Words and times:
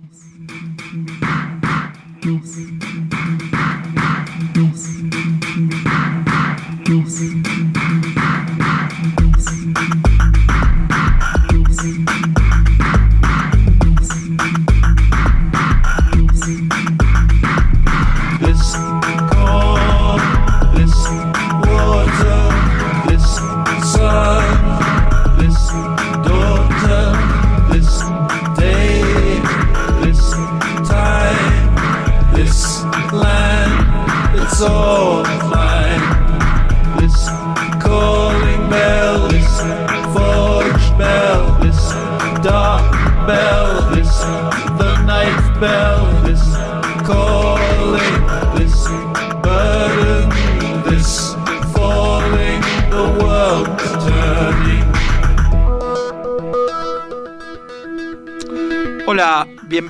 Yes. 0.00 0.24
Yes. 2.24 3.07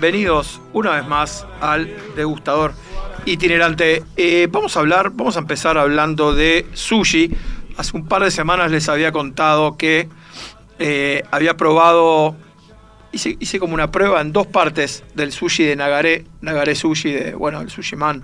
Bienvenidos 0.01 0.61
una 0.73 0.93
vez 0.93 1.09
más 1.09 1.45
al 1.61 1.93
degustador 2.15 2.73
itinerante. 3.25 4.05
Eh, 4.17 4.47
vamos 4.49 4.77
a 4.77 4.81
hablar, 4.81 5.11
vamos 5.11 5.35
a 5.35 5.41
empezar 5.41 5.77
hablando 5.77 6.35
de 6.35 6.67
sushi. 6.73 7.35
Hace 7.77 7.97
un 7.97 8.07
par 8.07 8.23
de 8.23 8.31
semanas 8.31 8.71
les 8.71 8.89
había 8.89 9.11
contado 9.11 9.77
que 9.77 10.09
eh, 10.79 11.25
había 11.33 11.57
probado, 11.57 12.37
hice, 13.11 13.37
hice, 13.41 13.59
como 13.59 13.75
una 13.75 13.91
prueba 13.91 14.21
en 14.21 14.33
dos 14.33 14.47
partes 14.47 15.03
del 15.17 15.33
sushi 15.33 15.65
de 15.65 15.75
Nagaré, 15.75 16.27
Nagaré 16.43 16.77
Sushi, 16.77 17.11
de, 17.11 17.35
bueno, 17.35 17.61
el 17.61 17.69
sushi 17.69 17.97
man 17.97 18.23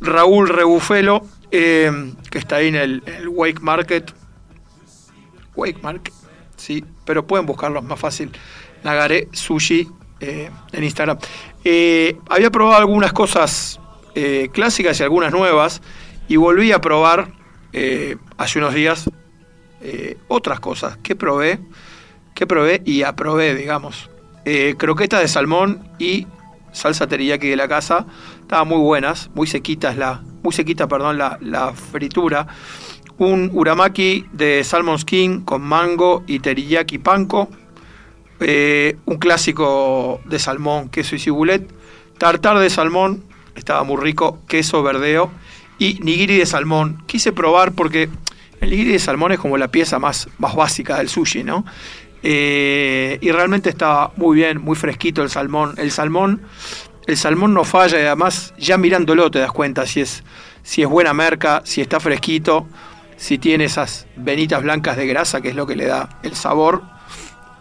Raúl 0.00 0.48
Rebufelo, 0.48 1.24
eh, 1.52 2.14
que 2.32 2.38
está 2.38 2.56
ahí 2.56 2.66
en 2.66 2.74
el, 2.74 3.02
Wake 3.28 3.60
Market. 3.60 4.12
Wake 5.54 5.78
Market, 5.82 6.12
sí, 6.56 6.84
pero 7.04 7.28
pueden 7.28 7.46
buscarlo, 7.46 7.78
es 7.78 7.84
más 7.84 8.00
fácil. 8.00 8.32
Nagaré 8.82 9.28
Sushi 9.30 9.88
eh, 10.18 10.50
en 10.72 10.84
Instagram. 10.84 11.18
Eh, 11.62 12.16
había 12.30 12.50
probado 12.50 12.78
algunas 12.78 13.12
cosas 13.12 13.78
eh, 14.14 14.48
clásicas 14.50 14.98
y 14.98 15.02
algunas 15.02 15.30
nuevas 15.30 15.82
y 16.26 16.36
volví 16.36 16.72
a 16.72 16.80
probar 16.80 17.32
hace 18.38 18.58
unos 18.58 18.72
días 18.72 19.10
otras 20.28 20.60
cosas 20.60 20.96
que 21.02 21.14
probé, 21.14 21.58
que 22.34 22.46
probé 22.46 22.80
y 22.86 23.02
aprobé, 23.02 23.54
digamos. 23.54 24.08
croquetas 24.78 25.20
de 25.20 25.28
salmón 25.28 25.86
y 25.98 26.26
salsa 26.72 27.06
teriyaki 27.06 27.48
de 27.48 27.56
la 27.56 27.68
casa 27.68 28.06
estaban 28.40 28.66
muy 28.66 28.78
buenas, 28.78 29.28
muy 29.34 29.46
sequitas 29.46 29.98
la, 29.98 30.22
muy 30.42 30.54
sequita, 30.54 30.88
perdón, 30.88 31.18
la, 31.18 31.36
la 31.42 31.74
fritura. 31.74 32.46
Un 33.18 33.50
uramaki 33.52 34.24
de 34.32 34.64
salmon 34.64 34.98
skin 34.98 35.42
con 35.42 35.60
mango 35.60 36.24
y 36.26 36.38
teriyaki 36.38 36.96
panko 36.96 37.50
eh, 38.40 38.96
un 39.06 39.18
clásico 39.18 40.20
de 40.24 40.38
salmón, 40.38 40.88
queso 40.88 41.16
y 41.16 41.18
cibulet, 41.18 41.68
tartar 42.18 42.58
de 42.58 42.70
salmón, 42.70 43.24
estaba 43.54 43.82
muy 43.84 43.96
rico, 44.02 44.38
queso 44.46 44.82
verdeo 44.82 45.30
y 45.78 45.98
nigiri 46.02 46.36
de 46.36 46.46
salmón. 46.46 47.02
Quise 47.06 47.32
probar 47.32 47.72
porque 47.72 48.08
el 48.60 48.70
nigiri 48.70 48.92
de 48.92 48.98
salmón 48.98 49.32
es 49.32 49.38
como 49.38 49.56
la 49.58 49.68
pieza 49.68 49.98
más, 49.98 50.28
más 50.38 50.54
básica 50.54 50.98
del 50.98 51.08
sushi, 51.08 51.44
¿no? 51.44 51.64
Eh, 52.22 53.18
y 53.20 53.30
realmente 53.30 53.70
estaba 53.70 54.12
muy 54.16 54.36
bien, 54.36 54.60
muy 54.60 54.76
fresquito 54.76 55.22
el 55.22 55.30
salmón. 55.30 55.74
El 55.76 55.90
salmón, 55.90 56.42
el 57.06 57.16
salmón 57.16 57.54
no 57.54 57.64
falla 57.64 58.00
y 58.00 58.06
además 58.06 58.54
ya 58.58 58.78
mirándolo 58.78 59.30
te 59.30 59.38
das 59.38 59.52
cuenta 59.52 59.86
si 59.86 60.00
es, 60.00 60.24
si 60.62 60.82
es 60.82 60.88
buena 60.88 61.12
merca, 61.12 61.62
si 61.64 61.80
está 61.80 62.00
fresquito, 62.00 62.66
si 63.16 63.38
tiene 63.38 63.64
esas 63.64 64.06
venitas 64.16 64.62
blancas 64.62 64.96
de 64.96 65.06
grasa, 65.06 65.40
que 65.40 65.50
es 65.50 65.54
lo 65.54 65.66
que 65.66 65.76
le 65.76 65.86
da 65.86 66.18
el 66.22 66.34
sabor. 66.34 66.82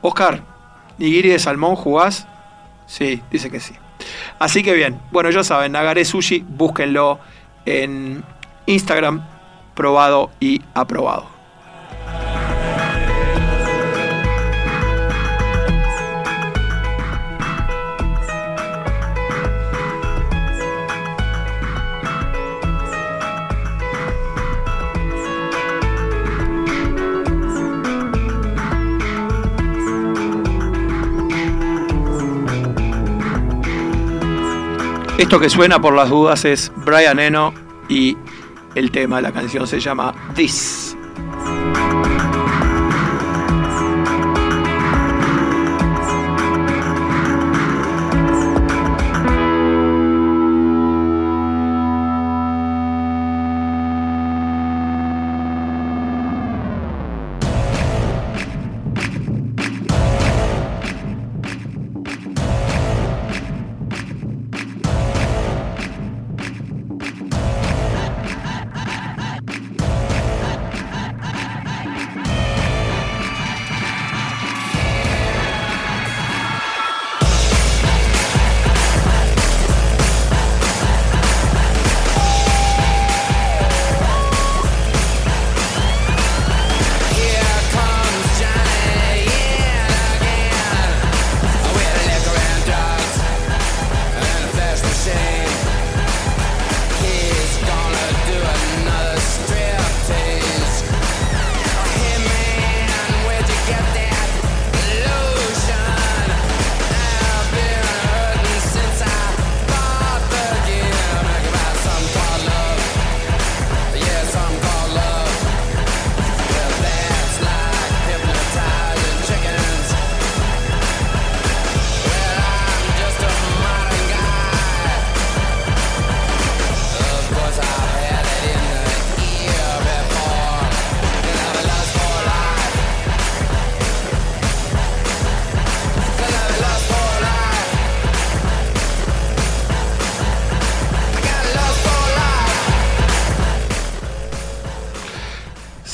Oscar, 0.02 0.55
¿Nigiri 0.98 1.30
de 1.30 1.40
salmón 1.40 1.76
jugás? 1.76 2.28
Sí, 2.88 3.22
dice 3.32 3.50
que 3.50 3.60
sí. 3.60 3.74
Así 4.40 4.64
que 4.64 4.74
bien, 4.74 5.00
bueno, 5.12 5.30
ya 5.30 5.44
saben, 5.44 5.72
Nagare 5.72 6.06
Sushi, 6.06 6.46
búsquenlo 6.48 7.20
en 7.66 8.24
Instagram, 8.66 9.26
probado 9.74 10.32
y 10.40 10.62
aprobado. 10.74 11.28
Esto 35.18 35.40
que 35.40 35.50
suena 35.50 35.80
por 35.80 35.96
las 35.96 36.10
dudas 36.10 36.44
es 36.44 36.72
Brian 36.86 37.20
Eno 37.20 37.54
y 37.88 38.18
el 38.76 38.92
tema 38.92 39.18
de 39.18 39.22
la 39.22 39.32
canción 39.32 39.66
se 39.66 39.80
llama 39.80 40.14
This. 40.36 40.98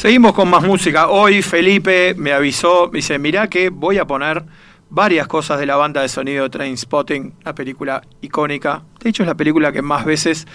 Seguimos 0.02 0.34
con 0.34 0.50
más 0.50 0.64
música. 0.64 1.10
Hoy 1.10 1.44
Felipe 1.44 2.16
me 2.18 2.34
avisó, 2.34 2.90
me 2.92 2.98
dice, 2.98 3.20
mirá 3.20 3.48
que 3.48 3.70
voy 3.70 4.00
a 4.00 4.06
poner 4.06 4.44
varias 4.90 5.28
cosas 5.28 5.60
de 5.60 5.68
la 5.68 5.76
banda 5.76 6.02
de 6.02 6.10
sonido 6.10 6.50
Train 6.50 6.76
Spotting, 6.76 7.36
una 7.40 7.54
película 7.54 8.02
icónica. 8.20 8.82
De 9.00 9.12
hecho, 9.12 9.22
es 9.22 9.28
la 9.28 9.36
película 9.36 9.72
que 9.72 9.84
más 9.84 10.04
veces 10.04 10.48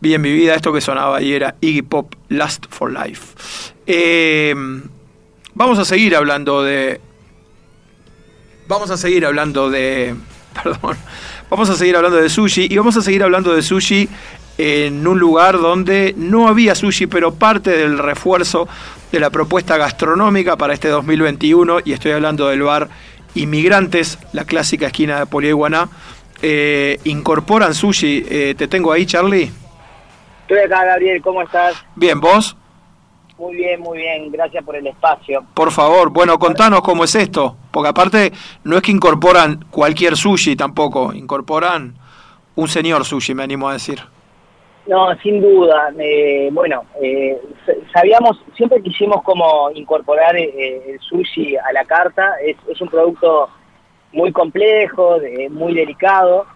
vi 0.00 0.14
en 0.14 0.22
mi 0.22 0.32
vida. 0.32 0.54
Esto 0.54 0.72
que 0.72 0.80
sonaba 0.80 1.18
ahí 1.18 1.34
era 1.34 1.54
Iggy 1.60 1.82
Pop 1.82 2.14
Last 2.30 2.64
for 2.70 2.90
Life. 2.90 3.34
Eh, 3.86 4.54
vamos 5.52 5.78
a 5.78 5.84
seguir 5.84 6.16
hablando 6.16 6.62
de. 6.62 6.98
Vamos 8.68 8.90
a 8.90 8.96
seguir 8.96 9.26
hablando 9.26 9.68
de. 9.68 10.14
Perdón. 10.62 10.96
Vamos 11.50 11.68
a 11.68 11.76
seguir 11.76 11.94
hablando 11.94 12.16
de 12.16 12.30
sushi 12.30 12.68
y 12.70 12.76
vamos 12.78 12.96
a 12.96 13.02
seguir 13.02 13.22
hablando 13.22 13.54
de 13.54 13.60
sushi 13.60 14.08
en 14.58 15.06
un 15.06 15.18
lugar 15.18 15.58
donde 15.60 16.14
no 16.16 16.48
había 16.48 16.74
sushi, 16.74 17.06
pero 17.06 17.34
parte 17.34 17.70
del 17.70 17.98
refuerzo 17.98 18.68
de 19.14 19.20
la 19.20 19.30
propuesta 19.30 19.76
gastronómica 19.76 20.56
para 20.56 20.74
este 20.74 20.88
2021, 20.88 21.78
y 21.84 21.92
estoy 21.92 22.10
hablando 22.10 22.48
del 22.48 22.62
bar 22.62 22.88
Inmigrantes, 23.36 24.18
la 24.32 24.44
clásica 24.44 24.86
esquina 24.86 25.20
de 25.20 25.26
Poliéguana, 25.26 25.88
eh, 26.42 26.98
incorporan 27.04 27.74
sushi. 27.74 28.26
Eh, 28.28 28.54
¿Te 28.58 28.66
tengo 28.66 28.90
ahí, 28.90 29.06
Charlie? 29.06 29.52
Estoy 30.42 30.58
acá, 30.58 30.84
Gabriel, 30.84 31.22
¿cómo 31.22 31.42
estás? 31.42 31.76
Bien, 31.94 32.20
¿vos? 32.20 32.56
Muy 33.38 33.54
bien, 33.54 33.80
muy 33.80 33.98
bien, 33.98 34.32
gracias 34.32 34.64
por 34.64 34.74
el 34.74 34.86
espacio. 34.88 35.44
Por 35.54 35.70
favor, 35.70 36.10
bueno, 36.10 36.36
contanos 36.40 36.80
cómo 36.80 37.04
es 37.04 37.14
esto, 37.14 37.56
porque 37.70 37.90
aparte 37.90 38.32
no 38.64 38.76
es 38.76 38.82
que 38.82 38.90
incorporan 38.90 39.64
cualquier 39.70 40.16
sushi 40.16 40.56
tampoco, 40.56 41.12
incorporan 41.12 41.94
un 42.56 42.66
señor 42.66 43.04
sushi, 43.04 43.32
me 43.32 43.44
animo 43.44 43.68
a 43.68 43.74
decir. 43.74 44.13
No, 44.86 45.14
sin 45.22 45.40
duda. 45.40 45.92
Eh, 45.98 46.50
bueno, 46.52 46.84
eh, 47.00 47.40
sabíamos, 47.92 48.38
siempre 48.54 48.82
quisimos 48.82 49.22
como 49.22 49.70
incorporar 49.74 50.36
eh, 50.36 50.82
el 50.88 51.00
sushi 51.00 51.56
a 51.56 51.72
la 51.72 51.84
carta. 51.84 52.34
Es, 52.42 52.56
es 52.68 52.80
un 52.80 52.88
producto 52.88 53.48
muy 54.12 54.30
complejo, 54.30 55.18
muy 55.50 55.74
delicado 55.74 56.46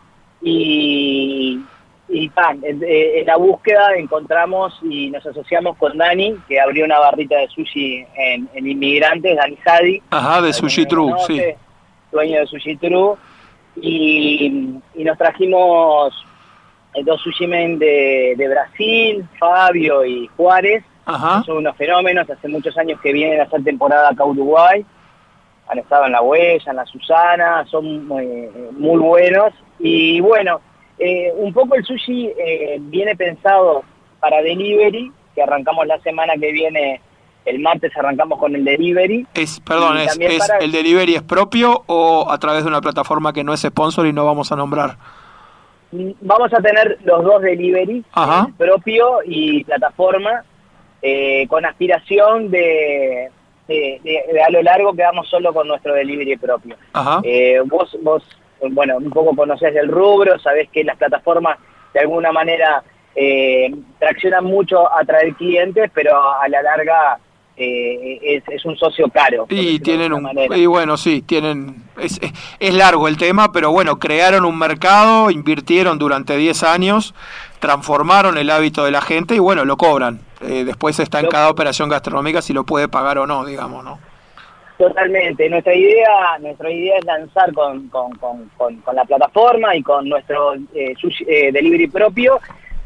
y, 0.41 1.61
y 2.09 2.29
pan, 2.29 2.61
en, 2.63 2.81
la 3.27 3.37
búsqueda 3.37 3.97
encontramos 3.97 4.79
y 4.83 5.11
nos 5.11 5.27
asociamos 5.27 5.77
con 5.77 5.99
Dani, 5.99 6.37
que 6.47 6.61
abrió 6.61 6.85
una 6.85 7.01
barrita 7.01 7.37
de 7.37 7.49
sushi 7.49 8.05
en, 8.17 8.49
Inmigrantes, 8.55 9.37
Dani 9.37 9.59
Sadi. 9.65 10.03
Ajá, 10.11 10.43
de 10.43 10.53
Sushi 10.53 10.87
True, 10.87 11.15
sí. 11.27 11.41
Dueño 12.13 12.41
de 12.41 12.47
Sushi 12.47 12.77
True. 12.77 13.17
Y, 13.81 14.81
y 14.95 15.05
nos 15.05 15.17
trajimos 15.19 16.15
dos 17.05 17.20
sushimen 17.23 17.79
de, 17.79 18.35
de 18.37 18.49
Brasil, 18.49 19.25
Fabio 19.38 20.05
y 20.05 20.29
Juárez. 20.37 20.85
Son 21.46 21.58
unos 21.58 21.76
fenómenos, 21.76 22.29
hace 22.29 22.49
muchos 22.49 22.76
años 22.76 23.00
que 23.00 23.12
vienen 23.12 23.40
a 23.40 23.44
hacer 23.44 23.64
temporada 23.64 24.11
acá 24.11 24.25
a 24.25 24.26
Uruguay. 24.26 24.85
Han 25.69 25.79
estado 25.79 26.06
en 26.06 26.12
la 26.12 26.23
Huella, 26.23 26.70
en 26.70 26.76
la 26.76 26.87
Susana, 26.87 27.64
son 27.70 28.08
eh, 28.20 28.50
muy 28.73 28.99
buenos. 28.99 29.52
Y 29.79 30.20
bueno, 30.20 30.61
eh, 30.99 31.32
un 31.37 31.52
poco 31.52 31.76
el 31.76 31.85
sushi 31.85 32.26
eh, 32.26 32.76
viene 32.81 33.17
pensado 33.17 33.85
para 34.20 34.43
delivery, 34.43 35.12
que 35.35 35.43
arrancamos 35.43 35.87
la 35.87 35.99
semana 36.00 36.35
que 36.35 36.52
viene, 36.52 37.00
el 37.44 37.61
martes 37.61 37.96
arrancamos 37.96 38.38
con 38.38 38.55
el 38.55 38.64
delivery. 38.64 39.26
Es, 39.32 39.61
perdón, 39.61 39.99
es, 39.99 40.19
¿el 40.61 40.73
delivery 40.73 41.14
es 41.14 41.23
propio 41.23 41.85
o 41.87 42.31
a 42.31 42.38
través 42.38 42.64
de 42.64 42.69
una 42.69 42.81
plataforma 42.81 43.32
que 43.32 43.44
no 43.44 43.55
es 43.55 43.61
sponsor 43.61 44.06
y 44.06 44.12
no 44.12 44.26
vamos 44.26 44.52
a 44.52 44.56
nombrar? 44.56 44.96
Vamos 45.93 46.52
a 46.52 46.61
tener 46.61 46.99
los 47.05 47.25
dos 47.25 47.43
delivery, 47.43 48.05
propio 48.56 49.20
y 49.25 49.64
plataforma, 49.64 50.44
eh, 51.00 51.46
con 51.49 51.64
aspiración 51.64 52.50
de, 52.50 53.31
de, 53.67 54.43
a 54.44 54.50
lo 54.50 54.62
largo 54.62 54.93
quedamos 54.94 55.29
solo 55.29 55.52
con 55.52 55.69
nuestro 55.69 55.94
delivery 55.94 56.37
propio. 56.37 56.76
Eh, 57.23 57.61
vos, 57.64 57.96
vos, 58.02 58.23
bueno, 58.70 58.96
un 58.96 59.11
poco 59.11 59.35
conocés 59.35 59.75
el 59.76 59.88
rubro, 59.88 60.38
sabés 60.38 60.69
que 60.70 60.85
las 60.85 60.96
plataformas 60.96 61.58
de 61.94 62.00
alguna 62.00 62.32
manera 62.32 62.82
eh, 63.14 63.75
traccionan 63.99 64.44
mucho 64.44 64.93
a 64.93 65.05
traer 65.05 65.35
clientes, 65.35 65.90
pero 65.94 66.17
a 66.17 66.49
la 66.49 66.62
larga 66.62 67.19
eh, 67.59 68.43
es, 68.47 68.65
un 68.65 68.77
socio 68.77 69.09
caro. 69.09 69.47
Y 69.51 69.81
tienen 69.81 70.13
un, 70.13 70.29
y 70.55 70.67
bueno, 70.67 70.97
sí, 70.97 71.23
tienen, 71.23 71.83
es, 72.01 72.21
es, 72.61 72.75
largo 72.75 73.09
el 73.09 73.17
tema, 73.17 73.51
pero 73.51 73.73
bueno, 73.73 73.99
crearon 73.99 74.45
un 74.45 74.57
mercado, 74.57 75.31
invirtieron 75.31 75.99
durante 75.99 76.37
10 76.37 76.63
años, 76.63 77.15
transformaron 77.59 78.39
el 78.39 78.51
hábito 78.51 78.85
de 78.85 78.93
la 78.93 79.01
gente 79.01 79.35
y 79.35 79.39
bueno, 79.41 79.65
lo 79.65 79.77
cobran. 79.77 80.21
Eh, 80.41 80.63
después 80.65 81.01
está 81.01 81.19
en 81.19 81.27
cada 81.27 81.51
operación 81.51 81.89
gastronómica 81.89 82.43
si 82.43 82.53
lo 82.53 82.65
puede 82.65 82.87
pagar 82.87 83.19
o 83.19 83.27
no, 83.27 83.45
digamos, 83.45 83.85
¿no? 83.85 83.99
Totalmente. 84.79 85.51
Nuestra 85.51 85.75
idea, 85.75 86.39
nuestra 86.39 86.71
idea 86.71 86.99
es 86.99 87.05
lanzar 87.05 87.53
con, 87.53 87.89
con, 87.89 88.13
con, 88.13 88.49
con, 88.57 88.95
la 88.95 89.05
plataforma 89.05 89.75
y 89.75 89.83
con 89.83 90.09
nuestro 90.09 90.55
eh, 90.55 91.51
delivery 91.53 91.89
propio 91.89 92.39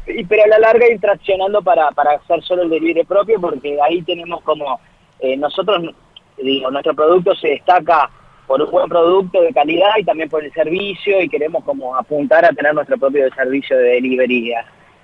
y, 0.07 0.23
pero 0.25 0.43
a 0.43 0.47
la 0.47 0.59
larga 0.59 0.89
ir 0.89 0.99
traccionando 0.99 1.61
para, 1.61 1.91
para 1.91 2.13
hacer 2.13 2.41
solo 2.43 2.63
el 2.63 2.69
delivery 2.69 3.05
propio, 3.05 3.39
porque 3.39 3.77
ahí 3.81 4.01
tenemos 4.01 4.41
como, 4.43 4.79
eh, 5.19 5.37
nosotros, 5.37 5.93
digo, 6.37 6.71
nuestro 6.71 6.93
producto 6.93 7.35
se 7.35 7.49
destaca 7.49 8.09
por 8.47 8.61
un 8.61 8.71
buen 8.71 8.89
producto 8.89 9.41
de 9.41 9.53
calidad 9.53 9.91
y 9.97 10.03
también 10.03 10.29
por 10.29 10.43
el 10.43 10.51
servicio 10.51 11.21
y 11.21 11.29
queremos 11.29 11.63
como 11.63 11.95
apuntar 11.95 12.45
a 12.45 12.49
tener 12.49 12.73
nuestro 12.73 12.97
propio 12.97 13.33
servicio 13.33 13.77
de 13.77 13.83
delivery 13.83 14.53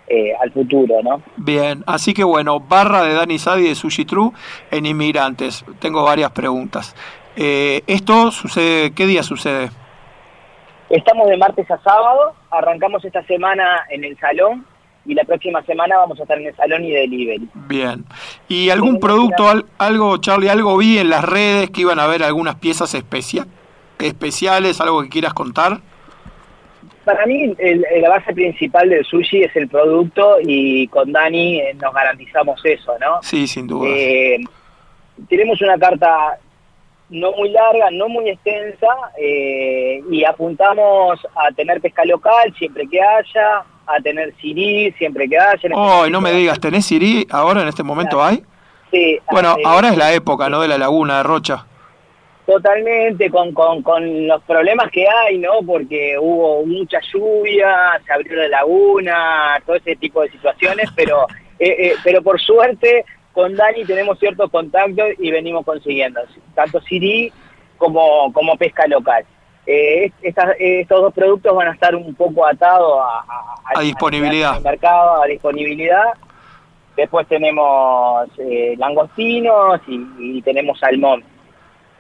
eh, 0.07 0.33
al 0.41 0.51
futuro, 0.51 1.01
¿no? 1.03 1.21
Bien, 1.37 1.83
así 1.87 2.13
que 2.13 2.23
bueno, 2.23 2.59
barra 2.59 3.03
de 3.03 3.13
Dani 3.13 3.39
Sadi 3.39 3.67
de 3.67 3.75
Sushi 3.75 4.05
True 4.05 4.31
en 4.71 4.85
Inmigrantes. 4.85 5.63
Tengo 5.79 6.03
varias 6.03 6.31
preguntas. 6.31 6.95
Eh, 7.35 7.83
¿Esto 7.87 8.31
sucede, 8.31 8.91
qué 8.93 9.05
día 9.05 9.23
sucede? 9.23 9.69
Estamos 10.89 11.27
de 11.29 11.37
martes 11.37 11.69
a 11.69 11.77
sábado, 11.83 12.33
arrancamos 12.49 13.05
esta 13.05 13.23
semana 13.23 13.85
en 13.89 14.03
el 14.03 14.17
salón, 14.17 14.65
y 15.09 15.15
la 15.15 15.23
próxima 15.23 15.63
semana 15.63 15.97
vamos 15.97 16.19
a 16.19 16.21
estar 16.21 16.37
en 16.39 16.45
el 16.45 16.55
salón 16.55 16.85
y 16.85 16.91
delivery. 16.91 17.49
Bien. 17.67 18.05
¿Y 18.47 18.69
algún 18.69 18.99
producto, 18.99 19.43
algo, 19.79 20.17
Charlie, 20.17 20.49
algo 20.49 20.77
vi 20.77 20.99
en 20.99 21.09
las 21.09 21.23
redes 21.23 21.71
que 21.71 21.81
iban 21.81 21.99
a 21.99 22.03
haber 22.03 22.21
algunas 22.21 22.55
piezas 22.55 22.93
especiales, 22.93 24.79
algo 24.79 25.01
que 25.01 25.09
quieras 25.09 25.33
contar? 25.33 25.79
Para 27.03 27.25
mí 27.25 27.55
la 28.01 28.09
base 28.09 28.33
principal 28.33 28.87
del 28.87 29.03
sushi 29.03 29.41
es 29.41 29.55
el 29.55 29.67
producto 29.67 30.37
y 30.43 30.87
con 30.89 31.11
Dani 31.11 31.59
eh, 31.59 31.73
nos 31.81 31.91
garantizamos 31.91 32.61
eso, 32.63 32.95
¿no? 32.99 33.17
Sí, 33.23 33.47
sin 33.47 33.65
duda. 33.65 33.89
Eh, 33.89 34.37
tenemos 35.27 35.59
una 35.63 35.79
carta 35.79 36.37
no 37.09 37.31
muy 37.31 37.49
larga, 37.49 37.89
no 37.91 38.07
muy 38.07 38.29
extensa 38.29 38.87
eh, 39.17 40.01
y 40.11 40.23
apuntamos 40.23 41.19
a 41.35 41.51
tener 41.51 41.81
pesca 41.81 42.05
local 42.05 42.53
siempre 42.57 42.87
que 42.87 43.01
haya, 43.01 43.63
a 43.87 43.99
tener 44.03 44.33
Siri 44.39 44.91
siempre 44.97 45.27
que 45.27 45.37
haya. 45.37 45.69
Oh, 45.73 46.07
no 46.07 46.21
me 46.21 46.31
digas, 46.31 46.59
¿tenés 46.59 46.85
Siri 46.85 47.27
ahora 47.31 47.61
en 47.61 47.67
este 47.67 47.83
momento 47.83 48.23
hay? 48.23 48.43
Sí. 48.91 49.19
Bueno, 49.31 49.55
ahora 49.65 49.89
es 49.89 49.97
la 49.97 50.13
época, 50.13 50.49
¿no? 50.49 50.61
De 50.61 50.67
la 50.67 50.77
laguna 50.77 51.17
de 51.17 51.23
Rocha. 51.23 51.65
Totalmente, 52.45 53.29
con, 53.29 53.53
con, 53.53 53.83
con 53.83 54.27
los 54.27 54.41
problemas 54.43 54.89
que 54.89 55.05
hay, 55.07 55.37
¿no? 55.37 55.59
Porque 55.65 56.17
hubo 56.19 56.65
mucha 56.65 56.99
lluvia, 57.13 58.01
se 58.03 58.11
abrió 58.11 58.35
la 58.37 58.47
laguna, 58.47 59.61
todo 59.65 59.75
ese 59.75 59.95
tipo 59.95 60.21
de 60.23 60.31
situaciones, 60.31 60.89
pero, 60.95 61.27
eh, 61.59 61.75
eh, 61.77 61.93
pero 62.03 62.23
por 62.23 62.41
suerte 62.41 63.05
con 63.33 63.55
Dani 63.55 63.85
tenemos 63.85 64.19
ciertos 64.19 64.49
contactos 64.51 65.09
y 65.19 65.31
venimos 65.31 65.65
consiguiendo, 65.65 66.21
tanto 66.55 66.81
Siri 66.81 67.31
como, 67.77 68.31
como 68.33 68.57
pesca 68.57 68.85
local. 68.87 69.25
Eh, 69.65 70.11
estos 70.21 71.01
dos 71.01 71.13
productos 71.13 71.55
van 71.55 71.67
a 71.67 71.73
estar 71.73 71.95
un 71.95 72.15
poco 72.15 72.45
atados 72.45 73.03
a, 73.75 73.81
disponibilidad. 73.81 74.59
mercado, 74.61 75.21
a 75.21 75.27
disponibilidad. 75.27 76.05
Después 76.97 77.27
tenemos 77.27 78.29
eh, 78.39 78.73
langostinos 78.77 79.79
y, 79.87 80.41
tenemos 80.41 80.79
salmón. 80.79 81.23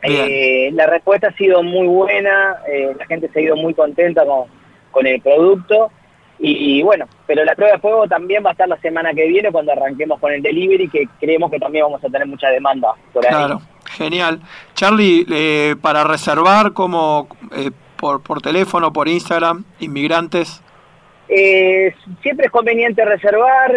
Eh, 0.01 0.71
la 0.73 0.87
respuesta 0.87 1.27
ha 1.27 1.33
sido 1.33 1.61
muy 1.61 1.87
buena, 1.87 2.57
la 2.97 3.05
gente 3.05 3.29
se 3.29 3.39
ha 3.39 3.43
ido 3.43 3.55
muy 3.55 3.73
contenta 3.73 4.25
con, 4.25 4.45
con 4.91 5.05
el 5.05 5.21
producto. 5.21 5.91
Y, 6.41 6.81
bueno, 6.83 7.05
pero 7.27 7.43
la 7.43 7.53
prueba 7.53 7.73
de 7.73 7.81
fuego 7.81 8.07
también 8.07 8.43
va 8.45 8.49
a 8.49 8.51
estar 8.53 8.67
la 8.67 8.79
semana 8.79 9.13
que 9.13 9.27
viene 9.27 9.51
cuando 9.51 9.73
arranquemos 9.73 10.19
con 10.21 10.31
el 10.31 10.41
delivery, 10.41 10.87
que 10.87 11.07
creemos 11.19 11.51
que 11.51 11.59
también 11.59 11.83
vamos 11.83 12.01
a 12.01 12.07
tener 12.07 12.25
mucha 12.27 12.49
demanda 12.49 12.93
por 13.11 13.25
ahí. 13.25 13.33
Claro, 13.33 13.61
genial. 13.91 14.39
Charlie, 14.73 15.25
eh, 15.29 15.75
para 15.81 16.05
reservar, 16.05 16.71
como 16.71 17.27
eh, 17.57 17.71
por, 17.97 18.23
por 18.23 18.41
teléfono, 18.41 18.93
por 18.93 19.09
Instagram, 19.09 19.65
inmigrantes. 19.81 20.61
Eh, 21.27 21.93
siempre 22.21 22.45
es 22.45 22.51
conveniente 22.51 23.03
reservar. 23.03 23.73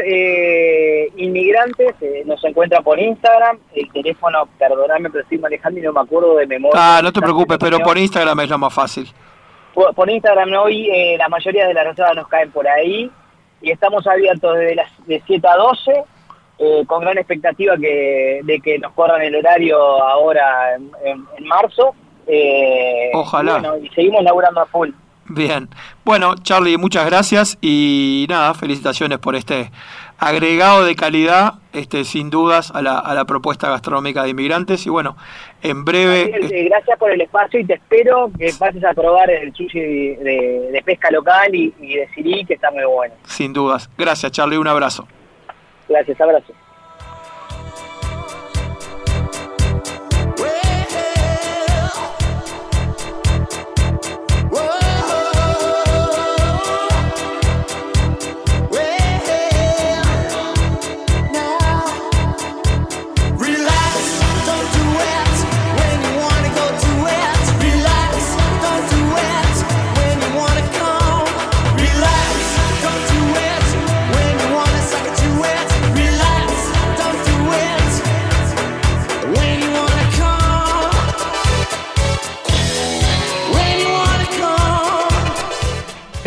inmigrantes 1.17 1.97
nos 2.27 2.45
encuentra 2.45 2.81
por 2.81 2.97
Instagram. 3.01 3.59
El 3.75 3.91
teléfono, 3.91 4.49
perdóname, 4.57 5.11
pero 5.11 5.25
estoy 5.25 5.39
manejando 5.39 5.81
y 5.81 5.83
no 5.83 5.93
me 5.93 6.01
acuerdo 6.01 6.37
de 6.37 6.47
memoria. 6.47 6.81
Ah, 6.81 7.01
no 7.03 7.13
te 7.13 7.21
preocupes, 7.21 7.59
pero 7.59 7.81
por 7.81 7.99
Instagram 7.99 8.39
es 8.39 8.51
lo 8.51 8.59
más 8.59 8.73
fácil 8.73 9.13
por, 9.75 10.11
Instagram 10.11 10.53
hoy 10.55 10.89
eh, 10.91 11.17
la 11.19 11.29
mayoría 11.29 11.67
de 11.67 11.75
las 11.75 11.87
reservas 11.87 12.17
nos 12.17 12.29
caen 12.29 12.51
por 12.51 12.67
ahí 12.69 13.11
y 13.61 13.71
estamos 13.71 14.07
abiertos 14.07 14.57
desde 14.57 14.75
las 14.75 15.07
de 15.07 15.23
7 15.27 15.47
a 15.49 15.57
12 15.57 16.05
eh, 16.59 16.85
con 16.87 17.01
gran 17.01 17.19
expectativa 17.19 17.77
que, 17.77 18.41
de 18.45 18.61
que 18.61 18.79
nos 18.79 18.93
corran 18.93 19.23
el 19.23 19.35
horario 19.35 19.79
ahora 19.79 20.75
en, 21.05 21.25
marzo 21.45 21.95
Eh, 22.27 23.11
Ojalá. 23.15 23.59
Y, 23.59 23.61
bueno, 23.61 23.77
y 23.79 23.89
seguimos 23.89 24.23
laburando 24.23 24.61
a 24.61 24.67
full. 24.67 24.91
Bien. 25.27 25.69
Bueno, 26.05 26.35
Charlie, 26.37 26.77
muchas 26.77 27.07
gracias 27.07 27.59
y 27.61 28.27
nada, 28.29 28.55
felicitaciones 28.55 29.19
por 29.19 29.35
este 29.35 29.73
agregado 30.19 30.85
de 30.85 30.95
calidad, 30.95 31.55
este, 31.73 32.05
sin 32.05 32.31
dudas, 32.31 32.71
a 32.73 32.81
la, 32.83 32.99
a 32.99 33.15
la 33.15 33.25
propuesta 33.25 33.69
gastronómica 33.69 34.23
de 34.23 34.31
inmigrantes. 34.31 34.87
Y 34.87 34.91
bueno, 34.91 35.17
en 35.63 35.85
breve. 35.85 36.35
Eh, 36.51 36.65
gracias 36.65 36.99
por 36.99 37.11
el 37.11 37.21
espacio 37.21 37.61
y 37.61 37.65
te 37.65 37.75
espero 37.75 38.31
que 38.39 38.53
pases 38.59 38.85
a 38.85 38.93
probar 38.95 39.31
el 39.31 39.55
sushi 39.55 39.81
de, 40.17 40.83
pesca 40.85 41.11
local 41.11 41.55
y, 41.55 41.73
y 41.81 41.97
de 41.97 42.09
Siri, 42.15 42.45
que 42.45 42.55
está 42.55 42.71
muy 42.71 42.85
bueno. 42.85 43.15
Sin 43.27 43.53
dudas. 43.53 43.89
Gracias, 43.97 44.33
Charlie. 44.33 44.57
Un 44.57 44.69
abrazo. 44.69 45.07
Gracias, 45.89 46.21
abrazo. 46.21 46.53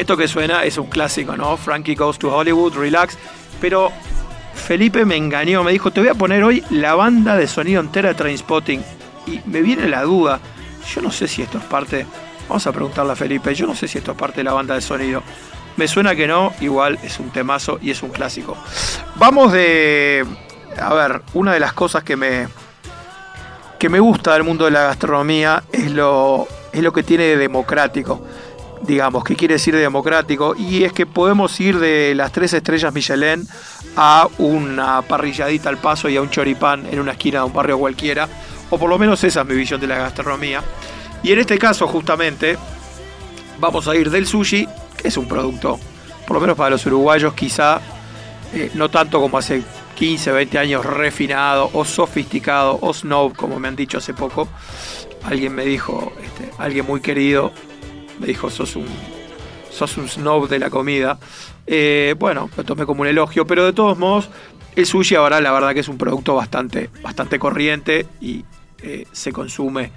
Esto 0.05 0.17
que 0.17 0.27
suena 0.27 0.63
es 0.63 0.77
un 0.77 0.85
clásico, 0.85 1.35
¿no? 1.35 1.57
Frankie 1.57 1.95
Goes 1.95 2.19
to 2.19 2.31
Hollywood, 2.31 2.75
Relax. 2.75 3.17
Pero 3.59 3.91
Felipe 4.53 5.03
me 5.03 5.15
engañó, 5.15 5.63
me 5.63 5.71
dijo, 5.71 5.89
te 5.89 5.99
voy 5.99 6.09
a 6.09 6.13
poner 6.13 6.43
hoy 6.43 6.63
la 6.69 6.93
banda 6.93 7.35
de 7.35 7.47
sonido 7.47 7.81
entera 7.81 8.09
de 8.09 8.13
Trainspotting. 8.13 8.83
Y 9.25 9.41
me 9.47 9.63
viene 9.63 9.87
la 9.87 10.03
duda, 10.03 10.39
yo 10.93 11.01
no 11.01 11.09
sé 11.09 11.27
si 11.27 11.41
esto 11.41 11.57
es 11.57 11.63
parte, 11.63 12.05
vamos 12.47 12.67
a 12.67 12.71
preguntarle 12.71 13.13
a 13.13 13.15
Felipe, 13.15 13.55
yo 13.55 13.65
no 13.65 13.73
sé 13.73 13.87
si 13.87 13.97
esto 13.97 14.11
es 14.11 14.17
parte 14.17 14.41
de 14.41 14.43
la 14.43 14.53
banda 14.53 14.75
de 14.75 14.81
sonido. 14.81 15.23
Me 15.75 15.87
suena 15.87 16.15
que 16.15 16.27
no, 16.27 16.53
igual 16.61 16.99
es 17.01 17.19
un 17.19 17.31
temazo 17.31 17.79
y 17.81 17.89
es 17.89 18.03
un 18.03 18.11
clásico. 18.11 18.55
Vamos 19.15 19.53
de, 19.53 20.23
a 20.79 20.93
ver, 20.93 21.23
una 21.33 21.51
de 21.51 21.59
las 21.59 21.73
cosas 21.73 22.03
que 22.03 22.15
me, 22.15 22.47
que 23.79 23.89
me 23.89 23.99
gusta 23.99 24.33
del 24.33 24.43
mundo 24.43 24.65
de 24.65 24.71
la 24.71 24.83
gastronomía 24.83 25.63
es 25.71 25.89
lo, 25.89 26.47
es 26.71 26.83
lo 26.83 26.93
que 26.93 27.01
tiene 27.01 27.23
de 27.23 27.37
democrático 27.37 28.23
digamos, 28.81 29.23
¿qué 29.23 29.35
quiere 29.35 29.55
decir 29.55 29.75
democrático? 29.75 30.55
Y 30.57 30.83
es 30.83 30.93
que 30.93 31.05
podemos 31.05 31.59
ir 31.59 31.79
de 31.79 32.13
las 32.15 32.31
tres 32.31 32.53
estrellas 32.53 32.93
Michelin 32.93 33.47
a 33.95 34.27
una 34.37 35.01
parrilladita 35.01 35.69
al 35.69 35.77
paso 35.77 36.09
y 36.09 36.17
a 36.17 36.21
un 36.21 36.29
choripán 36.29 36.85
en 36.91 36.99
una 36.99 37.13
esquina 37.13 37.39
de 37.39 37.45
un 37.45 37.53
barrio 37.53 37.77
cualquiera, 37.77 38.27
o 38.69 38.77
por 38.77 38.89
lo 38.89 38.97
menos 38.97 39.23
esa 39.23 39.41
es 39.41 39.47
mi 39.47 39.55
visión 39.55 39.79
de 39.79 39.87
la 39.87 39.97
gastronomía. 39.97 40.61
Y 41.23 41.31
en 41.31 41.39
este 41.39 41.57
caso, 41.57 41.87
justamente, 41.87 42.57
vamos 43.59 43.87
a 43.87 43.95
ir 43.95 44.09
del 44.09 44.27
sushi, 44.27 44.67
que 44.97 45.07
es 45.07 45.17
un 45.17 45.27
producto, 45.27 45.79
por 46.27 46.35
lo 46.35 46.41
menos 46.41 46.57
para 46.57 46.71
los 46.71 46.85
uruguayos, 46.85 47.33
quizá 47.33 47.79
eh, 48.53 48.71
no 48.73 48.89
tanto 48.89 49.19
como 49.19 49.37
hace 49.37 49.63
15, 49.95 50.31
20 50.31 50.57
años, 50.59 50.85
refinado 50.85 51.69
o 51.73 51.85
sofisticado 51.85 52.77
o 52.81 52.93
snob, 52.93 53.35
como 53.35 53.59
me 53.59 53.67
han 53.67 53.75
dicho 53.75 53.97
hace 53.97 54.13
poco. 54.13 54.47
Alguien 55.23 55.55
me 55.55 55.65
dijo, 55.65 56.13
este, 56.21 56.51
alguien 56.59 56.85
muy 56.85 57.01
querido, 57.01 57.51
me 58.19 58.27
dijo, 58.27 58.49
sos 58.49 58.75
un, 58.75 58.87
sos 59.71 59.97
un 59.97 60.07
snob 60.07 60.47
de 60.47 60.59
la 60.59 60.69
comida. 60.69 61.17
Eh, 61.67 62.15
bueno, 62.17 62.49
lo 62.55 62.63
tomé 62.63 62.85
como 62.85 63.01
un 63.01 63.07
elogio, 63.07 63.45
pero 63.45 63.65
de 63.65 63.73
todos 63.73 63.97
modos, 63.97 64.29
el 64.75 64.85
sushi 64.85 65.15
ahora 65.15 65.41
la 65.41 65.51
verdad 65.51 65.73
que 65.73 65.79
es 65.79 65.87
un 65.87 65.97
producto 65.97 66.35
bastante, 66.35 66.89
bastante 67.01 67.39
corriente 67.39 68.05
y 68.21 68.45
eh, 68.81 69.05
se 69.11 69.31
consume 69.31 69.91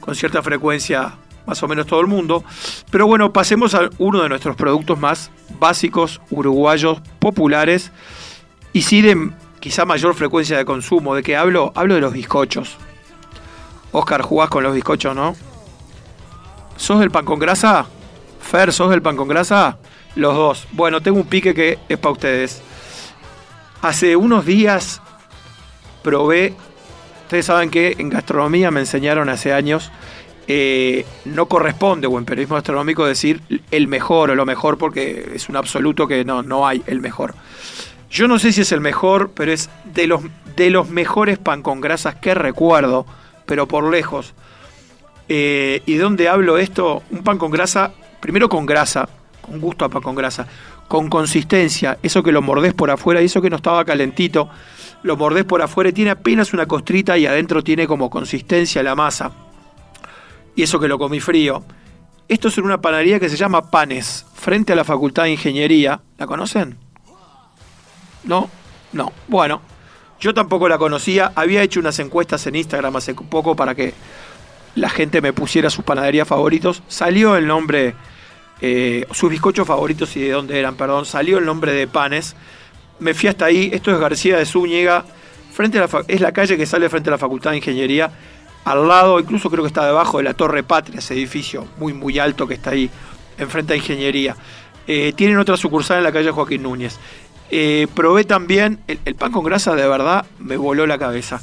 con 0.00 0.14
cierta 0.14 0.42
frecuencia 0.42 1.14
más 1.46 1.62
o 1.62 1.68
menos 1.68 1.86
todo 1.86 2.00
el 2.00 2.06
mundo. 2.06 2.44
Pero 2.90 3.06
bueno, 3.06 3.32
pasemos 3.32 3.74
a 3.74 3.90
uno 3.98 4.22
de 4.22 4.28
nuestros 4.28 4.56
productos 4.56 4.98
más 4.98 5.30
básicos, 5.58 6.20
uruguayos, 6.30 7.00
populares 7.18 7.92
y 8.72 8.82
sí 8.82 9.02
de 9.02 9.30
quizá 9.60 9.84
mayor 9.84 10.14
frecuencia 10.14 10.56
de 10.56 10.64
consumo. 10.64 11.14
¿De 11.14 11.22
qué 11.22 11.36
hablo? 11.36 11.72
Hablo 11.74 11.94
de 11.94 12.00
los 12.00 12.12
bizcochos. 12.12 12.76
Oscar, 13.92 14.22
jugás 14.22 14.48
con 14.48 14.62
los 14.62 14.74
bizcochos, 14.74 15.14
¿no? 15.14 15.36
¿Sos 16.76 17.00
del 17.00 17.10
pan 17.10 17.24
con 17.24 17.38
grasa? 17.38 17.86
Fer, 18.40 18.72
¿sos 18.72 18.90
del 18.90 19.02
pan 19.02 19.16
con 19.16 19.28
grasa? 19.28 19.78
Los 20.16 20.34
dos. 20.34 20.66
Bueno, 20.72 21.00
tengo 21.00 21.18
un 21.18 21.26
pique 21.26 21.54
que 21.54 21.78
es 21.88 21.98
para 21.98 22.12
ustedes. 22.12 22.62
Hace 23.82 24.16
unos 24.16 24.44
días 24.44 25.00
probé, 26.02 26.54
ustedes 27.22 27.46
saben 27.46 27.70
que 27.70 27.96
en 27.98 28.10
gastronomía 28.10 28.70
me 28.70 28.80
enseñaron 28.80 29.28
hace 29.28 29.52
años, 29.52 29.90
eh, 30.46 31.06
no 31.24 31.46
corresponde 31.46 32.06
o 32.06 32.18
en 32.18 32.26
periodismo 32.26 32.56
gastronómico 32.56 33.06
decir 33.06 33.40
el 33.70 33.88
mejor 33.88 34.30
o 34.30 34.34
lo 34.34 34.44
mejor 34.44 34.76
porque 34.76 35.32
es 35.34 35.48
un 35.48 35.56
absoluto 35.56 36.06
que 36.06 36.24
no, 36.24 36.42
no 36.42 36.66
hay 36.66 36.82
el 36.86 37.00
mejor. 37.00 37.34
Yo 38.10 38.28
no 38.28 38.38
sé 38.38 38.52
si 38.52 38.60
es 38.60 38.70
el 38.72 38.80
mejor, 38.80 39.30
pero 39.34 39.52
es 39.52 39.70
de 39.84 40.06
los, 40.06 40.20
de 40.54 40.70
los 40.70 40.88
mejores 40.90 41.38
pan 41.38 41.62
con 41.62 41.80
grasas 41.80 42.14
que 42.14 42.34
recuerdo, 42.34 43.06
pero 43.46 43.66
por 43.66 43.90
lejos. 43.90 44.34
Eh, 45.28 45.82
¿Y 45.86 45.94
de 45.94 46.02
dónde 46.02 46.28
hablo 46.28 46.58
esto? 46.58 47.02
Un 47.10 47.22
pan 47.22 47.38
con 47.38 47.50
grasa, 47.50 47.92
primero 48.20 48.48
con 48.48 48.66
grasa, 48.66 49.08
con 49.40 49.60
gusto 49.60 49.84
a 49.84 49.88
pan 49.88 50.02
con 50.02 50.14
grasa, 50.14 50.46
con 50.88 51.08
consistencia, 51.08 51.98
eso 52.02 52.22
que 52.22 52.32
lo 52.32 52.42
mordés 52.42 52.74
por 52.74 52.90
afuera 52.90 53.22
y 53.22 53.26
eso 53.26 53.40
que 53.40 53.50
no 53.50 53.56
estaba 53.56 53.84
calentito, 53.84 54.48
lo 55.02 55.16
mordés 55.16 55.44
por 55.44 55.62
afuera 55.62 55.90
y 55.90 55.92
tiene 55.92 56.10
apenas 56.10 56.52
una 56.52 56.66
costrita 56.66 57.16
y 57.18 57.26
adentro 57.26 57.62
tiene 57.62 57.86
como 57.86 58.10
consistencia 58.10 58.82
la 58.82 58.94
masa. 58.94 59.32
Y 60.56 60.62
eso 60.62 60.78
que 60.78 60.88
lo 60.88 60.98
comí 60.98 61.20
frío. 61.20 61.64
Esto 62.28 62.48
es 62.48 62.56
en 62.56 62.64
una 62.64 62.80
panadería 62.80 63.20
que 63.20 63.28
se 63.28 63.36
llama 63.36 63.70
Panes, 63.70 64.24
frente 64.34 64.72
a 64.72 64.76
la 64.76 64.84
Facultad 64.84 65.24
de 65.24 65.32
Ingeniería. 65.32 66.00
¿La 66.16 66.26
conocen? 66.26 66.78
¿No? 68.24 68.48
No. 68.92 69.12
Bueno, 69.28 69.60
yo 70.20 70.32
tampoco 70.32 70.68
la 70.68 70.78
conocía. 70.78 71.32
Había 71.34 71.62
hecho 71.62 71.80
unas 71.80 71.98
encuestas 71.98 72.46
en 72.46 72.54
Instagram 72.54 72.96
hace 72.96 73.14
poco 73.14 73.54
para 73.56 73.74
que 73.74 73.92
la 74.74 74.88
gente 74.88 75.20
me 75.20 75.32
pusiera 75.32 75.70
sus 75.70 75.84
panaderías 75.84 76.26
favoritos. 76.26 76.82
Salió 76.88 77.36
el 77.36 77.46
nombre, 77.46 77.94
eh, 78.60 79.06
sus 79.12 79.30
bizcochos 79.30 79.66
favoritos 79.66 80.16
y 80.16 80.20
de 80.22 80.30
dónde 80.30 80.58
eran, 80.58 80.76
perdón. 80.76 81.06
Salió 81.06 81.38
el 81.38 81.46
nombre 81.46 81.72
de 81.72 81.86
Panes. 81.86 82.34
Me 82.98 83.14
fui 83.14 83.28
hasta 83.28 83.46
ahí. 83.46 83.70
Esto 83.72 83.92
es 83.92 83.98
García 83.98 84.36
de 84.36 84.46
Zúñiga. 84.46 85.04
Frente 85.52 85.78
a 85.78 85.82
la, 85.82 86.04
es 86.08 86.20
la 86.20 86.32
calle 86.32 86.56
que 86.56 86.66
sale 86.66 86.88
frente 86.88 87.10
a 87.10 87.12
la 87.12 87.18
Facultad 87.18 87.52
de 87.52 87.58
Ingeniería. 87.58 88.10
Al 88.64 88.88
lado, 88.88 89.20
incluso 89.20 89.50
creo 89.50 89.62
que 89.62 89.68
está 89.68 89.86
debajo 89.86 90.18
de 90.18 90.24
la 90.24 90.34
Torre 90.34 90.62
Patria, 90.62 90.98
ese 90.98 91.14
edificio 91.14 91.66
muy, 91.78 91.92
muy 91.92 92.18
alto 92.18 92.46
que 92.46 92.54
está 92.54 92.70
ahí, 92.70 92.90
enfrente 93.38 93.74
a 93.74 93.76
Ingeniería. 93.76 94.36
Eh, 94.86 95.12
tienen 95.14 95.38
otra 95.38 95.56
sucursal 95.56 95.98
en 95.98 96.04
la 96.04 96.12
calle 96.12 96.30
Joaquín 96.30 96.62
Núñez. 96.62 96.98
Eh, 97.50 97.86
probé 97.94 98.24
también, 98.24 98.80
el 98.86 99.14
pan 99.14 99.32
con 99.32 99.44
grasa 99.44 99.74
de 99.74 99.86
verdad 99.86 100.24
me 100.38 100.56
voló 100.56 100.86
la 100.86 100.98
cabeza. 100.98 101.42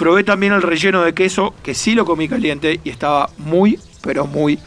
Probé 0.00 0.24
también 0.24 0.54
el 0.54 0.62
relleno 0.62 1.02
de 1.02 1.12
queso, 1.12 1.54
que 1.62 1.74
sí 1.74 1.94
lo 1.94 2.06
comí 2.06 2.26
caliente 2.26 2.80
y 2.82 2.88
estaba 2.88 3.28
muy, 3.36 3.78
pero 4.00 4.26
muy, 4.26 4.58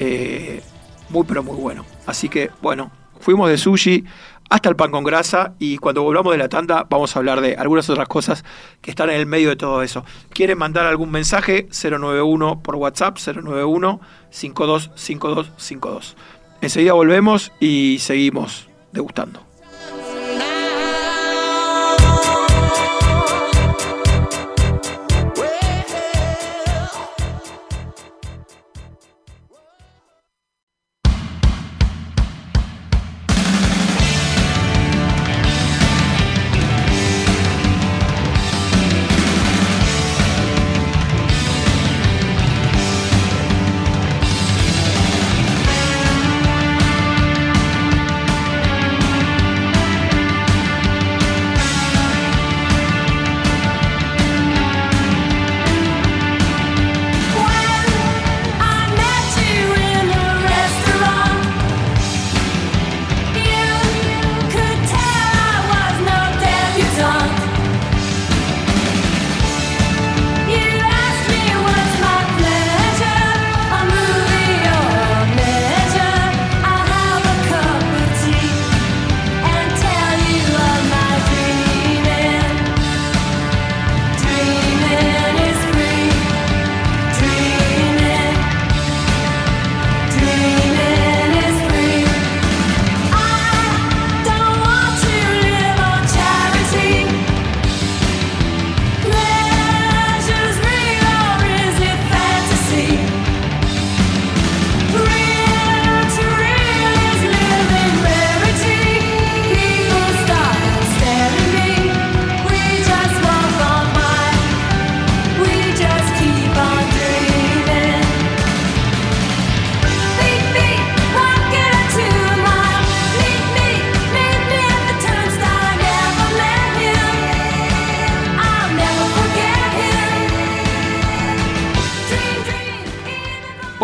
eh, 0.00 0.64
muy, 1.10 1.22
pero 1.22 1.44
muy 1.44 1.54
bueno. 1.56 1.86
Así 2.06 2.28
que, 2.28 2.50
bueno, 2.60 2.90
fuimos 3.20 3.48
de 3.48 3.56
sushi 3.56 4.04
hasta 4.50 4.68
el 4.68 4.74
pan 4.74 4.90
con 4.90 5.04
grasa 5.04 5.54
y 5.60 5.78
cuando 5.78 6.02
volvamos 6.02 6.32
de 6.32 6.38
la 6.38 6.48
tanda 6.48 6.88
vamos 6.90 7.14
a 7.14 7.20
hablar 7.20 7.40
de 7.40 7.54
algunas 7.54 7.88
otras 7.88 8.08
cosas 8.08 8.44
que 8.80 8.90
están 8.90 9.10
en 9.10 9.20
el 9.20 9.26
medio 9.26 9.50
de 9.50 9.54
todo 9.54 9.80
eso. 9.80 10.04
¿Quieren 10.30 10.58
mandar 10.58 10.86
algún 10.86 11.12
mensaje? 11.12 11.68
091 11.70 12.60
por 12.60 12.74
WhatsApp, 12.74 13.16
091 13.24 14.00
525252. 14.30 16.16
Enseguida 16.62 16.94
volvemos 16.94 17.52
y 17.60 17.98
seguimos 18.00 18.68
degustando. 18.90 19.53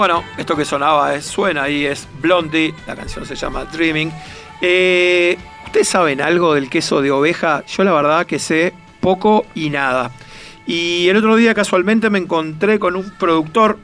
Bueno, 0.00 0.24
esto 0.38 0.56
que 0.56 0.64
sonaba 0.64 1.14
es, 1.14 1.26
suena 1.26 1.64
ahí, 1.64 1.84
es 1.84 2.08
Blondie, 2.22 2.72
la 2.86 2.96
canción 2.96 3.26
se 3.26 3.34
llama 3.34 3.66
Dreaming. 3.66 4.10
Eh, 4.62 5.36
¿Ustedes 5.66 5.88
saben 5.88 6.22
algo 6.22 6.54
del 6.54 6.70
queso 6.70 7.02
de 7.02 7.10
oveja? 7.10 7.62
Yo 7.66 7.84
la 7.84 7.92
verdad 7.92 8.24
que 8.24 8.38
sé 8.38 8.72
poco 9.00 9.44
y 9.54 9.68
nada. 9.68 10.10
Y 10.66 11.06
el 11.10 11.18
otro 11.18 11.36
día 11.36 11.52
casualmente 11.52 12.08
me 12.08 12.18
encontré 12.18 12.78
con 12.78 12.96
un 12.96 13.10
productor 13.18 13.76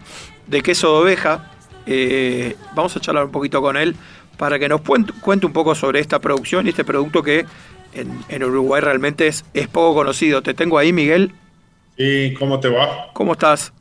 de 0.46 0.62
queso 0.62 0.90
de 0.94 1.02
oveja. 1.02 1.52
Eh, 1.84 2.56
vamos 2.74 2.96
a 2.96 3.00
charlar 3.00 3.26
un 3.26 3.30
poquito 3.30 3.60
con 3.60 3.76
él 3.76 3.94
para 4.38 4.58
que 4.58 4.70
nos 4.70 4.80
cuente 4.80 5.44
un 5.44 5.52
poco 5.52 5.74
sobre 5.74 6.00
esta 6.00 6.18
producción 6.18 6.64
y 6.64 6.70
este 6.70 6.86
producto 6.86 7.22
que 7.22 7.44
en, 7.92 8.42
Uruguay 8.42 8.80
realmente 8.80 9.26
es, 9.26 9.44
es, 9.52 9.68
poco 9.68 9.94
conocido. 9.94 10.40
Te 10.40 10.54
tengo 10.54 10.78
ahí, 10.78 10.94
Miguel. 10.94 11.34
¿Y 11.98 12.32
cómo 12.32 12.58
te 12.58 12.70
va? 12.70 13.08
¿Cómo 13.12 13.32
estás? 13.32 13.74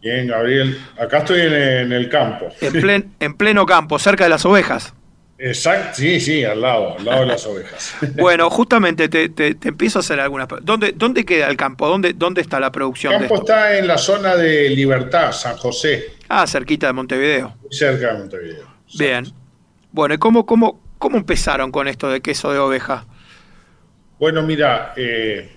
Bien, 0.00 0.26
Gabriel. 0.26 0.78
Acá 0.98 1.18
estoy 1.18 1.40
en, 1.40 1.92
el 1.92 2.08
campo. 2.08 2.48
En, 2.60 3.12
en 3.20 3.34
pleno 3.34 3.66
campo, 3.66 3.98
cerca 3.98 4.24
de 4.24 4.30
las 4.30 4.44
ovejas. 4.44 4.94
Exacto, 5.42 5.96
sí, 5.96 6.20
sí, 6.20 6.44
al 6.44 6.60
lado, 6.60 6.98
al 6.98 7.04
lado 7.04 7.20
de 7.22 7.26
las 7.26 7.46
ovejas. 7.46 7.94
Bueno, 8.16 8.50
justamente 8.50 9.08
te, 9.08 9.56
empiezo 9.66 9.98
a 9.98 10.00
hacer 10.00 10.20
algunas 10.20 10.46
¿Dónde, 10.60 10.92
¿Dónde 10.94 11.24
queda 11.24 11.48
el 11.48 11.56
campo? 11.56 11.88
¿Dónde, 11.88 12.12
dónde 12.12 12.42
está 12.42 12.60
la 12.60 12.70
producción? 12.70 13.14
El 13.14 13.20
campo 13.20 13.36
está 13.36 13.78
en 13.78 13.86
la 13.86 13.96
zona 13.96 14.36
de 14.36 14.68
Libertad, 14.68 15.32
San 15.32 15.56
José. 15.56 16.12
Ah, 16.28 16.46
cerquita 16.46 16.88
de 16.88 16.92
Montevideo. 16.92 17.56
Cerca 17.70 18.12
de 18.12 18.18
Montevideo. 18.18 18.66
Bien. 18.98 19.24
Bueno, 19.92 20.14
¿y 20.14 20.18
cómo, 20.18 20.44
cómo, 20.44 20.78
cómo 20.98 21.16
empezaron 21.16 21.72
con 21.72 21.88
esto 21.88 22.10
de 22.10 22.20
queso 22.20 22.52
de 22.52 22.58
oveja? 22.58 23.06
Bueno, 24.18 24.42
mira, 24.42 24.92
eh, 24.94 25.50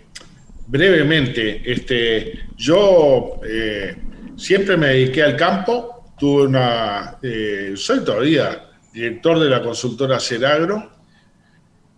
brevemente, 0.67 1.61
este, 1.69 2.45
yo 2.55 3.41
eh, 3.45 3.97
siempre 4.37 4.77
me 4.77 4.87
dediqué 4.87 5.23
al 5.23 5.35
campo, 5.35 6.13
tuve 6.17 6.43
una, 6.43 7.17
eh, 7.21 7.73
soy 7.75 8.03
todavía 8.03 8.69
director 8.93 9.39
de 9.39 9.49
la 9.49 9.61
consultora 9.61 10.19
Ceragro, 10.19 10.91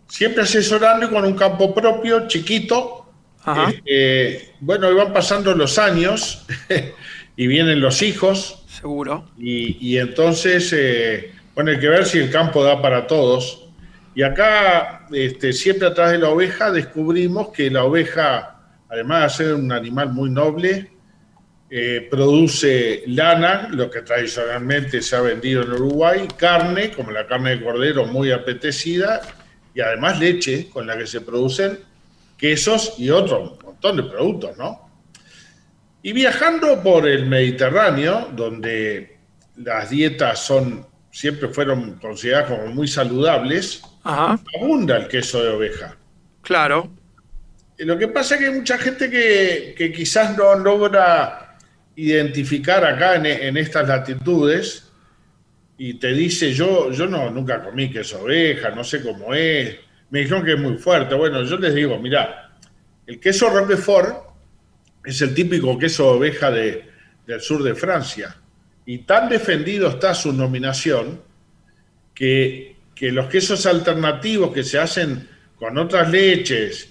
siempre 0.08 0.44
asesorando 0.44 1.10
con 1.10 1.26
un 1.26 1.34
campo 1.34 1.74
propio, 1.74 2.28
chiquito. 2.28 3.02
Este, 3.68 4.56
bueno, 4.60 4.90
iban 4.90 5.14
pasando 5.14 5.54
los 5.54 5.78
años 5.78 6.48
y 7.36 7.48
vienen 7.48 7.82
los 7.82 8.02
hijos. 8.02 8.64
Seguro. 8.68 9.30
Y, 9.38 9.98
entonces, 9.98 10.74
eh, 10.76 11.34
bueno, 11.54 11.72
hay 11.72 11.80
que 11.80 11.90
ver 11.90 12.06
si 12.06 12.18
el 12.18 12.32
campo 12.32 12.64
da 12.64 12.82
para 12.82 13.06
todos. 13.08 13.68
Y 14.16 14.24
acá, 14.24 15.06
este, 15.12 15.52
siempre 15.52 15.90
atrás 15.90 16.12
de 16.12 16.20
la 16.20 16.30
oveja, 16.30 16.72
descubrimos 16.72 17.50
que 17.50 17.70
la 17.70 17.84
oveja, 17.84 18.62
además 18.90 19.38
de 19.38 19.46
ser 19.46 19.56
un 19.56 19.72
animal 19.72 20.14
muy 20.14 20.30
noble, 20.30 20.95
eh, 21.78 22.08
produce 22.10 23.04
lana, 23.08 23.68
lo 23.70 23.92
que 23.92 24.02
tradicionalmente 24.02 25.02
se 25.02 25.14
ha 25.14 25.20
vendido 25.20 25.62
en 25.62 25.74
Uruguay, 25.74 26.26
carne, 26.38 26.92
como 26.92 27.12
la 27.12 27.28
carne 27.28 27.58
de 27.58 27.62
cordero, 27.66 28.06
muy 28.06 28.32
apetecida, 28.32 29.20
y 29.74 29.82
además 29.82 30.18
leche, 30.18 30.70
con 30.70 30.88
la 30.88 30.98
que 30.98 31.06
se 31.06 31.20
producen 31.20 31.80
quesos 32.38 32.94
y 32.98 33.10
otro 33.10 33.58
montón 33.62 33.98
de 33.98 34.04
productos, 34.04 34.56
¿no? 34.58 34.90
Y 36.02 36.14
viajando 36.14 36.82
por 36.82 37.10
el 37.10 37.26
Mediterráneo, 37.26 38.30
donde 38.34 39.18
las 39.58 39.90
dietas 39.90 40.40
son 40.40 40.88
siempre 41.12 41.50
fueron 41.50 41.96
consideradas 42.00 42.52
como 42.52 42.68
muy 42.68 42.88
saludables, 42.88 43.82
abunda 44.06 44.96
el 44.96 45.10
queso 45.10 45.44
de 45.44 45.50
oveja. 45.50 45.98
Claro. 46.42 46.90
lo 47.80 47.98
que 47.98 48.08
pasa 48.08 48.36
es 48.36 48.40
que 48.40 48.48
hay 48.48 48.54
mucha 48.54 48.78
gente 48.78 49.10
que, 49.10 49.76
que 49.78 49.92
quizás 49.92 50.38
no 50.38 50.56
logra 50.56 51.45
identificar 51.96 52.84
acá 52.84 53.16
en, 53.16 53.58
estas 53.58 53.88
latitudes 53.88 54.92
y 55.78 55.96
te 55.96 56.14
dice, 56.14 56.54
yo, 56.54 56.92
yo 56.92 57.08
no, 57.08 57.30
nunca 57.30 57.64
comí 57.64 57.92
queso 57.92 58.22
oveja, 58.22 58.72
no 58.72 58.84
sé 58.84 59.02
cómo 59.02 59.34
es, 59.34 59.76
me 60.10 60.20
dijeron 60.20 60.44
que 60.44 60.54
es 60.54 60.60
muy 60.60 60.78
fuerte. 60.78 61.16
Bueno, 61.16 61.44
yo 61.44 61.58
les 61.58 61.74
digo, 61.74 62.00
mira, 62.00 62.58
el 63.06 63.20
queso 63.20 63.50
Roquefort 63.50 64.16
es 65.04 65.22
el 65.22 65.34
típico 65.34 65.78
queso 65.78 66.12
oveja 66.12 66.52
de, 66.52 66.86
del 67.26 67.42
sur 67.42 67.64
de 67.64 67.76
Francia 67.76 68.36
y 68.86 69.00
tan 69.00 69.30
defendido 69.30 69.90
está 69.90 70.14
su 70.14 70.32
nominación 70.32 71.22
que, 72.14 72.76
que 72.94 73.12
los 73.12 73.28
quesos 73.28 73.66
alternativos 73.66 74.54
que 74.54 74.64
se 74.64 74.80
hacen 74.80 75.28
con 75.58 75.78
otras 75.78 76.10
leches, 76.10 76.90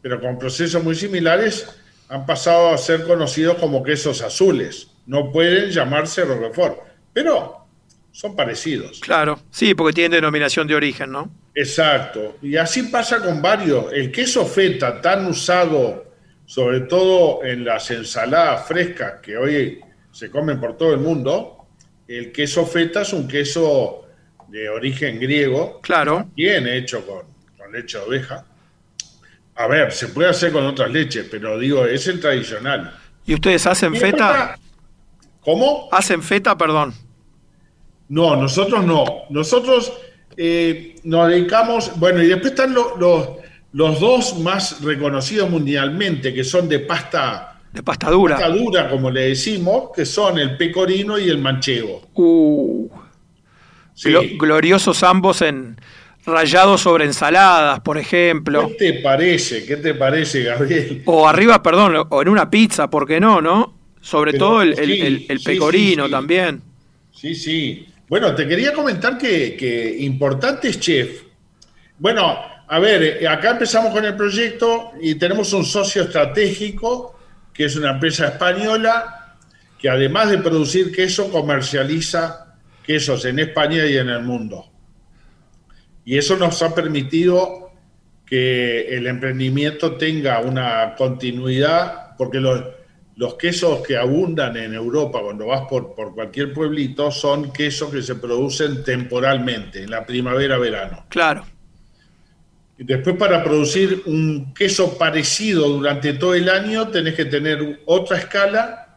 pero 0.00 0.20
con 0.20 0.38
procesos 0.38 0.82
muy 0.82 0.94
similares, 0.94 1.68
han 2.12 2.26
pasado 2.26 2.74
a 2.74 2.76
ser 2.76 3.04
conocidos 3.04 3.56
como 3.56 3.82
quesos 3.82 4.20
azules. 4.20 4.88
No 5.06 5.32
pueden 5.32 5.70
llamarse 5.70 6.26
Roquefort, 6.26 6.78
pero 7.10 7.66
son 8.10 8.36
parecidos. 8.36 9.00
Claro, 9.00 9.40
sí, 9.50 9.74
porque 9.74 9.94
tienen 9.94 10.12
denominación 10.12 10.66
de 10.66 10.74
origen, 10.74 11.10
¿no? 11.10 11.30
Exacto. 11.54 12.36
Y 12.42 12.56
así 12.56 12.82
pasa 12.84 13.22
con 13.22 13.40
varios. 13.40 13.90
El 13.94 14.12
queso 14.12 14.44
feta, 14.44 15.00
tan 15.00 15.26
usado 15.26 16.12
sobre 16.44 16.80
todo 16.80 17.42
en 17.44 17.64
las 17.64 17.90
ensaladas 17.90 18.66
frescas 18.66 19.14
que 19.22 19.38
hoy 19.38 19.80
se 20.10 20.30
comen 20.30 20.60
por 20.60 20.76
todo 20.76 20.92
el 20.92 21.00
mundo, 21.00 21.66
el 22.06 22.30
queso 22.30 22.66
feta 22.66 23.00
es 23.00 23.14
un 23.14 23.26
queso 23.26 24.06
de 24.48 24.68
origen 24.68 25.18
griego. 25.18 25.80
Claro. 25.80 26.28
Bien 26.36 26.68
hecho 26.68 27.06
con, 27.06 27.22
con 27.56 27.72
leche 27.72 27.96
de 27.96 28.04
oveja. 28.04 28.44
A 29.54 29.66
ver, 29.66 29.92
se 29.92 30.08
puede 30.08 30.30
hacer 30.30 30.52
con 30.52 30.64
otras 30.64 30.90
leches, 30.90 31.26
pero 31.30 31.58
digo, 31.58 31.84
es 31.84 32.06
el 32.06 32.20
tradicional. 32.20 32.94
¿Y 33.26 33.34
ustedes 33.34 33.66
hacen 33.66 33.94
feta? 33.94 34.58
¿Cómo? 35.40 35.88
¿Hacen 35.92 36.22
feta, 36.22 36.56
perdón? 36.56 36.94
No, 38.08 38.36
nosotros 38.36 38.84
no. 38.84 39.04
Nosotros 39.30 39.92
eh, 40.36 40.96
nos 41.04 41.28
dedicamos, 41.28 41.92
bueno, 41.98 42.22
y 42.22 42.26
después 42.26 42.52
están 42.52 42.74
los, 42.74 42.98
los 43.72 44.00
dos 44.00 44.38
más 44.38 44.82
reconocidos 44.82 45.50
mundialmente, 45.50 46.32
que 46.32 46.44
son 46.44 46.68
de 46.68 46.80
pasta... 46.80 47.60
De 47.72 47.82
pasta 47.82 48.10
dura. 48.10 48.36
Pasta 48.36 48.52
dura, 48.52 48.90
como 48.90 49.10
le 49.10 49.28
decimos, 49.28 49.90
que 49.94 50.04
son 50.04 50.38
el 50.38 50.56
pecorino 50.56 51.18
y 51.18 51.28
el 51.28 51.38
manchego. 51.38 52.02
Uh, 52.14 52.88
gloriosos 54.38 55.02
ambos 55.02 55.42
en, 55.42 55.78
rayado 56.24 56.78
sobre 56.78 57.04
ensaladas, 57.04 57.80
por 57.80 57.98
ejemplo. 57.98 58.68
¿Qué 58.68 58.74
te 58.74 58.92
parece? 59.00 59.64
¿Qué 59.64 59.76
te 59.76 59.94
parece, 59.94 60.44
Gabriel? 60.44 61.02
O 61.06 61.28
arriba, 61.28 61.62
perdón, 61.62 62.06
o 62.08 62.22
en 62.22 62.28
una 62.28 62.50
pizza, 62.50 62.88
¿por 62.88 63.06
qué 63.06 63.20
no, 63.20 63.40
no? 63.40 63.78
Sobre 64.00 64.32
todo 64.34 64.62
el, 64.62 65.26
pecorino 65.44 66.08
también. 66.08 66.60
Sí, 67.12 67.34
sí. 67.34 67.86
Bueno, 68.08 68.34
te 68.34 68.46
quería 68.46 68.72
comentar 68.72 69.16
que, 69.16 69.56
que 69.56 69.96
importantes 70.00 70.78
chef. 70.80 71.22
Bueno, 71.98 72.36
a 72.66 72.78
ver, 72.78 73.26
acá 73.26 73.50
empezamos 73.50 73.92
con 73.92 74.04
el 74.04 74.16
proyecto 74.16 74.92
y 75.00 75.14
tenemos 75.16 75.52
un 75.52 75.64
socio 75.64 76.02
estratégico, 76.02 77.18
que 77.52 77.66
es 77.66 77.76
una 77.76 77.90
empresa 77.90 78.28
española, 78.28 79.36
que 79.78 79.88
además 79.88 80.30
de 80.30 80.38
producir 80.38 80.90
queso, 80.90 81.30
comercializa 81.30 82.56
quesos 82.84 83.24
en 83.24 83.38
España 83.38 83.84
y 83.86 83.96
en 83.96 84.08
el 84.08 84.22
mundo. 84.22 84.71
Y 86.04 86.18
eso 86.18 86.36
nos 86.36 86.62
ha 86.62 86.74
permitido 86.74 87.70
que 88.26 88.88
el 88.96 89.06
emprendimiento 89.06 89.96
tenga 89.96 90.40
una 90.40 90.94
continuidad, 90.96 92.16
porque 92.16 92.40
los, 92.40 92.62
los 93.16 93.34
quesos 93.34 93.86
que 93.86 93.96
abundan 93.96 94.56
en 94.56 94.74
Europa 94.74 95.20
cuando 95.22 95.46
vas 95.46 95.62
por, 95.68 95.94
por 95.94 96.14
cualquier 96.14 96.52
pueblito 96.52 97.10
son 97.10 97.52
quesos 97.52 97.92
que 97.92 98.02
se 98.02 98.14
producen 98.14 98.82
temporalmente, 98.82 99.82
en 99.82 99.90
la 99.90 100.06
primavera-verano. 100.06 101.04
Claro. 101.08 101.44
Y 102.78 102.84
después 102.84 103.16
para 103.16 103.44
producir 103.44 104.02
un 104.06 104.54
queso 104.54 104.96
parecido 104.96 105.68
durante 105.68 106.14
todo 106.14 106.34
el 106.34 106.48
año 106.48 106.88
tenés 106.88 107.14
que 107.14 107.26
tener 107.26 107.82
otra 107.84 108.16
escala 108.16 108.96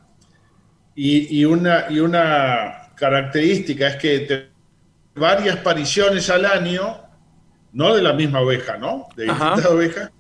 y, 0.96 1.40
y 1.40 1.46
una, 1.46 1.88
y 1.90 2.00
una 2.00 2.94
característica 2.96 3.90
es 3.90 3.96
que 3.98 4.48
varias 5.16 5.58
pariciones 5.58 6.30
al 6.30 6.46
año, 6.46 7.02
no 7.74 7.96
de 7.96 8.02
la 8.02 8.14
misma 8.14 8.42
oveja, 8.42 8.78
¿no? 8.78 9.08
De 9.16 9.24
distintas 9.24 9.66
ovejas, 9.66 10.12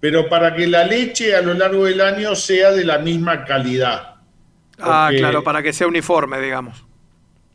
pero 0.00 0.28
para 0.28 0.54
que 0.54 0.66
la 0.66 0.84
leche 0.84 1.34
a 1.34 1.42
lo 1.42 1.54
largo 1.54 1.84
del 1.84 2.00
año 2.00 2.34
sea 2.34 2.72
de 2.72 2.84
la 2.84 2.98
misma 2.98 3.44
calidad. 3.44 4.16
ah, 4.78 5.10
claro, 5.16 5.42
para 5.42 5.62
que 5.62 5.72
sea 5.72 5.86
uniforme, 5.86 6.40
digamos. 6.40 6.84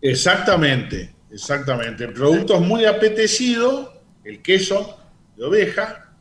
Exactamente, 0.01 1.13
exactamente. 1.31 2.05
El 2.05 2.13
producto 2.13 2.55
es 2.55 2.61
muy 2.61 2.85
apetecido, 2.85 4.01
el 4.23 4.41
queso 4.41 4.99
de 5.37 5.45
oveja, 5.45 6.11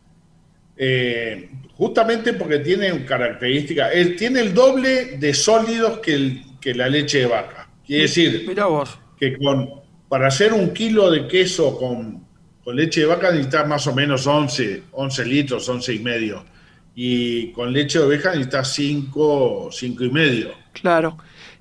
eh, 0.77 1.51
justamente 1.75 2.35
porque 2.35 2.59
tiene 2.59 3.05
características, 3.05 3.91
él 3.95 4.17
tiene 4.17 4.41
el 4.41 4.55
doble 4.55 5.17
de 5.19 5.35
sólidos 5.35 5.99
que, 5.99 6.43
que 6.61 6.75
la 6.75 6.89
leche 6.89 7.21
de 7.21 7.27
vaca. 7.27 7.69
Quiere 7.85 8.03
decir 8.03 8.45
Mira 8.47 8.67
vos. 8.67 8.99
que 9.19 9.37
con 9.37 9.81
para 10.11 10.27
hacer 10.27 10.53
un 10.53 10.75
kilo 10.75 11.09
de 11.09 11.29
queso 11.29 11.79
con, 11.79 12.27
leche 12.75 13.01
de 13.01 13.07
vaca 13.07 13.31
necesitas 13.31 13.67
más 13.67 13.87
o 13.87 13.95
menos 13.95 14.27
11, 14.27 14.83
11 14.91 15.25
litros, 15.25 15.69
11 15.69 15.95
y 15.95 15.99
medio. 16.01 16.45
Y 16.97 17.53
con 17.53 17.73
leche 17.73 18.01
de 18.01 18.07
oveja 18.07 18.31
necesitas 18.31 18.73
5, 18.75 19.69
5 19.71 20.05
y 20.05 20.11
medio. 20.11 20.51
Claro. 20.73 21.17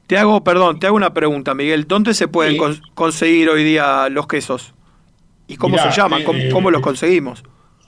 Te 0.07 0.17
hago, 0.17 0.43
perdón, 0.43 0.79
te 0.79 0.87
hago 0.87 0.95
una 0.95 1.13
pregunta, 1.13 1.53
Miguel. 1.53 1.87
¿Dónde 1.87 2.15
se 2.15 2.27
pueden 2.27 2.57
conseguir 2.95 3.49
hoy 3.49 3.63
día 3.63 4.09
los 4.09 4.25
quesos? 4.25 4.73
¿Y 5.47 5.55
cómo 5.55 5.77
se 5.77 5.91
llaman? 5.91 6.23
Eh, 6.23 6.49
¿Cómo, 6.51 6.71
los 6.71 6.81
conseguimos? 6.81 7.43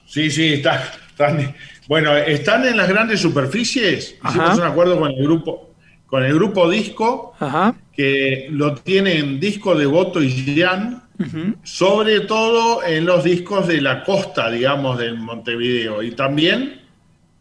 Sí, 0.06 0.30
sí, 0.30 0.54
está, 0.54 0.91
están, 1.10 1.56
bueno, 1.88 2.15
están 2.15 2.65
en 2.67 2.78
las 2.78 2.88
grandes 2.88 3.19
superficies. 3.19 4.15
Hicimos 4.28 4.58
un 4.60 4.63
acuerdo 4.63 5.00
con 5.00 5.10
el 5.10 5.24
grupo, 5.24 5.71
con 6.12 6.26
el 6.26 6.34
grupo 6.34 6.69
Disco, 6.69 7.34
que 7.93 8.47
lo 8.52 8.76
tienen 8.76 9.39
disco 9.39 9.76
de 9.76 9.86
Voto 9.86 10.21
y 10.21 10.60
Jan, 10.60 11.04
sobre 11.63 12.19
todo 12.19 12.84
en 12.84 13.06
los 13.06 13.24
discos 13.24 13.65
de 13.65 13.80
la 13.80 14.04
costa, 14.04 14.52
digamos, 14.52 14.97
del 14.97 15.17
Montevideo, 15.17 16.04
y 16.04 16.12
también 16.12 16.82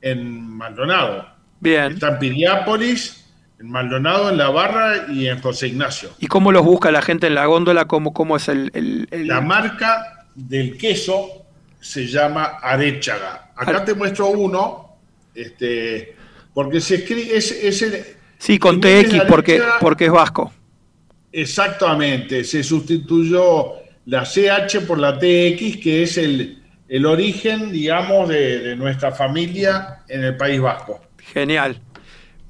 en 0.00 0.46
Maldonado. 0.56 1.26
Bien. 1.59 1.94
Está 1.94 2.11
en 2.11 2.18
Piriápolis, 2.20 3.26
en 3.59 3.70
Maldonado, 3.70 4.30
en 4.30 4.38
La 4.38 4.50
Barra 4.50 5.06
y 5.12 5.26
en 5.26 5.40
José 5.40 5.66
Ignacio. 5.66 6.11
¿Y 6.20 6.28
cómo 6.28 6.52
los 6.52 6.64
busca 6.64 6.92
la 6.92 7.02
gente 7.02 7.26
en 7.26 7.35
la 7.35 7.46
góndola? 7.46 7.87
¿Cómo, 7.87 8.12
cómo 8.12 8.37
es 8.37 8.48
el, 8.48 9.09
La 9.11 9.40
marca 9.40 10.28
del 10.37 10.78
queso 10.78 11.44
se 11.80 12.06
llama 12.06 12.59
Arechaga. 12.62 13.50
Acá 13.56 13.85
te 13.85 13.94
muestro 13.94 14.28
uno, 14.28 14.96
este, 15.35 16.14
porque 16.54 16.80
se 16.80 16.94
escribe, 16.94 17.37
es, 17.37 17.83
el... 17.83 18.19
Sí, 18.40 18.59
con 18.59 18.81
TX, 18.81 19.24
porque, 19.29 19.62
porque 19.81 20.07
es 20.07 20.11
vasco. 20.11 20.50
Exactamente, 21.31 22.42
se 22.42 22.64
sustituyó 22.64 23.74
la 24.07 24.24
CH 24.24 24.87
por 24.87 24.98
la 24.98 25.18
TX, 25.18 25.76
que 25.76 26.03
es 26.03 26.16
el, 26.16 26.59
el 26.88 27.05
origen, 27.05 27.70
digamos, 27.70 28.31
de, 28.31 28.74
nuestra 28.76 29.12
familia 29.12 30.05
en 30.09 30.24
el 30.24 30.38
País 30.38 30.59
Vasco. 30.59 31.03
Genial. 31.18 31.83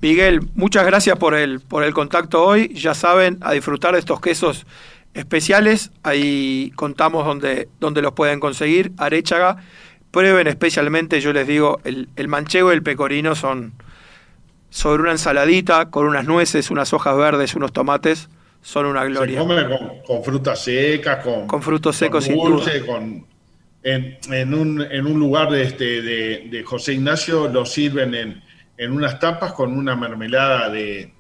Miguel, 0.00 0.40
muchas 0.55 0.87
gracias 0.87 1.18
por 1.18 1.35
el, 1.35 1.59
por 1.59 1.83
el 1.83 1.92
contacto 1.92 2.44
hoy. 2.44 2.72
Ya 2.72 2.94
saben, 2.94 3.38
a 3.40 3.53
disfrutar 3.53 3.94
de 3.94 3.98
estos 3.98 4.20
quesos 4.20 4.66
especiales. 5.12 5.90
Ahí 6.05 6.72
contamos 6.76 7.26
dónde, 7.26 7.68
dónde 7.81 8.00
los 8.00 8.12
pueden 8.12 8.38
conseguir. 8.38 8.92
Arechaga. 8.96 9.57
Prueben 10.12 10.46
especialmente, 10.46 11.20
yo 11.20 11.33
les 11.33 11.48
digo, 11.48 11.81
el, 11.83 12.09
el 12.14 12.29
manchego 12.29 12.72
y 12.72 12.76
el 12.76 12.83
pecorino 12.83 13.35
son 13.35 13.74
sobre 14.70 15.02
una 15.02 15.12
ensaladita, 15.12 15.90
con 15.90 16.06
unas 16.06 16.24
nueces, 16.24 16.70
unas 16.70 16.92
hojas 16.92 17.16
verdes, 17.16 17.54
unos 17.54 17.72
tomates, 17.72 18.28
son 18.62 18.87
una 18.87 19.04
gloria. 19.04 19.40
Se 19.40 19.46
come 19.46 20.02
con, 20.06 20.24
frutas 20.24 20.62
secas, 20.62 21.24
con, 21.24 21.46
con 21.46 21.62
frutos 21.62 21.96
secos 21.96 22.26
con 22.26 22.37
dulce, 22.37 22.87
con 22.87 23.26
en, 23.83 24.54
un, 24.54 24.83
en 24.83 25.06
un 25.06 25.18
lugar 25.18 25.50
de, 25.50 25.62
este, 25.62 26.02
de, 26.02 26.62
José 26.64 26.94
Ignacio 26.94 27.48
lo 27.48 27.64
sirven 27.64 28.14
en, 28.14 28.42
en, 28.76 28.92
unas 28.92 29.18
tapas 29.18 29.52
con 29.52 29.72
una 29.72 29.96
mermelada 29.96 30.68
de, 30.68 31.12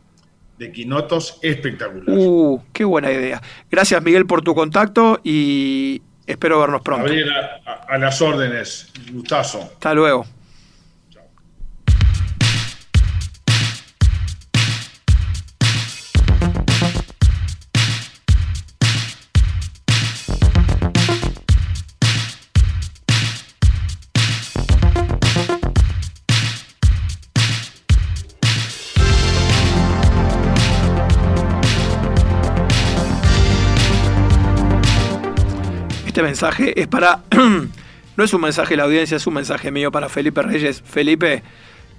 de 0.58 0.72
quinotos 0.72 1.38
espectacular. 1.42 2.16
Uh, 2.16 2.62
qué 2.72 2.84
buena 2.84 3.10
idea. 3.10 3.40
Gracias 3.70 4.02
Miguel 4.02 4.26
por 4.26 4.42
tu 4.42 4.54
contacto 4.54 5.20
y 5.24 6.02
espero 6.26 6.60
vernos 6.60 6.82
pronto. 6.82 7.10
A, 7.66 7.94
a 7.94 7.98
las 7.98 8.20
órdenes, 8.20 8.92
gustazo. 9.10 9.60
Hasta 9.62 9.94
luego. 9.94 10.26
Es 36.48 36.86
para. 36.86 37.22
no 38.16 38.24
es 38.24 38.32
un 38.32 38.40
mensaje 38.40 38.70
de 38.70 38.76
la 38.78 38.84
audiencia, 38.84 39.16
es 39.16 39.26
un 39.26 39.34
mensaje 39.34 39.70
mío 39.70 39.92
para 39.92 40.08
Felipe 40.08 40.42
Reyes. 40.42 40.82
Felipe, 40.82 41.42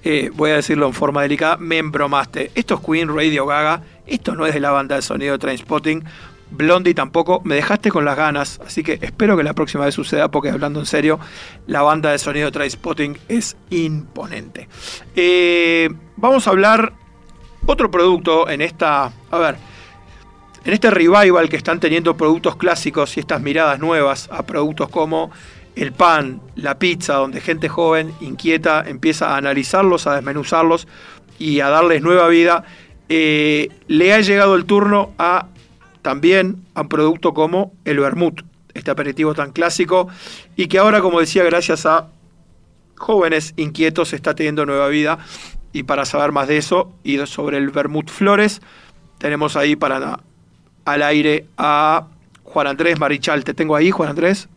eh, 0.04 0.32
voy 0.34 0.52
a 0.52 0.56
decirlo 0.56 0.88
en 0.88 0.94
forma 0.94 1.22
delicada, 1.22 1.58
me 1.58 1.78
embromaste. 1.78 2.52
Esto 2.56 2.76
es 2.76 2.82
Queen 2.82 3.16
Radio 3.16 3.46
Gaga, 3.46 3.84
esto 4.08 4.36
no 4.36 4.46
es 4.46 4.54
de 4.54 4.60
la 4.60 4.72
banda 4.72 4.96
de 4.96 5.02
sonido 5.02 5.38
Trainspotting. 5.38 6.04
Blondie 6.50 6.94
tampoco, 6.94 7.42
me 7.46 7.56
dejaste 7.56 7.92
con 7.92 8.04
las 8.04 8.18
ganas, 8.18 8.60
así 8.66 8.84
que 8.84 9.00
espero 9.02 9.38
que 9.38 9.44
la 9.44 9.54
próxima 9.54 9.86
vez 9.86 9.96
suceda, 9.96 10.30
porque 10.30 10.50
hablando 10.50 10.82
en 10.82 10.86
serio, 10.86 11.18
la 11.66 11.82
banda 11.82 12.12
de 12.12 12.18
sonido 12.18 12.52
Trainspotting 12.52 13.18
es 13.30 13.56
imponente. 13.70 14.68
Eh, 15.16 15.90
vamos 16.18 16.48
a 16.48 16.50
hablar 16.50 16.94
otro 17.66 17.90
producto 17.90 18.50
en 18.50 18.62
esta. 18.62 19.14
A 19.30 19.38
ver, 19.38 19.56
en 20.64 20.74
este 20.74 20.92
revival 20.92 21.50
que 21.50 21.58
están 21.58 21.80
teniendo 21.80 22.16
productos 22.16 22.56
clásicos 22.56 23.18
y 23.18 23.20
estas 23.20 23.42
miradas 23.42 23.80
nuevas 23.80 24.30
a 24.32 24.44
productos 24.44 24.90
como 24.90 25.32
el 25.76 25.92
pan, 25.94 26.42
la 26.56 26.78
pizza, 26.78 27.16
donde 27.16 27.42
gente 27.42 27.70
joven, 27.70 28.14
inquieta, 28.20 28.84
empieza 28.86 29.34
a 29.34 29.38
analizarlos, 29.38 30.06
a 30.06 30.16
desmenuzarlos 30.16 30.88
y 31.40 31.62
a 31.62 31.70
darles 31.70 32.02
nueva 32.02 32.28
vida, 32.28 32.64
eh, 33.10 33.70
le 33.88 34.14
ha 34.14 34.22
llegado 34.22 34.56
el 34.56 34.66
turno 34.66 35.14
a 35.18 35.48
también 36.02 36.64
a 36.74 36.82
un 36.82 36.90
producto 36.90 37.34
como 37.34 37.74
el 37.86 38.00
vermut, 38.00 38.42
este 38.74 38.92
aperitivo 38.92 39.34
tan 39.34 39.52
clásico 39.52 40.08
y 40.56 40.68
que 40.68 40.80
ahora, 40.80 41.02
como 41.02 41.20
decía, 41.20 41.44
gracias 41.44 41.86
a 41.86 42.08
jóvenes 42.98 43.54
inquietos 43.58 44.14
está 44.14 44.36
teniendo 44.36 44.66
nueva 44.66 44.88
vida. 44.88 45.20
Y 45.74 45.84
para 45.84 46.06
saber 46.06 46.32
más 46.32 46.48
de 46.48 46.58
eso 46.58 46.92
y 47.04 47.18
sobre 47.26 47.58
el 47.58 47.70
vermut 47.70 48.10
flores, 48.10 48.62
tenemos 49.20 49.56
ahí 49.56 49.76
para 49.76 50.20
al 50.86 51.04
aire 51.04 51.46
a 51.58 52.08
Juan 52.44 52.68
Andrés 52.68 53.00
Marichal. 53.00 53.44
¿Te 53.44 53.54
tengo 53.54 53.76
ahí, 53.76 53.92
Juan 53.92 54.10
Andrés? 54.10 54.48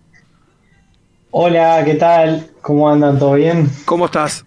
Hola, 1.31 1.83
¿qué 1.85 1.95
tal? 1.95 2.51
¿Cómo 2.63 2.89
andan? 2.89 3.19
¿Todo 3.19 3.35
bien? 3.35 3.69
¿Cómo 3.85 4.07
estás? 4.07 4.45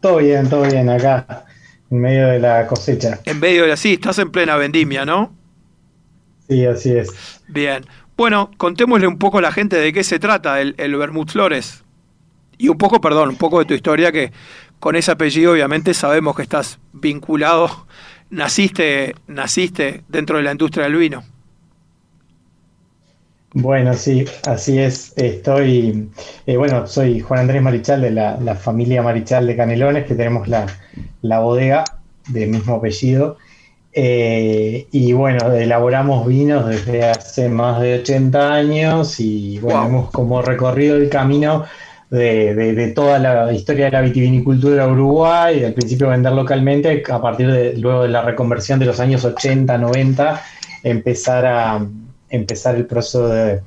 Todo 0.00 0.18
bien, 0.18 0.48
todo 0.48 0.62
bien, 0.62 0.88
acá, 0.88 1.44
en 1.90 2.00
medio 2.00 2.28
de 2.28 2.38
la 2.38 2.66
cosecha. 2.66 3.18
En 3.24 3.40
medio 3.40 3.62
de 3.62 3.68
la, 3.68 3.76
sí, 3.76 3.94
estás 3.94 4.18
en 4.18 4.30
plena 4.30 4.56
vendimia, 4.56 5.04
¿no? 5.04 5.32
Sí, 6.48 6.64
así 6.64 6.96
es. 6.96 7.40
Bien. 7.48 7.84
Bueno, 8.16 8.50
contémosle 8.56 9.06
un 9.08 9.18
poco 9.18 9.38
a 9.38 9.42
la 9.42 9.50
gente 9.52 9.76
de 9.76 9.92
qué 9.92 10.04
se 10.04 10.18
trata 10.18 10.60
el, 10.60 10.74
el 10.78 10.96
Flores. 11.26 11.82
Y 12.58 12.68
un 12.68 12.78
poco, 12.78 13.00
perdón, 13.00 13.30
un 13.30 13.36
poco 13.36 13.58
de 13.58 13.64
tu 13.64 13.74
historia, 13.74 14.12
que 14.12 14.32
con 14.78 14.96
ese 14.96 15.10
apellido 15.10 15.52
obviamente 15.52 15.92
sabemos 15.94 16.36
que 16.36 16.42
estás 16.42 16.78
vinculado 16.92 17.86
naciste, 18.30 19.14
naciste 19.26 20.04
dentro 20.08 20.38
de 20.38 20.42
la 20.44 20.52
industria 20.52 20.84
del 20.84 20.96
vino. 20.96 21.24
Bueno, 23.58 23.94
sí, 23.94 24.26
así 24.46 24.78
es. 24.78 25.14
Estoy, 25.16 26.10
eh, 26.46 26.56
bueno, 26.58 26.86
soy 26.86 27.20
Juan 27.20 27.40
Andrés 27.40 27.62
Marichal 27.62 28.02
de 28.02 28.10
la, 28.10 28.54
familia 28.54 29.02
Marichal 29.02 29.46
de 29.46 29.56
Canelones, 29.56 30.04
que 30.04 30.14
tenemos 30.14 30.46
la, 30.46 30.66
bodega 31.40 31.84
del 32.28 32.50
mismo 32.50 32.74
apellido. 32.74 33.38
Eh, 33.94 34.86
y 34.92 35.14
bueno, 35.14 35.50
elaboramos 35.54 36.26
vinos 36.26 36.68
desde 36.68 37.04
hace 37.04 37.48
más 37.48 37.80
de 37.80 38.00
80 38.00 38.52
años 38.52 39.18
y 39.20 39.58
bueno, 39.60 39.86
hemos 39.86 40.10
como 40.10 40.42
recorrido 40.42 40.96
el 40.96 41.08
camino 41.08 41.64
de, 42.16 42.92
toda 42.94 43.18
la 43.18 43.52
historia 43.52 43.86
de 43.86 43.90
la 43.92 44.00
vitivinicultura 44.00 44.86
de 44.86 44.92
Uruguay, 44.92 45.64
al 45.64 45.74
principio 45.74 46.08
vender 46.08 46.32
localmente, 46.32 47.02
a 47.08 47.20
partir 47.20 47.50
de 47.50 47.76
luego 47.76 48.02
de 48.02 48.08
la 48.08 48.22
reconversión 48.22 48.78
de 48.78 48.86
los 48.86 49.00
años 49.00 49.24
80, 49.24 49.78
90, 49.78 50.42
empezar 50.82 51.46
a 51.46 51.86
empezar 52.28 52.74
el 52.74 52.86
proceso 52.86 53.28
de, 53.28 53.60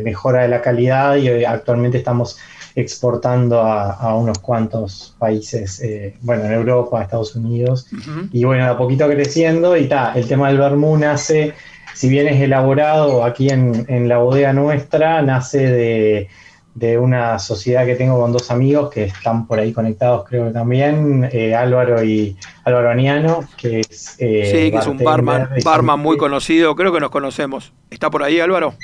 mejora 0.00 0.42
de 0.42 0.48
la 0.48 0.62
calidad 0.62 1.16
y 1.16 1.44
actualmente 1.44 1.98
estamos 1.98 2.38
exportando 2.76 3.60
a, 3.60 4.16
unos 4.16 4.38
cuantos 4.38 5.14
países, 5.18 5.80
eh, 5.80 6.16
bueno, 6.22 6.44
en 6.44 6.52
Europa, 6.52 7.02
Estados 7.02 7.36
Unidos, 7.36 7.86
y 8.32 8.44
bueno, 8.44 8.66
a 8.66 8.76
poquito 8.76 9.08
creciendo 9.08 9.76
y 9.76 9.84
está, 9.84 10.12
el 10.14 10.26
tema 10.26 10.48
del 10.48 10.58
vermú 10.58 10.96
nace, 10.96 11.54
si 11.94 12.08
bien 12.08 12.26
es 12.26 12.40
elaborado 12.40 13.24
aquí 13.24 13.48
en, 13.48 13.84
en 13.88 14.08
la 14.08 14.18
bodega 14.18 14.52
nuestra, 14.52 15.22
nace 15.22 15.58
de 15.58 16.28
de 16.74 16.98
una 16.98 17.38
sociedad 17.38 17.86
que 17.86 17.94
tengo 17.94 18.20
con 18.20 18.32
dos 18.32 18.50
amigos 18.50 18.90
que 18.92 19.04
están 19.04 19.46
por 19.46 19.60
ahí 19.60 19.72
conectados, 19.72 20.24
creo 20.28 20.46
que 20.46 20.52
también, 20.52 21.28
eh, 21.32 21.54
Álvaro 21.54 22.02
y 22.02 22.36
Álvaro 22.64 22.90
Aniano, 22.90 23.44
que 23.56 23.80
es... 23.80 24.16
Eh, 24.18 24.50
sí, 24.50 24.70
que 24.70 24.78
es 24.78 24.86
un 24.86 24.98
barman, 24.98 25.50
barman 25.64 26.00
muy 26.00 26.16
conocido, 26.16 26.74
creo 26.74 26.92
que 26.92 27.00
nos 27.00 27.10
conocemos. 27.10 27.72
¿Está 27.90 28.10
por 28.10 28.24
ahí 28.24 28.40
Álvaro? 28.40 28.74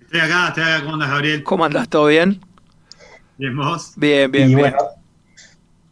Estoy 0.00 0.20
acá, 0.20 0.48
estoy 0.48 0.64
acá, 0.64 0.80
¿cómo 0.82 0.94
andas 0.94 1.10
Gabriel? 1.10 1.42
¿Cómo 1.44 1.64
andas? 1.64 1.88
¿Todo 1.88 2.06
bien? 2.06 2.40
Bien, 3.36 3.56
vos. 3.56 3.92
Bien, 3.96 4.30
bien, 4.30 4.50
y 4.50 4.54
bien. 4.54 4.70
Bueno, 4.70 4.78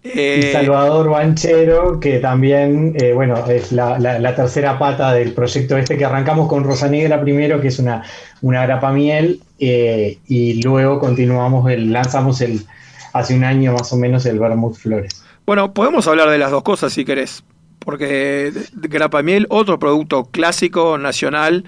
eh, 0.05 0.41
y 0.49 0.53
Salvador 0.53 1.11
Banchero, 1.11 2.01
que 2.01 2.19
también, 2.19 2.95
eh, 3.01 3.12
bueno, 3.12 3.47
es 3.47 3.71
la, 3.71 4.35
tercera 4.35 4.79
pata 4.79 5.12
del 5.12 5.33
proyecto 5.33 5.77
este 5.77 5.97
que 5.97 6.05
arrancamos 6.05 6.49
con 6.49 6.65
Rosa 6.65 6.88
Negra 6.88 7.21
primero, 7.21 7.61
que 7.61 7.69
es 7.69 7.79
una, 7.79 8.03
una 8.41 8.62
grapa 8.67 8.93
miel, 8.93 9.41
eh, 9.61 10.19
y 10.27 10.61
luego 10.62 10.99
continuamos, 10.99 11.71
el, 11.71 11.93
lanzamos 11.93 12.41
el, 12.41 12.67
hace 13.12 13.37
un 13.37 13.45
año 13.45 13.75
más 13.75 13.93
o 13.93 13.97
menos 13.97 14.27
el 14.27 14.41
Vermouth 14.41 14.75
Flores. 14.75 15.23
Bueno, 15.47 15.73
podemos 15.73 16.07
hablar 16.09 16.31
de 16.31 16.38
las 16.38 16.51
dos 16.51 16.65
cosas 16.65 16.93
si 16.93 17.05
querés. 17.05 17.45
porque 17.79 18.53
grapa 18.75 19.23
miel, 19.23 19.47
otro 19.51 19.79
producto 19.79 20.25
clásico, 20.25 20.99
nacional, 20.99 21.65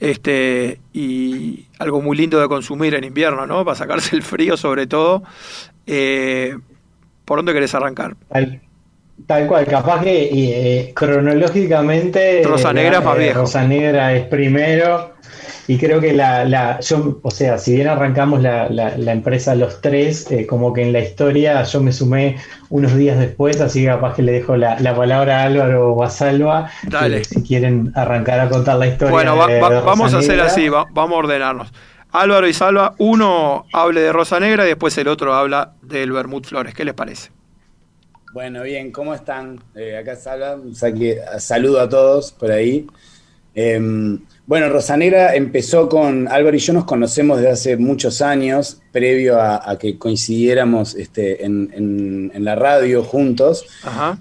este 0.00 0.80
y 0.94 1.66
algo 1.78 2.00
muy 2.00 2.16
lindo 2.16 2.40
de 2.40 2.48
consumir 2.48 2.94
en 2.94 3.04
invierno, 3.04 3.46
¿no? 3.46 3.64
Para 3.64 3.76
sacarse 3.76 4.16
el 4.16 4.22
frío 4.22 4.56
sobre 4.56 4.86
todo. 4.86 5.22
Eh, 5.86 6.56
¿Por 7.26 7.38
dónde 7.40 7.52
querés 7.52 7.74
arrancar? 7.74 8.16
Tal, 9.26 9.46
cual, 9.46 9.66
capaz 9.66 10.02
que 10.02 10.30
eh, 10.32 10.92
cronológicamente... 10.94 12.42
Rosa 12.44 12.72
Negra 12.72 13.00
más 13.00 13.18
viejo. 13.18 13.40
Rosa 13.40 13.66
Negra 13.66 14.14
es 14.14 14.26
primero, 14.26 15.16
y 15.68 15.78
creo 15.78 16.00
que 16.00 16.12
la, 16.12 16.44
la, 16.44 16.78
yo, 16.80 17.18
o 17.22 17.30
sea, 17.30 17.58
si 17.58 17.74
bien 17.74 17.88
arrancamos 17.88 18.40
la, 18.40 18.68
la, 18.68 19.12
empresa 19.12 19.54
los 19.54 19.80
tres, 19.80 20.30
eh, 20.30 20.46
como 20.46 20.72
que 20.72 20.82
en 20.82 20.92
la 20.92 21.00
historia 21.00 21.62
yo 21.64 21.80
me 21.80 21.92
sumé 21.92 22.36
unos 22.68 22.94
días 22.94 23.18
después, 23.18 23.60
así 23.60 23.82
que 23.82 23.86
capaz 23.88 24.14
que 24.14 24.22
le 24.22 24.32
dejo 24.32 24.56
la, 24.56 24.76
palabra 24.94 25.40
a 25.40 25.44
Álvaro 25.44 25.92
o 25.92 26.04
a 26.04 26.10
Salva, 26.10 26.70
Dale. 26.84 27.24
si 27.24 27.42
quieren 27.42 27.90
arrancar 27.96 28.38
a 28.38 28.48
contar 28.48 28.76
la 28.76 28.86
historia. 28.86 29.12
Bueno, 29.12 29.36
vamos 29.36 30.14
a 30.14 30.18
hacer 30.18 30.40
así, 30.40 30.68
vamos 30.68 30.96
a 30.96 31.14
ordenarnos. 31.14 31.72
Álvaro 32.12 32.48
y 32.48 32.52
Salva, 32.52 32.94
uno 32.98 33.66
hable 33.72 34.00
de 34.00 34.12
Rosa 34.12 34.40
Negra 34.40 34.64
y 34.64 34.68
después 34.68 34.96
el 34.98 35.08
otro 35.08 35.34
habla 35.34 35.74
del 35.82 36.12
Bermud 36.12 36.44
Flores. 36.44 36.74
¿Qué 36.74 36.84
les 36.84 36.94
parece? 36.94 37.30
Bueno, 38.32 38.62
bien, 38.62 38.92
¿cómo 38.92 39.14
están? 39.14 39.60
Eh, 39.74 39.96
acá 39.96 40.16
Salva, 40.16 40.58
saludo 41.38 41.80
a 41.80 41.88
todos 41.88 42.32
por 42.32 42.50
ahí. 42.50 42.86
Em, 43.58 44.20
bueno, 44.46 44.68
Rosanera 44.68 45.34
empezó 45.34 45.88
con 45.88 46.28
Álvaro 46.28 46.54
y 46.54 46.60
yo 46.60 46.74
nos 46.74 46.84
conocemos 46.84 47.38
desde 47.38 47.50
hace 47.50 47.76
muchos 47.78 48.20
años, 48.20 48.82
previo 48.92 49.40
a, 49.40 49.78
que 49.78 49.98
coincidiéramos 49.98 50.94
este, 50.94 51.42
en, 51.44 52.30
la 52.36 52.54
radio 52.54 53.02
juntos. 53.02 53.64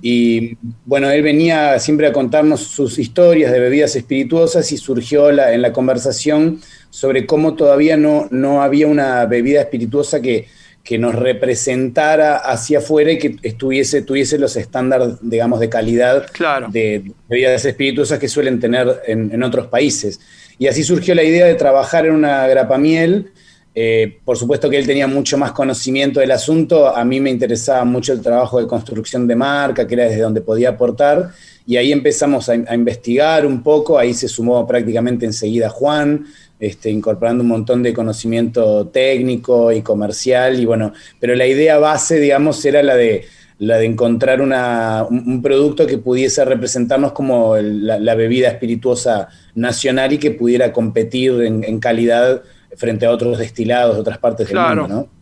Y 0.01 0.57
bueno, 0.85 1.09
él 1.11 1.21
venía 1.21 1.77
siempre 1.79 2.07
a 2.07 2.13
contarnos 2.13 2.61
sus 2.61 2.97
historias 2.97 3.51
de 3.51 3.59
bebidas 3.59 3.97
espirituosas 3.97 4.71
y 4.71 4.77
surgió 4.77 5.33
la, 5.33 5.51
en 5.51 5.61
la 5.61 5.73
conversación 5.73 6.61
sobre 6.95 7.25
cómo 7.25 7.55
todavía 7.55 7.97
no, 7.97 8.29
no 8.31 8.61
había 8.61 8.87
una 8.87 9.25
bebida 9.25 9.59
espirituosa 9.59 10.21
que, 10.21 10.47
que 10.81 10.97
nos 10.97 11.13
representara 11.13 12.37
hacia 12.37 12.77
afuera 12.77 13.11
y 13.11 13.17
que 13.17 13.35
estuviese, 13.43 14.03
tuviese 14.03 14.39
los 14.39 14.55
estándares, 14.55 15.15
digamos, 15.19 15.59
de 15.59 15.67
calidad 15.67 16.25
de 16.69 17.11
bebidas 17.27 17.65
espirituosas 17.65 18.17
que 18.17 18.29
suelen 18.29 18.61
tener 18.61 19.01
en, 19.07 19.43
otros 19.43 19.67
países. 19.67 20.21
Y 20.57 20.67
así 20.67 20.83
surgió 20.83 21.13
la 21.15 21.23
idea 21.23 21.45
de 21.45 21.55
trabajar 21.55 22.05
en 22.05 22.13
una 22.13 22.47
grapamiel. 22.47 23.29
Eh, 23.77 24.19
por 24.23 24.37
supuesto 24.37 24.69
que 24.69 24.77
él 24.77 24.85
tenía 24.85 25.05
mucho 25.05 25.37
más 25.37 25.51
conocimiento 25.51 26.21
del 26.21 26.31
asunto, 26.31 26.95
a 26.95 27.03
mí 27.03 27.19
me 27.19 27.29
interesaba 27.29 27.83
mucho 27.83 28.13
el 28.13 28.21
trabajo 28.21 28.61
de 28.61 28.67
construcción 28.67 29.27
de 29.27 29.35
marca, 29.35 29.85
que 29.85 29.95
era 29.95 30.05
desde 30.05 30.21
donde 30.21 30.39
podía 30.39 30.69
aportar, 30.69 31.31
y 31.67 31.75
ahí 31.75 31.91
empezamos 31.91 32.47
a, 32.47 32.53
a 32.53 32.73
investigar 32.73 33.45
un 33.45 33.61
poco, 33.61 33.99
ahí 33.99 34.13
se 34.13 34.29
sumó 34.29 34.65
prácticamente 34.65 35.25
enseguida 35.25 35.67
Juan, 35.67 36.25
este, 36.59 36.89
incorporando 36.89 37.43
un 37.43 37.49
montón 37.49 37.83
de 37.83 37.93
conocimiento 37.93 38.87
técnico 38.87 39.71
y 39.71 39.81
comercial, 39.81 40.59
y 40.59 40.65
bueno, 40.65 40.93
pero 41.19 41.35
la 41.35 41.45
idea 41.45 41.77
base, 41.77 42.19
digamos, 42.19 42.63
era 42.65 42.81
la 42.81 42.95
de, 42.95 43.25
la 43.59 43.77
de 43.77 43.85
encontrar 43.85 44.41
un, 44.41 45.41
producto 45.41 45.85
que 45.85 45.97
pudiese 45.97 46.45
representarnos 46.45 47.11
como 47.11 47.57
la, 47.57 48.15
bebida 48.15 48.49
espirituosa 48.49 49.27
nacional 49.55 50.13
y 50.13 50.17
que 50.17 50.31
pudiera 50.31 50.71
competir 50.71 51.41
en, 51.41 51.79
calidad 51.79 52.41
frente 52.77 53.05
a 53.05 53.11
otros 53.11 53.37
destilados 53.37 53.95
de 53.95 54.01
otras 54.01 54.17
partes 54.17 54.47
del 54.47 54.57
mundo, 54.57 54.87
¿no? 54.87 55.15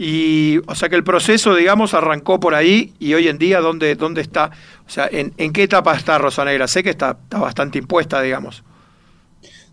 Y, 0.00 0.58
o 0.68 0.76
sea 0.76 0.88
que 0.88 0.94
el 0.94 1.02
proceso, 1.02 1.56
digamos, 1.56 1.92
arrancó 1.92 2.38
por 2.38 2.54
ahí 2.54 2.94
y 3.00 3.14
hoy 3.14 3.26
en 3.26 3.36
día, 3.36 3.60
¿dónde, 3.60 3.96
dónde 3.96 4.20
está? 4.20 4.52
O 4.86 4.90
sea, 4.90 5.08
¿en, 5.10 5.34
en 5.36 5.52
qué 5.52 5.64
etapa 5.64 5.96
está 5.96 6.18
Rosa 6.18 6.44
Negra? 6.44 6.68
Sé 6.68 6.84
que 6.84 6.90
está, 6.90 7.18
está 7.20 7.38
bastante 7.38 7.78
impuesta, 7.78 8.22
digamos. 8.22 8.62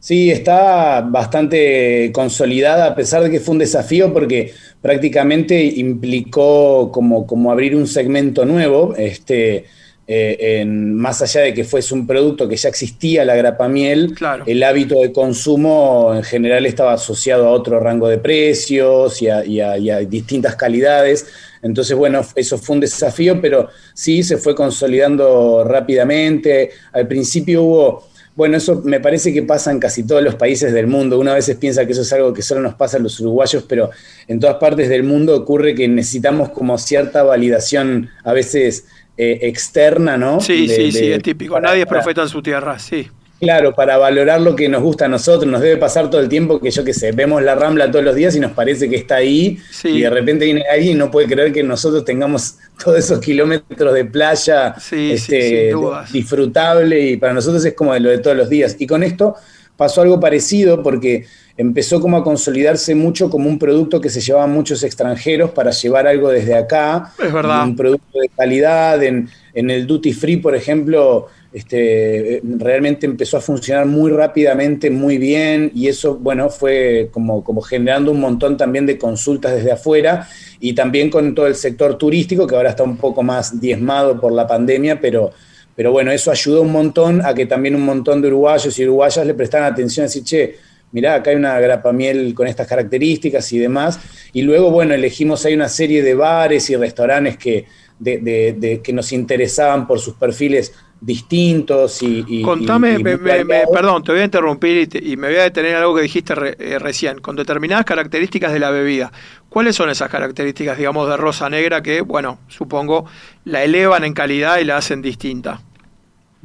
Sí, 0.05 0.29
está 0.29 1.01
bastante 1.01 2.11
consolidada, 2.13 2.85
a 2.85 2.95
pesar 2.95 3.23
de 3.23 3.31
que 3.31 3.39
fue 3.39 3.53
un 3.53 3.57
desafío 3.57 4.13
porque 4.13 4.53
prácticamente 4.79 5.59
implicó 5.63 6.91
como, 6.91 7.25
como 7.25 7.51
abrir 7.51 7.75
un 7.75 7.87
segmento 7.87 8.45
nuevo, 8.45 8.93
este, 8.95 9.65
eh, 10.05 10.63
más 10.67 11.23
allá 11.23 11.41
de 11.41 11.55
que 11.55 11.63
fuese 11.63 11.95
un 11.95 12.05
producto 12.05 12.47
que 12.47 12.55
ya 12.55 12.69
existía, 12.69 13.25
la 13.25 13.33
grapa 13.33 13.67
miel, 13.67 14.13
el 14.45 14.61
hábito 14.61 15.01
de 15.01 15.11
consumo 15.11 16.13
en 16.15 16.21
general 16.21 16.67
estaba 16.67 16.93
asociado 16.93 17.47
a 17.47 17.49
otro 17.49 17.79
rango 17.79 18.07
de 18.07 18.19
precios 18.19 19.23
y 19.23 19.29
a 19.59 19.99
distintas 20.07 20.55
calidades. 20.55 21.25
Entonces, 21.63 21.97
bueno, 21.97 22.23
eso 22.35 22.59
fue 22.59 22.75
un 22.75 22.81
desafío, 22.81 23.41
pero 23.41 23.69
sí 23.95 24.21
se 24.21 24.37
fue 24.37 24.53
consolidando 24.53 25.63
rápidamente. 25.63 26.69
Al 26.93 27.07
principio 27.07 27.63
hubo 27.63 28.14
bueno, 28.35 28.57
eso 28.57 28.81
me 28.83 28.99
parece 28.99 29.33
que 29.33 29.43
pasa 29.43 29.71
en 29.71 29.79
casi 29.79 30.03
todos 30.03 30.21
los 30.21 30.35
países 30.35 30.73
del 30.73 30.87
mundo. 30.87 31.17
Una 31.17 31.31
a 31.31 31.35
veces 31.35 31.55
piensa 31.55 31.85
que 31.85 31.93
eso 31.93 32.01
es 32.01 32.11
algo 32.11 32.33
que 32.33 32.41
solo 32.41 32.61
nos 32.61 32.75
pasa 32.75 32.97
a 32.97 32.99
los 32.99 33.19
uruguayos, 33.21 33.63
pero 33.67 33.91
en 34.27 34.39
todas 34.41 34.57
partes 34.57 34.89
del 34.89 35.03
mundo 35.03 35.35
ocurre 35.35 35.73
que 35.73 35.87
necesitamos 35.87 36.49
como 36.49 36.77
cierta 36.77 37.23
validación 37.23 38.09
a 38.25 38.33
veces 38.33 38.87
eh, 39.17 39.39
externa, 39.43 40.17
¿no? 40.17 40.41
Sí, 40.41 40.67
sí, 40.67 40.91
sí, 40.91 41.11
es 41.11 41.23
típico. 41.23 41.59
Nadie 41.61 41.83
es 41.83 41.87
profeta 41.87 42.23
en 42.23 42.29
su 42.29 42.41
tierra, 42.41 42.77
sí. 42.77 43.07
Claro, 43.39 43.75
para 43.75 43.97
valorar 43.97 44.39
lo 44.39 44.55
que 44.55 44.69
nos 44.69 44.81
gusta 44.81 45.05
a 45.05 45.07
nosotros, 45.09 45.51
nos 45.51 45.61
debe 45.61 45.75
pasar 45.77 46.09
todo 46.09 46.21
el 46.21 46.29
tiempo 46.29 46.59
que 46.59 46.71
yo 46.71 46.85
qué 46.85 46.93
sé, 46.93 47.11
vemos 47.11 47.43
la 47.43 47.53
rambla 47.53 47.91
todos 47.91 48.05
los 48.05 48.15
días 48.15 48.35
y 48.35 48.39
nos 48.39 48.53
parece 48.53 48.89
que 48.89 48.95
está 48.95 49.15
ahí 49.15 49.59
y 49.83 50.01
de 50.01 50.09
repente 50.09 50.45
viene 50.45 50.63
alguien 50.71 50.95
y 50.95 50.99
no 50.99 51.11
puede 51.11 51.27
creer 51.27 51.51
que 51.51 51.61
nosotros 51.61 52.05
tengamos 52.05 52.55
todos 52.81 52.97
esos 52.97 53.19
kilómetros 53.19 53.93
de 53.93 54.05
playa 54.05 54.75
este, 54.91 55.73
disfrutable 56.13 56.99
y 56.99 57.17
para 57.17 57.33
nosotros 57.33 57.63
es 57.65 57.73
como 57.73 57.93
de 57.93 57.99
lo 57.99 58.09
de 58.09 58.19
todos 58.19 58.37
los 58.37 58.49
días. 58.49 58.77
Y 58.79 58.87
con 58.87 59.03
esto 59.03 59.35
pasó 59.75 60.01
algo 60.01 60.19
parecido 60.19 60.81
porque 60.81 61.25
empezó 61.57 61.99
como 61.99 62.17
a 62.17 62.23
consolidarse 62.23 62.95
mucho 62.95 63.29
como 63.29 63.49
un 63.49 63.59
producto 63.59 63.99
que 63.99 64.09
se 64.09 64.21
llevaba 64.21 64.47
muchos 64.47 64.83
extranjeros 64.83 65.51
para 65.51 65.71
llevar 65.71 66.07
algo 66.07 66.29
desde 66.29 66.55
acá. 66.55 67.13
Es 67.17 67.31
verdad. 67.31 67.65
Un 67.65 67.75
producto 67.75 68.19
de 68.19 68.29
calidad. 68.29 69.03
En, 69.03 69.29
en 69.53 69.69
el 69.69 69.87
duty 69.87 70.13
free, 70.13 70.37
por 70.37 70.55
ejemplo, 70.55 71.27
este, 71.55 72.41
realmente 72.43 73.05
empezó 73.05 73.37
a 73.37 73.39
funcionar 73.39 73.85
muy 73.85 74.11
rápidamente, 74.11 74.89
muy 74.89 75.17
bien, 75.17 75.71
y 75.73 75.87
eso, 75.87 76.17
bueno, 76.17 76.49
fue 76.49 77.07
como, 77.13 77.45
como 77.45 77.61
generando 77.61 78.11
un 78.11 78.19
montón 78.19 78.57
también 78.57 78.85
de 78.85 78.97
consultas 78.97 79.55
desde 79.55 79.71
afuera, 79.71 80.27
y 80.59 80.73
también 80.73 81.09
con 81.09 81.33
todo 81.33 81.47
el 81.47 81.55
sector 81.55 81.97
turístico, 81.97 82.45
que 82.45 82.57
ahora 82.57 82.71
está 82.71 82.83
un 82.83 82.97
poco 82.97 83.23
más 83.23 83.57
diezmado 83.61 84.19
por 84.19 84.33
la 84.33 84.45
pandemia, 84.45 84.99
pero, 84.99 85.31
pero 85.73 85.93
bueno, 85.93 86.11
eso 86.11 86.29
ayudó 86.29 86.61
un 86.61 86.73
montón 86.73 87.25
a 87.25 87.33
que 87.33 87.45
también 87.45 87.73
un 87.75 87.85
montón 87.85 88.21
de 88.21 88.27
uruguayos 88.27 88.77
y 88.77 88.83
uruguayas 88.83 89.25
le 89.25 89.33
prestaran 89.33 89.71
atención 89.71 90.03
a 90.03 90.07
decir, 90.07 90.25
che, 90.25 90.55
mirá, 90.91 91.15
acá 91.15 91.29
hay 91.29 91.37
una 91.37 91.57
grapamiel 91.61 92.33
con 92.33 92.47
estas 92.47 92.67
características 92.67 93.53
y 93.53 93.59
demás, 93.59 93.97
y 94.33 94.41
luego, 94.41 94.71
bueno, 94.71 94.93
elegimos, 94.93 95.45
hay 95.45 95.53
una 95.53 95.69
serie 95.69 96.03
de 96.03 96.15
bares 96.15 96.69
y 96.69 96.75
restaurantes 96.75 97.37
que, 97.37 97.65
de, 97.97 98.81
que 98.83 98.91
nos 98.91 99.13
interesaban 99.13 99.87
por 99.87 100.01
sus 100.01 100.15
perfiles 100.15 100.73
distintos 101.01 102.01
y... 102.01 102.41
Contame, 102.41 102.99
perdón, 102.99 104.03
te 104.03 104.11
voy 104.11 104.21
a 104.21 104.25
interrumpir 104.25 104.89
y, 105.01 105.17
me 105.17 105.27
voy 105.27 105.37
a 105.37 105.43
detener 105.43 105.71
en 105.71 105.77
algo 105.77 105.95
que 105.95 106.01
dijiste 106.01 106.33
eh, 106.33 106.79
recién, 106.79 107.19
con 107.19 107.35
determinadas 107.35 107.85
características 107.85 108.53
de 108.53 108.59
la 108.59 108.71
bebida. 108.71 109.11
¿Cuáles 109.49 109.75
son 109.75 109.89
esas 109.89 110.09
características, 110.09 110.77
digamos, 110.77 111.07
de 111.09 111.17
rosa 111.17 111.49
negra 111.49 111.81
que, 111.81 112.01
bueno, 112.01 112.39
supongo, 112.47 113.05
la 113.43 113.63
elevan 113.63 114.03
en 114.03 114.13
calidad 114.13 114.59
y 114.59 114.65
la 114.65 114.77
hacen 114.77 115.01
distinta? 115.01 115.61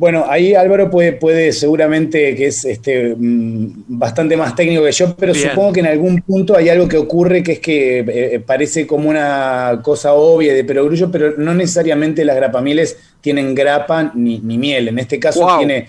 Bueno, 0.01 0.25
ahí 0.27 0.55
Álvaro 0.55 0.89
puede, 0.89 1.13
puede 1.13 1.53
seguramente, 1.53 2.35
que 2.35 2.47
es 2.47 2.65
este, 2.65 3.15
mm, 3.15 3.85
bastante 3.87 4.35
más 4.35 4.55
técnico 4.55 4.83
que 4.83 4.93
yo, 4.93 5.15
pero 5.15 5.35
supongo 5.35 5.75
que 5.75 5.81
en 5.81 5.89
algún 5.89 6.23
punto 6.23 6.57
hay 6.57 6.71
algo 6.71 6.89
que 6.89 6.97
ocurre 6.97 7.43
que 7.43 7.53
es 7.53 7.59
que 7.59 7.99
eh, 7.99 8.05
eh, 8.09 8.41
parece 8.41 8.87
como 8.87 9.11
una 9.11 9.81
cosa 9.83 10.15
obvia 10.15 10.55
de 10.55 10.65
perogrullo, 10.65 11.11
pero 11.11 11.35
no 11.37 11.53
necesariamente 11.53 12.25
las 12.25 12.35
grapamieles 12.35 12.97
tienen 13.21 13.55
grapa 13.55 14.11
ni, 14.15 14.41
miel. 14.41 14.89
En 14.89 15.01
este 15.01 15.21
caso 15.21 15.47
tiene 15.59 15.87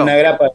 una 0.00 0.16
grapa 0.16 0.46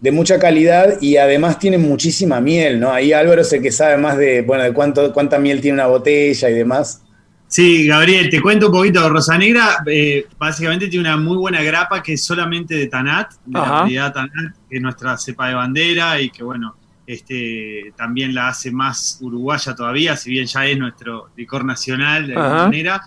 de, 0.00 0.10
mucha 0.10 0.38
calidad 0.38 0.94
y 1.02 1.18
además 1.18 1.58
tiene 1.58 1.76
muchísima 1.76 2.40
miel, 2.40 2.80
¿no? 2.80 2.90
Ahí 2.90 3.12
Álvaro 3.12 3.42
es 3.42 3.52
el 3.52 3.60
que 3.60 3.70
sabe 3.70 3.98
más 3.98 4.16
de, 4.16 4.40
bueno, 4.40 4.64
de 4.64 4.72
cuánto, 4.72 5.12
cuánta 5.12 5.38
miel 5.38 5.60
tiene 5.60 5.74
una 5.74 5.88
botella 5.88 6.48
y 6.48 6.54
demás. 6.54 7.02
Sí, 7.50 7.84
Gabriel, 7.84 8.30
te 8.30 8.40
cuento 8.40 8.66
un 8.66 8.72
poquito. 8.72 9.08
Rosa 9.08 9.36
Negra 9.36 9.82
eh, 9.84 10.24
básicamente 10.38 10.86
tiene 10.86 11.08
una 11.08 11.16
muy 11.16 11.36
buena 11.36 11.60
grapa 11.64 12.00
que 12.00 12.12
es 12.12 12.24
solamente 12.24 12.76
de 12.76 12.86
Tanat, 12.86 13.32
de 13.44 13.58
la 13.58 13.70
variedad 13.70 14.12
Tanat, 14.12 14.54
que 14.68 14.76
es 14.76 14.80
nuestra 14.80 15.18
cepa 15.18 15.48
de 15.48 15.54
bandera 15.54 16.20
y 16.20 16.30
que, 16.30 16.44
bueno, 16.44 16.76
este, 17.04 17.92
también 17.96 18.36
la 18.36 18.50
hace 18.50 18.70
más 18.70 19.18
uruguaya 19.20 19.74
todavía, 19.74 20.16
si 20.16 20.30
bien 20.30 20.46
ya 20.46 20.64
es 20.64 20.78
nuestro 20.78 21.30
licor 21.36 21.64
nacional 21.64 22.28
de 22.28 22.36
alguna 22.36 22.64
manera. 22.66 23.02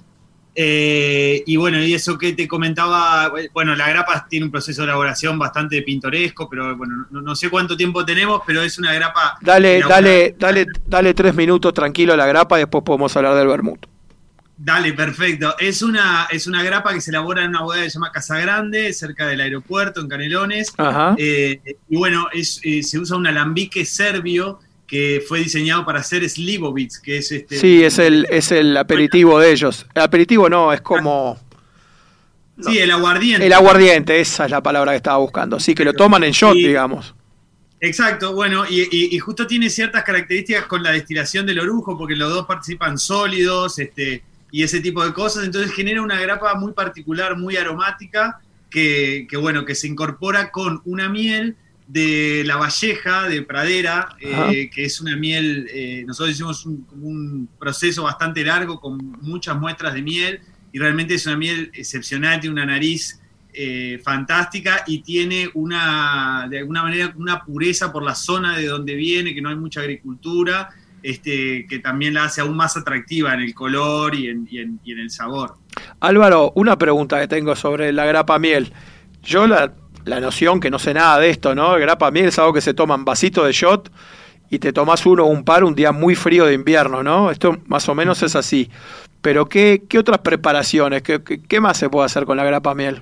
Eh, 0.53 1.41
y 1.45 1.55
bueno, 1.55 1.81
y 1.81 1.93
eso 1.93 2.17
que 2.17 2.33
te 2.33 2.45
comentaba, 2.45 3.31
bueno, 3.53 3.73
la 3.77 3.87
grapa 3.87 4.27
tiene 4.29 4.47
un 4.47 4.51
proceso 4.51 4.81
de 4.81 4.87
elaboración 4.87 5.39
bastante 5.39 5.81
pintoresco, 5.83 6.49
pero 6.49 6.75
bueno, 6.75 7.05
no, 7.09 7.33
sé 7.33 7.49
cuánto 7.49 7.77
tiempo 7.77 8.03
tenemos, 8.03 8.41
pero 8.45 8.61
es 8.61 8.77
una 8.77 8.93
grapa. 8.93 9.37
Dale, 9.39 9.81
dale, 9.87 10.35
dale, 10.37 10.65
dale 10.85 11.13
tres 11.13 11.33
minutos 11.33 11.73
tranquilo 11.73 12.11
a 12.11 12.17
la 12.17 12.25
grapa 12.25 12.57
y 12.57 12.63
después 12.63 12.83
podemos 12.83 13.15
hablar 13.15 13.35
del 13.35 13.47
vermut. 13.47 13.92
Dale, 14.57 14.93
perfecto. 14.93 15.55
Es 15.59 15.81
una, 15.81 16.27
es 16.29 16.47
una 16.47 16.63
grapa 16.63 16.93
que 16.93 17.01
se 17.01 17.11
elabora 17.11 17.43
en 17.43 17.49
una 17.49 17.61
bodega 17.61 17.83
que 17.83 17.89
se 17.89 17.95
llama 17.95 18.11
Casa 18.11 18.37
Grande, 18.37 18.93
cerca 18.93 19.27
del 19.27 19.41
aeropuerto, 19.41 20.01
en 20.01 20.07
Canelones. 20.07 20.73
Eh, 21.17 21.59
y 21.89 21.97
bueno, 21.97 22.27
es, 22.31 22.61
eh, 22.63 22.83
se 22.83 22.99
usa 22.99 23.17
un 23.17 23.27
alambique 23.27 23.83
serbio 23.85 24.59
que 24.85 25.23
fue 25.27 25.39
diseñado 25.39 25.85
para 25.85 26.01
hacer 26.01 26.27
slivovitz, 26.29 26.99
que 26.99 27.17
es 27.17 27.31
este... 27.31 27.57
Sí, 27.57 27.83
es 27.83 27.97
el, 27.97 28.27
es 28.29 28.51
el 28.51 28.77
aperitivo 28.77 29.39
de 29.39 29.51
ellos. 29.51 29.87
El 29.95 30.03
aperitivo 30.03 30.49
no, 30.49 30.71
es 30.71 30.81
como... 30.81 31.39
Sí, 32.61 32.77
el 32.77 32.91
aguardiente. 32.91 33.45
El 33.47 33.53
aguardiente, 33.53 34.19
esa 34.19 34.45
es 34.45 34.51
la 34.51 34.61
palabra 34.61 34.91
que 34.91 34.97
estaba 34.97 35.17
buscando. 35.17 35.59
Sí, 35.59 35.73
que 35.73 35.83
lo 35.83 35.93
toman 35.93 36.23
en 36.23 36.31
shot, 36.31 36.53
digamos. 36.53 37.15
Exacto, 37.79 38.33
bueno, 38.33 38.63
y, 38.69 39.17
justo 39.19 39.45
tiene 39.45 39.69
ciertas 39.69 40.03
características 40.03 40.67
con 40.67 40.83
la 40.83 40.91
destilación 40.91 41.45
del 41.45 41.59
orujo, 41.59 41.97
porque 41.97 42.15
los 42.15 42.31
dos 42.31 42.45
participan 42.45 42.97
sólidos, 42.97 43.77
este, 43.77 44.23
y 44.53 44.61
ese 44.61 44.81
tipo 44.81 45.03
de 45.03 45.11
cosas, 45.13 45.45
entonces 45.45 45.73
genera 45.73 46.03
una 46.03 46.21
grapa 46.21 46.53
muy 46.53 46.73
particular, 46.73 47.35
muy 47.35 47.57
aromática, 47.57 48.39
que, 48.69 49.27
bueno, 49.41 49.65
que 49.65 49.73
se 49.73 49.87
incorpora 49.87 50.51
con 50.51 50.79
una 50.85 51.09
miel 51.09 51.55
de 51.87 52.43
la 52.45 52.57
Valleja, 52.57 53.27
de 53.27 53.41
Pradera, 53.41 54.15
eh, 54.21 54.69
que 54.71 54.85
es 54.85 55.01
una 55.01 55.17
miel, 55.17 55.67
eh, 55.73 56.03
nosotros 56.05 56.35
hicimos 56.35 56.67
un, 56.67 56.85
un 57.01 57.49
proceso 57.57 58.03
bastante 58.03 58.43
largo 58.43 58.79
con 58.79 58.99
muchas 59.21 59.59
muestras 59.59 59.95
de 59.95 60.03
miel, 60.03 60.39
y 60.71 60.77
realmente 60.77 61.15
es 61.15 61.25
una 61.25 61.35
miel 61.35 61.71
excepcional, 61.73 62.39
tiene 62.39 62.53
una 62.53 62.67
nariz 62.67 63.19
eh, 63.53 63.99
fantástica 64.03 64.83
y 64.85 64.99
tiene 64.99 65.49
una, 65.55 66.45
de 66.47 66.59
alguna 66.59 66.83
manera, 66.83 67.11
una 67.17 67.43
pureza 67.43 67.91
por 67.91 68.03
la 68.03 68.13
zona 68.13 68.55
de 68.55 68.67
donde 68.67 68.93
viene, 68.93 69.33
que 69.33 69.41
no 69.41 69.49
hay 69.49 69.55
mucha 69.55 69.79
agricultura, 69.79 70.69
este, 71.03 71.67
que 71.67 71.79
también 71.79 72.13
la 72.13 72.25
hace 72.25 72.41
aún 72.41 72.55
más 72.55 72.77
atractiva 72.77 73.33
en 73.33 73.41
el 73.41 73.53
color 73.53 74.15
y 74.15 74.29
en, 74.29 74.79
el 74.85 75.09
sabor. 75.09 75.55
Álvaro, 75.99 76.51
una 76.55 76.77
pregunta 76.77 77.19
que 77.19 77.27
tengo 77.27 77.55
sobre 77.55 77.91
la 77.91 78.05
grapa 78.05 78.39
miel. 78.39 78.73
Yo 79.21 79.45
la, 79.45 79.73
la 80.05 80.19
noción 80.19 80.59
que 80.59 80.71
no 80.71 80.79
sé 80.79 80.93
nada 80.93 81.19
de 81.19 81.29
esto, 81.29 81.53
¿no? 81.53 81.73
grapa 81.73 82.09
miel 82.09 82.27
es 82.27 82.39
algo 82.39 82.53
que 82.53 82.61
se 82.61 82.73
toma 82.73 82.95
en 82.95 83.05
vasito 83.05 83.43
de 83.43 83.51
shot 83.51 83.91
y 84.49 84.59
te 84.59 84.71
tomas 84.71 85.05
uno 85.05 85.25
o 85.25 85.27
un 85.27 85.43
par 85.43 85.63
un 85.63 85.75
día 85.75 85.91
muy 85.91 86.15
frío 86.15 86.45
de 86.45 86.53
invierno, 86.53 87.03
¿no? 87.03 87.31
Esto 87.31 87.57
más 87.67 87.89
o 87.89 87.95
menos 87.95 88.21
es 88.21 88.35
así. 88.35 88.69
Pero 89.21 89.47
¿qué, 89.47 89.83
qué 89.89 89.97
otras 89.97 90.19
preparaciones? 90.19 91.01
¿Qué, 91.01 91.21
qué 91.23 91.59
más 91.59 91.77
se 91.77 91.89
puede 91.89 92.05
hacer 92.05 92.25
con 92.25 92.37
la 92.37 92.43
grapa 92.43 92.75
miel? 92.75 93.01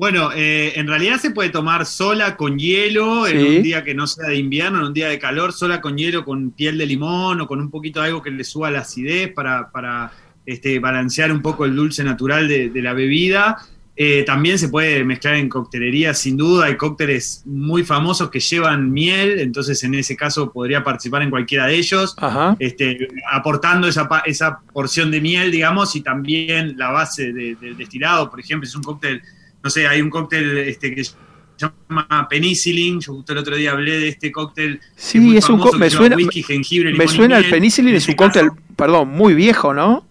Bueno, 0.00 0.30
eh, 0.34 0.72
en 0.76 0.86
realidad 0.86 1.20
se 1.20 1.30
puede 1.30 1.50
tomar 1.50 1.84
sola 1.84 2.38
con 2.38 2.58
hielo 2.58 3.26
en 3.26 3.58
un 3.58 3.62
día 3.62 3.84
que 3.84 3.94
no 3.94 4.06
sea 4.06 4.30
de 4.30 4.36
invierno, 4.36 4.78
en 4.78 4.86
un 4.86 4.94
día 4.94 5.08
de 5.08 5.18
calor, 5.18 5.52
sola 5.52 5.82
con 5.82 5.98
hielo 5.98 6.24
con 6.24 6.52
piel 6.52 6.78
de 6.78 6.86
limón 6.86 7.42
o 7.42 7.46
con 7.46 7.60
un 7.60 7.70
poquito 7.70 8.00
de 8.00 8.06
algo 8.06 8.22
que 8.22 8.30
le 8.30 8.42
suba 8.42 8.70
la 8.70 8.78
acidez 8.78 9.30
para, 9.30 9.70
para 9.70 10.10
este, 10.46 10.78
balancear 10.78 11.30
un 11.30 11.42
poco 11.42 11.66
el 11.66 11.76
dulce 11.76 12.02
natural 12.02 12.48
de, 12.48 12.70
la 12.76 12.94
bebida. 12.94 13.58
Eh, 13.94 14.22
también 14.26 14.58
se 14.58 14.70
puede 14.70 15.04
mezclar 15.04 15.34
en 15.34 15.50
coctelería, 15.50 16.14
sin 16.14 16.38
duda. 16.38 16.64
Hay 16.64 16.78
cócteles 16.78 17.42
muy 17.44 17.84
famosos 17.84 18.30
que 18.30 18.40
llevan 18.40 18.90
miel, 18.90 19.38
entonces 19.38 19.84
en 19.84 19.94
ese 19.94 20.16
caso 20.16 20.50
podría 20.50 20.82
participar 20.82 21.20
en 21.20 21.28
cualquiera 21.28 21.66
de 21.66 21.76
ellos, 21.76 22.16
este, 22.58 23.06
aportando 23.30 23.86
esa, 23.86 24.08
esa 24.24 24.60
porción 24.72 25.10
de 25.10 25.20
miel, 25.20 25.50
digamos, 25.50 25.94
y 25.94 26.00
también 26.00 26.78
la 26.78 26.90
base 26.90 27.34
del 27.34 27.76
destilado. 27.76 28.30
Por 28.30 28.40
ejemplo, 28.40 28.66
es 28.66 28.74
un 28.74 28.82
cóctel 28.82 29.20
no 29.62 29.70
sé, 29.70 29.86
hay 29.86 30.00
un 30.00 30.10
cóctel 30.10 30.58
este, 30.58 30.94
que 30.94 31.04
se 31.04 31.14
llama 31.58 32.26
penicillin, 32.28 33.00
yo 33.00 33.14
justo 33.14 33.32
el 33.32 33.38
otro 33.38 33.56
día 33.56 33.72
hablé 33.72 33.98
de 33.98 34.08
este 34.08 34.32
cóctel. 34.32 34.80
Sí, 34.96 35.36
es, 35.36 35.48
un 35.48 35.58
cóctel, 35.58 35.80
me 35.80 35.90
suena, 35.90 36.16
whisky, 36.16 36.42
jengibre, 36.42 36.94
me 36.94 37.08
suena 37.08 37.38
el 37.38 37.50
penicillin, 37.50 37.94
es 37.94 38.08
un 38.08 38.14
cóctel, 38.14 38.50
perdón, 38.76 39.08
muy 39.08 39.34
viejo, 39.34 39.74
¿no? 39.74 40.06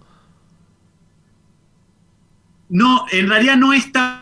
No, 2.70 3.06
en 3.12 3.28
realidad 3.28 3.58
no 3.58 3.74
es 3.74 3.92
tan 3.92 4.22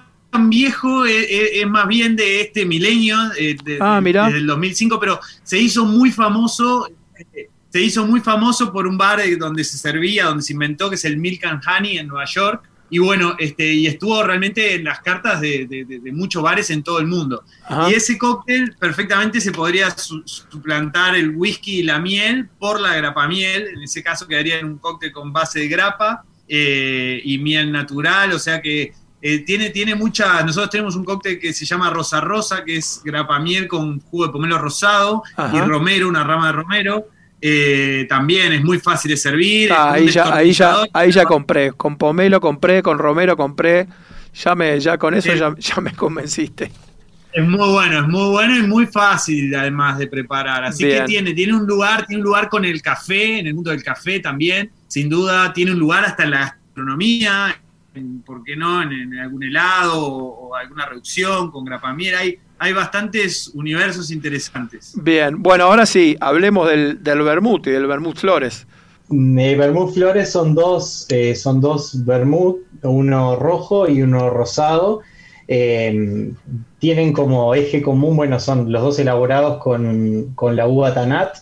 viejo, 0.50 1.06
es, 1.06 1.68
más 1.68 1.88
bien 1.88 2.16
de 2.16 2.42
este 2.42 2.66
milenio, 2.66 3.18
eh, 3.38 3.58
de, 3.62 3.78
ah, 3.82 4.00
desde 4.02 4.38
el 4.38 4.48
2005, 4.48 5.00
pero 5.00 5.20
se 5.44 5.60
hizo 5.60 5.86
muy 5.86 6.12
famoso, 6.12 6.88
eh, 7.34 7.50
se 7.70 7.82
hizo 7.82 8.06
muy 8.06 8.22
famoso 8.22 8.72
por 8.72 8.88
un 8.88 8.98
bar 8.98 9.20
donde 9.38 9.66
se 9.66 9.78
servía, 9.78 10.26
donde 10.26 10.44
se 10.44 10.54
inventó, 10.54 10.90
que 10.90 10.96
es 10.96 11.04
el 11.04 11.18
Milk 11.18 11.44
and 11.44 11.62
Honey 11.68 11.98
en 11.98 12.08
Nueva 12.08 12.24
York, 12.26 12.64
y 12.90 13.00
bueno, 13.00 13.36
este, 13.38 13.74
y 13.74 13.88
estuvo 13.88 14.24
realmente 14.24 14.76
en 14.76 14.86
las 14.86 15.02
cartas 15.02 15.42
de, 15.42 16.00
muchos 16.14 16.42
bares 16.42 16.70
en 16.70 16.84
todo 16.84 17.00
el 17.00 17.08
mundo. 17.08 17.44
Y 17.90 17.94
ese 17.94 18.18
cóctel 18.18 18.76
perfectamente 18.80 19.42
se 19.42 19.52
podría 19.52 19.90
suplantar 19.92 21.16
el 21.16 21.36
whisky 21.36 21.80
y 21.80 21.84
la 21.84 22.00
miel 22.00 22.48
por 22.60 22.80
la 22.80 22.96
grapa 22.96 23.28
miel. 23.28 23.68
En 23.68 23.82
ese 23.82 24.02
caso 24.02 24.28
quedaría 24.28 24.60
en 24.60 24.66
un 24.66 24.78
cóctel 24.78 25.12
con 25.12 25.34
base 25.34 25.60
de 25.60 25.68
grapa 25.68 26.24
eh, 26.48 27.22
y 27.24 27.38
miel 27.40 27.72
natural. 27.72 28.32
O 28.32 28.40
sea 28.40 28.62
que 28.62 28.94
eh, 29.22 29.40
tiene, 29.40 29.72
tiene 29.72 29.94
mucha. 29.96 30.42
Nosotros 30.44 30.70
tenemos 30.70 30.96
un 30.96 31.04
cóctel 31.04 31.40
que 31.40 31.52
se 31.52 31.66
llama 31.66 31.90
Rosa 31.90 32.22
Rosa, 32.22 32.64
que 32.64 32.78
es 32.78 33.02
grapa 33.04 33.38
miel 33.40 33.68
con 33.68 34.00
jugo 34.00 34.28
de 34.28 34.32
pomelo 34.32 34.58
rosado 34.58 35.24
y 35.54 35.60
romero, 35.60 36.08
una 36.08 36.24
rama 36.24 36.48
de 36.48 36.54
romero. 36.54 37.08
Eh, 37.40 38.06
también 38.10 38.54
es 38.54 38.64
muy 38.64 38.80
fácil 38.80 39.12
de 39.12 39.18
servir. 39.18 39.72
Ah, 39.72 39.94
ahí, 39.94 40.08
ya, 40.10 40.34
ahí, 40.34 40.52
ya, 40.52 40.78
ahí 40.94 41.12
ya 41.12 41.26
compré. 41.26 41.72
Con 41.74 41.98
pomelo 41.98 42.42
compré, 42.42 42.82
con 42.82 42.98
romero 42.98 43.38
compré. 43.38 43.88
Ya, 44.34 44.56
me, 44.56 44.80
ya 44.80 44.98
con 44.98 45.14
eso 45.14 45.34
ya, 45.34 45.54
ya, 45.58 45.82
me 45.82 45.94
convenciste. 45.94 46.72
Es 47.34 47.48
muy 47.48 47.70
bueno, 47.70 48.00
es 48.00 48.08
muy 48.08 48.30
bueno 48.32 48.58
y 48.58 48.64
muy 48.64 48.88
fácil 48.88 49.54
además 49.56 50.00
de 50.00 50.08
preparar. 50.08 50.64
Así 50.64 50.84
que 50.84 51.02
tiene, 51.02 51.34
tiene 51.34 51.54
un 51.54 51.68
lugar, 51.68 52.06
tiene 52.08 52.22
un 52.22 52.26
lugar 52.26 52.50
con 52.50 52.66
el 52.66 52.82
café, 52.82 53.40
en 53.40 53.48
el 53.48 53.54
mundo 53.54 53.72
del 53.72 53.84
café 53.84 54.20
también. 54.20 54.72
Sin 54.88 55.10
duda, 55.10 55.54
tiene 55.54 55.72
un 55.72 55.80
lugar 55.80 56.06
hasta 56.06 56.24
en 56.24 56.32
la 56.32 56.40
gastronomía, 56.40 57.62
¿por 58.26 58.44
qué 58.44 58.56
no? 58.56 58.82
En, 58.82 59.18
algún 59.20 59.44
helado 59.44 60.06
o, 60.06 60.56
alguna 60.56 60.86
reducción 60.88 61.52
con 61.52 61.66
grapamiel. 61.66 62.16
Hay, 62.16 62.40
hay 62.60 62.74
bastantes 62.74 63.50
universos 63.54 64.12
interesantes. 64.12 64.94
Bien, 64.96 65.42
bueno, 65.42 65.66
ahora 65.66 65.86
sí, 65.86 66.16
hablemos 66.20 66.70
del, 66.70 67.04
del 67.04 67.22
vermut 67.22 67.68
y 67.68 67.72
del 67.72 67.88
vermut 67.88 68.18
flores. 68.18 68.66
El 69.10 69.58
vermut 69.58 69.94
flores 69.94 70.32
son 70.32 70.54
dos, 70.54 71.06
eh, 71.10 71.36
son 71.36 71.62
dos 71.62 72.06
vermut, 72.06 72.58
uno 72.84 73.36
rojo 73.38 73.88
y 73.88 74.02
uno 74.02 74.30
rosado. 74.30 75.02
Eh, 75.48 76.34
tienen 76.80 77.14
como 77.14 77.56
eje 77.56 77.82
común, 77.82 78.18
bueno, 78.18 78.40
son 78.40 78.72
los 78.72 78.82
dos 78.82 79.00
elaborados 79.00 79.60
con, 79.60 80.36
la 80.56 80.68
uva 80.68 80.94
Tanat. 80.94 81.38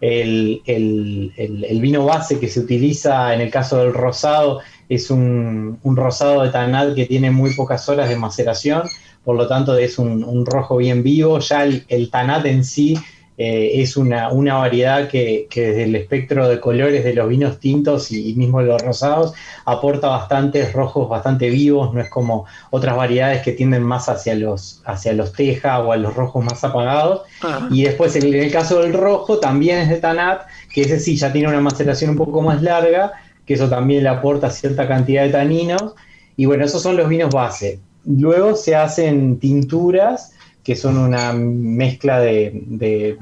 El, 0.00 0.60
el, 0.66 1.80
vino 1.80 2.04
base 2.04 2.38
que 2.38 2.48
se 2.48 2.60
utiliza 2.60 3.32
en 3.32 3.40
el 3.40 3.50
caso 3.50 3.78
del 3.78 3.94
rosado 3.94 4.60
es 4.88 5.10
un, 5.10 5.78
un, 5.82 5.96
rosado 5.96 6.42
de 6.42 6.50
Tanat 6.50 6.94
que 6.94 7.06
tiene 7.06 7.30
muy 7.30 7.54
pocas 7.54 7.88
horas 7.88 8.08
de 8.08 8.16
maceración 8.16 8.82
por 9.24 9.36
lo 9.36 9.48
tanto 9.48 9.76
es 9.76 9.98
un, 9.98 10.44
rojo 10.46 10.76
bien 10.76 11.02
vivo. 11.02 11.38
Ya 11.38 11.64
el, 11.64 12.10
tanat 12.10 12.44
en 12.46 12.64
sí 12.64 12.98
eh, 13.38 13.82
es 13.82 13.96
una, 13.96 14.28
variedad 14.28 15.08
que, 15.08 15.48
desde 15.54 15.84
el 15.84 15.96
espectro 15.96 16.48
de 16.48 16.60
colores 16.60 17.02
de 17.04 17.14
los 17.14 17.28
vinos 17.28 17.58
tintos 17.58 18.12
y, 18.12 18.34
mismo 18.34 18.60
de 18.60 18.66
los 18.66 18.82
rosados 18.82 19.32
aporta 19.64 20.08
bastantes 20.08 20.72
rojos 20.72 21.08
bastante 21.08 21.48
vivos, 21.48 21.92
no 21.94 22.00
es 22.00 22.10
como 22.10 22.44
otras 22.70 22.96
variedades 22.96 23.42
que 23.42 23.52
tienden 23.52 23.82
más 23.82 24.08
hacia 24.08 24.34
los, 24.34 24.82
hacia 24.84 25.14
los 25.14 25.32
teja 25.32 25.80
o 25.80 25.92
a 25.92 25.96
los 25.96 26.14
rojos 26.14 26.44
más 26.44 26.62
apagados. 26.62 27.22
Y 27.70 27.84
después 27.84 28.14
en 28.16 28.32
el 28.32 28.52
caso 28.52 28.82
del 28.82 28.92
rojo 28.92 29.38
también 29.38 29.78
es 29.78 29.88
de 29.88 29.96
tanat, 29.96 30.42
que 30.72 30.82
ese 30.82 31.00
sí 31.00 31.16
ya 31.16 31.32
tiene 31.32 31.48
una 31.48 31.60
maceración 31.60 32.10
un 32.10 32.16
poco 32.16 32.42
más 32.42 32.62
larga, 32.62 33.12
que 33.46 33.54
eso 33.54 33.68
también 33.68 34.02
le 34.02 34.10
aporta 34.10 34.50
cierta 34.50 34.86
cantidad 34.86 35.24
de 35.24 35.30
taninos. 35.30 35.94
Y 36.36 36.46
bueno, 36.46 36.64
esos 36.64 36.82
son 36.82 36.96
los 36.96 37.08
vinos 37.08 37.32
base. 37.32 37.80
Luego 38.06 38.54
se 38.54 38.76
hacen 38.76 39.38
tinturas, 39.38 40.32
que 40.62 40.76
son 40.76 40.96
una 40.96 41.32
mezcla 41.32 42.20
de, 42.20 43.16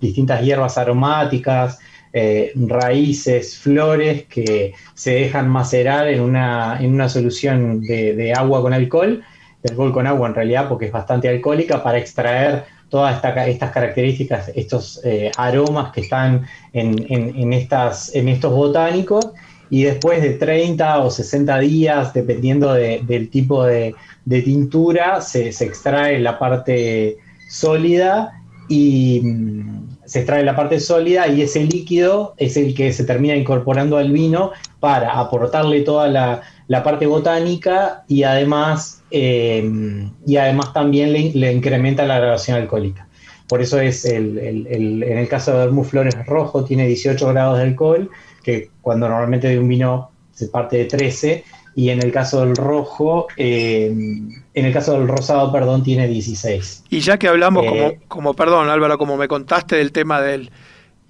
distintas 0.00 0.42
hierbas 0.42 0.76
aromáticas, 0.78 1.78
eh, 2.12 2.52
raíces, 2.54 3.56
flores 3.56 4.24
que 4.24 4.74
se 4.94 5.12
dejan 5.12 5.48
macerar 5.48 6.08
en 6.08 6.20
una, 6.20 6.78
en 6.78 6.92
una 6.92 7.08
solución 7.08 7.80
de, 7.80 8.34
agua 8.36 8.60
con 8.60 8.74
alcohol, 8.74 9.24
de 9.62 9.70
alcohol 9.70 9.92
con 9.92 10.06
agua 10.06 10.28
en 10.28 10.34
realidad 10.34 10.68
porque 10.68 10.86
es 10.86 10.92
bastante 10.92 11.28
alcohólica, 11.28 11.82
para 11.82 11.98
extraer 11.98 12.64
todas 12.90 13.24
estas 13.46 13.70
características, 13.70 14.52
estos 14.54 15.00
eh, 15.02 15.32
aromas 15.38 15.92
que 15.92 16.02
están 16.02 16.46
en, 16.74 17.52
estas, 17.54 18.14
en 18.14 18.28
estos 18.28 18.52
botánicos 18.52 19.30
y 19.72 19.84
después 19.84 20.20
de 20.20 20.34
30 20.34 20.98
o 20.98 21.10
60 21.10 21.58
días, 21.60 22.12
dependiendo 22.12 22.74
del 22.74 23.30
tipo 23.30 23.64
de, 23.64 23.94
tintura, 24.26 25.22
se, 25.22 25.48
extrae 25.48 26.18
la 26.20 26.38
parte 26.38 27.16
sólida 27.48 28.38
y 28.68 29.22
mm, 29.24 29.96
se 30.04 30.18
extrae 30.18 30.44
la 30.44 30.54
parte 30.54 30.78
sólida 30.78 31.26
y 31.28 31.40
ese 31.40 31.64
líquido 31.64 32.34
es 32.36 32.58
el 32.58 32.74
que 32.74 32.92
se 32.92 33.04
termina 33.04 33.34
incorporando 33.34 33.96
al 33.96 34.12
vino 34.12 34.52
para 34.78 35.18
aportarle 35.18 35.80
toda 35.80 36.06
la, 36.06 36.42
parte 36.84 37.06
botánica 37.06 38.04
y 38.08 38.24
además, 38.24 39.02
eh, 39.10 40.06
y 40.26 40.36
además 40.36 40.74
también 40.74 41.14
le, 41.14 41.50
incrementa 41.50 42.04
la 42.04 42.18
graduación 42.18 42.58
alcohólica. 42.58 43.08
por 43.48 43.62
eso 43.62 43.80
es 43.80 44.04
el, 44.04 44.36
en 44.36 45.16
el 45.16 45.28
caso 45.28 45.52
de 45.52 45.58
Vermouth 45.60 45.86
Flores 45.86 46.26
rojo 46.26 46.62
tiene 46.62 46.86
18 46.86 47.26
grados 47.28 47.56
de 47.56 47.64
alcohol, 47.64 48.10
que 48.42 48.70
cuando 48.80 49.08
normalmente 49.08 49.48
de 49.48 49.58
un 49.58 49.68
vino 49.68 50.10
se 50.32 50.48
parte 50.48 50.76
de 50.76 50.84
13, 50.86 51.44
y 51.74 51.88
en 51.88 52.02
el 52.02 52.12
caso 52.12 52.44
del 52.44 52.54
rojo, 52.54 53.28
eh, 53.36 53.86
en 53.86 54.64
el 54.64 54.72
caso 54.72 54.92
del 54.92 55.08
rosado, 55.08 55.50
perdón, 55.52 55.82
tiene 55.82 56.06
16. 56.06 56.84
Y 56.90 57.00
ya 57.00 57.18
que 57.18 57.28
hablamos, 57.28 57.64
como, 57.64 57.82
eh, 57.82 58.00
como, 58.08 58.34
perdón 58.34 58.68
Álvaro, 58.68 58.98
como 58.98 59.16
me 59.16 59.28
contaste 59.28 59.76
del 59.76 59.92
tema 59.92 60.20
del, 60.20 60.50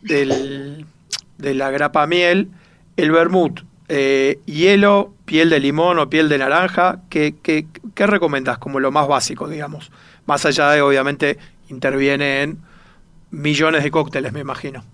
del 0.03 0.87
de 1.39 1.55
la 1.55 1.71
grapa 1.71 2.07
miel, 2.07 2.49
el 2.97 3.11
vermut, 3.11 3.61
eh, 3.89 4.39
hielo, 4.47 5.13
piel 5.25 5.51
de 5.51 5.61
limón 5.61 5.99
o 5.99 6.09
piel 6.09 6.29
de 6.29 6.39
naranja, 6.39 7.01
¿qué, 7.11 7.35
qué, 7.43 7.67
qué 7.95 8.07
recomendás 8.07 8.59
como 8.59 8.79
lo 8.79 8.93
más 8.93 9.09
básico, 9.09 9.49
digamos? 9.49 9.91
Más 10.27 10.47
allá 10.47 10.71
de, 10.71 10.83
obviamente, 10.83 11.39
interviene 11.69 12.43
en 12.43 12.59
millones 13.31 13.83
de 13.83 13.91
cócteles, 13.91 14.33
me 14.33 14.41
imagino. 14.41 14.85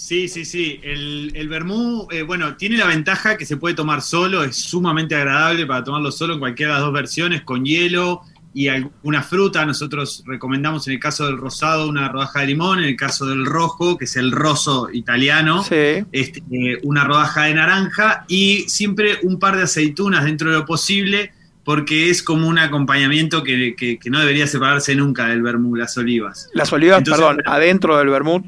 Sí, 0.00 0.28
sí, 0.28 0.46
sí. 0.46 0.80
El, 0.82 1.30
el 1.34 1.48
vermú, 1.50 2.08
eh, 2.10 2.22
bueno, 2.22 2.56
tiene 2.56 2.78
la 2.78 2.86
ventaja 2.86 3.36
que 3.36 3.44
se 3.44 3.58
puede 3.58 3.74
tomar 3.74 4.00
solo, 4.00 4.42
es 4.42 4.56
sumamente 4.56 5.14
agradable 5.14 5.66
para 5.66 5.84
tomarlo 5.84 6.10
solo 6.10 6.32
en 6.32 6.40
cualquiera 6.40 6.72
de 6.72 6.78
las 6.78 6.86
dos 6.86 6.94
versiones, 6.94 7.42
con 7.42 7.66
hielo 7.66 8.22
y 8.54 8.68
alguna 8.68 9.22
fruta. 9.22 9.66
Nosotros 9.66 10.24
recomendamos 10.26 10.88
en 10.88 10.94
el 10.94 11.00
caso 11.00 11.26
del 11.26 11.36
rosado 11.36 11.86
una 11.86 12.08
rodaja 12.08 12.40
de 12.40 12.46
limón, 12.46 12.78
en 12.78 12.86
el 12.86 12.96
caso 12.96 13.26
del 13.26 13.44
rojo, 13.44 13.98
que 13.98 14.06
es 14.06 14.16
el 14.16 14.32
roso 14.32 14.88
italiano, 14.90 15.60
este, 15.60 16.42
eh, 16.50 16.78
una 16.82 17.04
rodaja 17.04 17.44
de 17.44 17.54
naranja 17.54 18.24
y 18.26 18.64
siempre 18.68 19.18
un 19.22 19.38
par 19.38 19.58
de 19.58 19.64
aceitunas 19.64 20.24
dentro 20.24 20.50
de 20.50 20.60
lo 20.60 20.64
posible 20.64 21.32
porque 21.62 22.08
es 22.08 22.22
como 22.22 22.48
un 22.48 22.58
acompañamiento 22.58 23.44
que, 23.44 23.98
no 24.06 24.18
debería 24.18 24.46
separarse 24.46 24.94
nunca 24.94 25.26
del 25.26 25.42
vermú, 25.42 25.76
las 25.76 25.96
olivas. 25.98 26.48
Las 26.54 26.72
olivas, 26.72 27.02
perdón, 27.04 27.42
adentro 27.44 27.98
del 27.98 28.08
vermú 28.08 28.42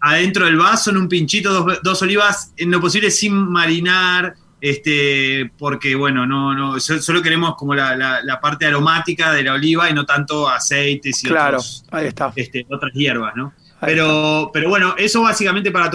adentro 0.00 0.46
del 0.46 0.56
vaso, 0.56 0.90
en 0.90 0.96
un 0.98 1.08
pinchito, 1.08 1.66
dos, 1.82 2.02
olivas, 2.02 2.52
en 2.56 2.70
lo 2.70 2.80
posible 2.80 3.10
sin 3.10 3.34
marinar, 3.34 4.34
este, 4.60 5.50
porque 5.58 5.94
bueno, 5.94 6.26
no, 6.26 6.54
no, 6.54 6.80
solo 6.80 7.22
queremos 7.22 7.54
como 7.56 7.74
la, 7.74 8.38
parte 8.40 8.66
aromática 8.66 9.32
de 9.32 9.42
la 9.42 9.54
oliva 9.54 9.88
y 9.90 9.94
no 9.94 10.04
tanto 10.04 10.48
aceites 10.48 11.22
y 11.24 11.28
claro, 11.28 11.58
ahí 11.90 12.06
está. 12.06 12.32
Este, 12.34 12.66
otras 12.68 12.92
hierbas, 12.92 13.34
¿no? 13.36 13.52
pero, 13.80 14.50
pero 14.52 14.68
bueno, 14.68 14.94
eso 14.98 15.22
básicamente 15.22 15.70
para 15.70 15.90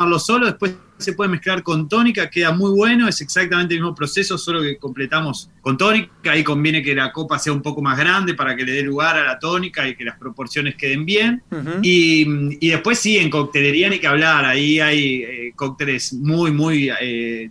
tomarlo 0.00 0.18
solo, 0.18 0.46
después 0.46 0.74
se 0.96 1.12
puede 1.12 1.30
mezclar 1.30 1.62
con 1.62 1.86
tónica, 1.86 2.30
queda 2.30 2.52
muy 2.52 2.70
bueno, 2.70 3.06
es 3.06 3.20
exactamente 3.20 3.74
el 3.74 3.80
mismo 3.80 3.94
proceso, 3.94 4.38
solo 4.38 4.62
que 4.62 4.78
completamos 4.78 5.50
con 5.60 5.76
tónica, 5.76 6.32
ahí 6.32 6.42
conviene 6.42 6.82
que 6.82 6.94
la 6.94 7.12
copa 7.12 7.38
sea 7.38 7.52
un 7.52 7.60
poco 7.60 7.82
más 7.82 7.98
grande 7.98 8.32
para 8.32 8.56
que 8.56 8.64
le 8.64 8.72
dé 8.72 8.82
lugar 8.82 9.18
a 9.18 9.24
la 9.24 9.38
tónica 9.38 9.86
y 9.86 9.94
que 9.94 10.04
las 10.04 10.18
proporciones 10.18 10.74
queden 10.76 11.04
bien. 11.04 11.42
y, 11.82 12.68
después 12.70 12.98
sí, 12.98 13.18
en 13.18 13.28
coctelería 13.28 13.90
ni 13.90 13.98
que 13.98 14.06
hablar, 14.06 14.46
ahí 14.46 14.80
hay 14.80 15.22
eh, 15.22 15.52
cócteles 15.54 16.14
muy, 16.14 16.50
muy... 16.50 16.90
Eh, 17.00 17.50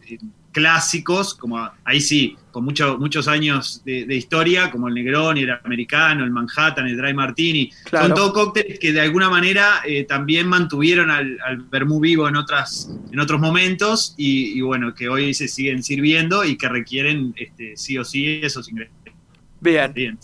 clásicos, 0.59 1.35
como 1.35 1.71
ahí 1.85 2.01
sí, 2.01 2.35
con 2.51 2.65
muchos 2.65 2.99
muchos 2.99 3.29
años 3.29 3.81
de, 3.85 4.13
historia, 4.13 4.69
como 4.69 4.89
el 4.89 4.93
Negroni, 4.93 5.43
el 5.43 5.51
Americano, 5.51 6.25
el 6.25 6.31
Manhattan, 6.31 6.85
el 6.85 6.97
Dry 6.97 7.13
Martini. 7.13 7.71
Son 7.89 8.13
todos 8.13 8.33
cócteles 8.33 8.77
que 8.77 8.91
de 8.91 8.99
alguna 8.99 9.29
manera 9.29 9.81
eh, 9.85 10.03
también 10.03 10.47
mantuvieron 10.47 11.09
al, 11.11 11.37
al 11.45 11.57
vermú 11.61 12.01
vivo 12.01 12.27
en, 12.27 12.35
otras, 12.35 12.91
en 13.09 13.19
otros 13.21 13.39
momentos 13.39 14.13
y, 14.17 14.59
bueno, 14.59 14.93
que 14.93 15.07
hoy 15.07 15.33
se 15.33 15.47
siguen 15.47 15.81
sirviendo 15.81 16.43
y 16.43 16.57
que 16.57 16.67
requieren 16.67 17.33
este, 17.37 17.77
sí 17.77 17.97
o 17.97 18.03
sí 18.03 18.41
esos 18.43 18.67
ingredientes. 18.69 19.13
Bien. 19.61 20.19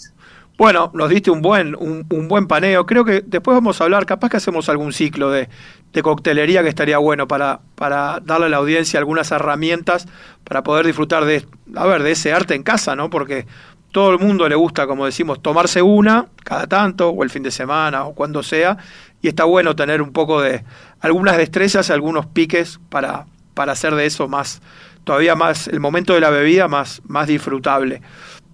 Bueno, 0.58 0.90
nos 0.94 1.10
diste 1.10 1.32
un 1.32 1.42
buen, 1.42 1.76
un, 1.76 2.28
buen 2.30 2.48
paneo. 2.48 2.86
Creo 2.86 3.04
que 3.04 3.22
después 3.26 3.56
vamos 3.56 3.82
a 3.82 3.84
hablar, 3.84 4.06
capaz 4.06 4.30
que 4.30 4.38
hacemos 4.38 4.70
algún 4.70 4.94
ciclo 4.94 5.30
de, 5.30 5.50
de 5.92 6.02
coctelería 6.02 6.64
que 6.64 6.70
estaría 6.70 6.98
bueno 6.98 7.28
para, 7.28 7.60
para 7.76 8.22
darle 8.24 8.46
a 8.46 8.50
la 8.50 8.58
audiencia 8.58 8.98
algunas 8.98 9.32
herramientas 9.32 10.08
para 10.46 10.64
poder 10.64 10.86
disfrutar 10.86 11.26
de, 11.26 11.46
a 11.76 11.86
ver, 11.86 12.04
de 12.04 12.12
ese 12.12 12.32
arte 12.32 12.56
en 12.56 12.64
casa, 12.64 12.96
¿no? 12.96 13.10
Porque 13.10 13.46
todo 13.92 14.12
el 14.12 14.20
mundo 14.20 14.48
le 14.48 14.56
gusta, 14.56 14.88
como 14.88 15.06
decimos, 15.06 15.42
tomarse 15.42 15.82
una 15.82 16.28
cada 16.44 16.68
tanto, 16.68 17.10
o 17.10 17.24
el 17.24 17.30
fin 17.30 17.44
de 17.44 17.52
semana, 17.52 18.06
o 18.06 18.14
cuando 18.14 18.42
sea, 18.42 18.78
y 19.22 19.28
está 19.28 19.44
bueno 19.44 19.76
tener 19.76 20.02
un 20.02 20.14
poco 20.14 20.42
de 20.42 20.64
algunas 21.02 21.36
destrezas, 21.36 21.90
algunos 21.90 22.28
piques 22.28 22.80
para, 22.90 23.26
para 23.54 23.74
hacer 23.74 23.96
de 23.96 24.06
eso 24.06 24.30
más, 24.30 24.62
todavía 25.04 25.36
más, 25.36 25.68
el 25.68 25.80
momento 25.80 26.14
de 26.14 26.22
la 26.22 26.30
bebida 26.30 26.68
más, 26.70 27.02
más 27.06 27.28
disfrutable. 27.28 28.02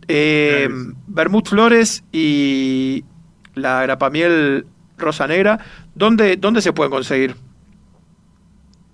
Eh, 0.07 0.69
Flores 1.45 2.03
y 2.11 3.03
la 3.55 3.83
grapamiel 3.83 4.65
rosa 4.97 5.27
negra, 5.27 5.59
¿dónde, 5.95 6.37
¿dónde 6.37 6.61
se 6.61 6.73
pueden 6.73 6.91
conseguir? 6.91 7.35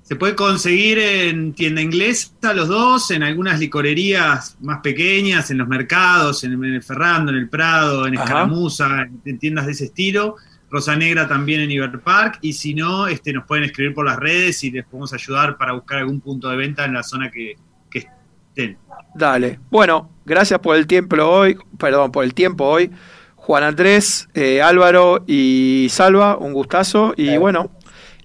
Se 0.04 0.16
puede 0.16 0.36
conseguir 0.36 1.00
en 1.00 1.54
tienda 1.54 1.82
inglesa 1.82 2.54
los 2.54 2.70
dos, 2.70 3.12
en 3.12 3.24
algunas 3.24 3.60
licorerías 3.60 4.58
más 4.62 4.80
pequeñas, 4.80 5.52
en 5.52 5.58
los 5.58 5.68
mercados, 5.68 6.46
en 6.46 6.64
el 6.64 6.82
Ferrando, 6.82 7.32
en 7.32 7.38
el 7.40 7.50
Prado, 7.50 8.08
en 8.08 8.14
Escaramuza, 8.14 9.06
en 9.26 9.38
tiendas 9.38 9.66
de 9.66 9.74
ese 9.74 9.86
estilo. 9.86 10.38
Rosa 10.70 10.96
Negra 10.96 11.28
también 11.28 11.62
en 11.62 11.72
Iberpark 11.72 12.40
y 12.42 12.54
si 12.54 12.74
no, 12.74 13.08
este, 13.08 13.32
nos 13.32 13.46
pueden 13.46 13.66
escribir 13.66 13.94
por 13.94 14.06
las 14.06 14.18
redes 14.18 14.64
y 14.64 14.72
les 14.72 14.86
podemos 14.86 15.14
ayudar 15.14 15.58
para 15.58 15.74
buscar 15.74 16.00
algún 16.00 16.20
punto 16.20 16.50
de 16.50 16.58
venta 16.58 16.86
en 16.86 16.94
la 16.94 17.04
zona 17.04 17.32
que, 17.32 17.56
estén. 17.94 18.78
Dale. 19.18 19.60
Bueno, 19.72 20.12
gracias 20.26 20.60
por 20.60 20.76
el 20.76 20.86
tiempo 20.86 21.16
hoy, 21.18 21.58
perdón, 21.80 22.12
por 22.12 22.24
el 22.24 22.36
tiempo 22.36 22.66
hoy. 22.66 22.92
Juan 23.36 23.64
Andrés, 23.64 24.30
eh, 24.36 24.62
Álvaro 24.62 25.24
y 25.26 25.88
Salva, 25.90 26.38
un 26.38 26.54
gustazo 26.54 27.14
y 27.18 27.38
bueno, 27.38 27.72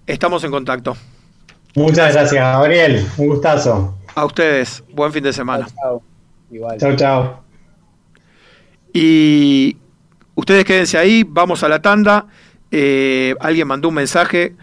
estamos 0.07 0.45
en 0.45 0.51
contacto. 0.51 0.97
Muchas 1.75 2.13
gracias, 2.13 2.45
Gabriel, 2.45 3.07
un 3.17 3.29
gustazo. 3.29 3.97
A 4.15 4.25
ustedes, 4.27 4.85
buen 4.93 5.13
fin 5.13 5.23
de 5.23 5.33
semana. 5.33 5.67
Chao, 5.81 6.03
Igual. 6.51 6.79
Chao, 6.79 6.97
chao. 6.97 7.43
Y 8.93 9.79
ustedes 10.35 10.67
quédense 10.67 10.99
ahí, 10.99 11.25
vamos 11.27 11.63
a 11.63 11.69
la 11.69 11.81
tanda. 11.81 12.27
Eh, 12.71 13.35
alguien 13.41 13.67
mandó 13.67 13.89
un 13.89 13.95
mensaje 13.95 14.57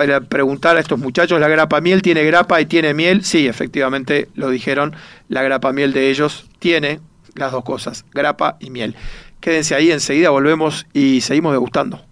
para 0.00 0.22
preguntar 0.22 0.78
a 0.78 0.80
estos 0.80 0.98
muchachos, 0.98 1.38
¿la 1.40 1.48
grapa 1.48 1.78
miel 1.82 2.00
tiene 2.00 2.24
grapa 2.24 2.58
y 2.58 2.64
tiene 2.64 2.94
miel? 2.94 3.22
Sí, 3.22 3.46
efectivamente 3.46 4.28
lo 4.34 4.48
dijeron, 4.48 4.96
la 5.28 5.42
grapa 5.42 5.74
miel 5.74 5.92
de 5.92 6.08
ellos 6.08 6.48
tiene 6.58 7.00
las 7.34 7.52
dos 7.52 7.62
cosas, 7.64 8.06
grapa 8.10 8.56
y 8.60 8.70
miel. 8.70 8.96
Quédense 9.40 9.74
ahí, 9.74 9.92
enseguida 9.92 10.30
volvemos 10.30 10.86
y 10.94 11.20
seguimos 11.20 11.52
degustando. 11.52 12.02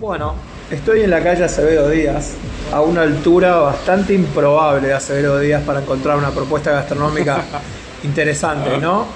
Bueno, 0.00 0.36
estoy 0.70 1.02
en 1.02 1.10
la 1.10 1.22
calle 1.22 1.44
Acevedo 1.44 1.88
Díaz, 1.88 2.32
a 2.72 2.80
una 2.80 3.02
altura 3.02 3.56
bastante 3.56 4.14
improbable 4.14 4.88
de 4.88 4.94
Acevedo 4.94 5.38
Díaz 5.38 5.62
para 5.64 5.80
encontrar 5.80 6.16
una 6.18 6.30
propuesta 6.30 6.72
gastronómica 6.72 7.42
interesante, 8.04 8.78
¿no? 8.78 9.06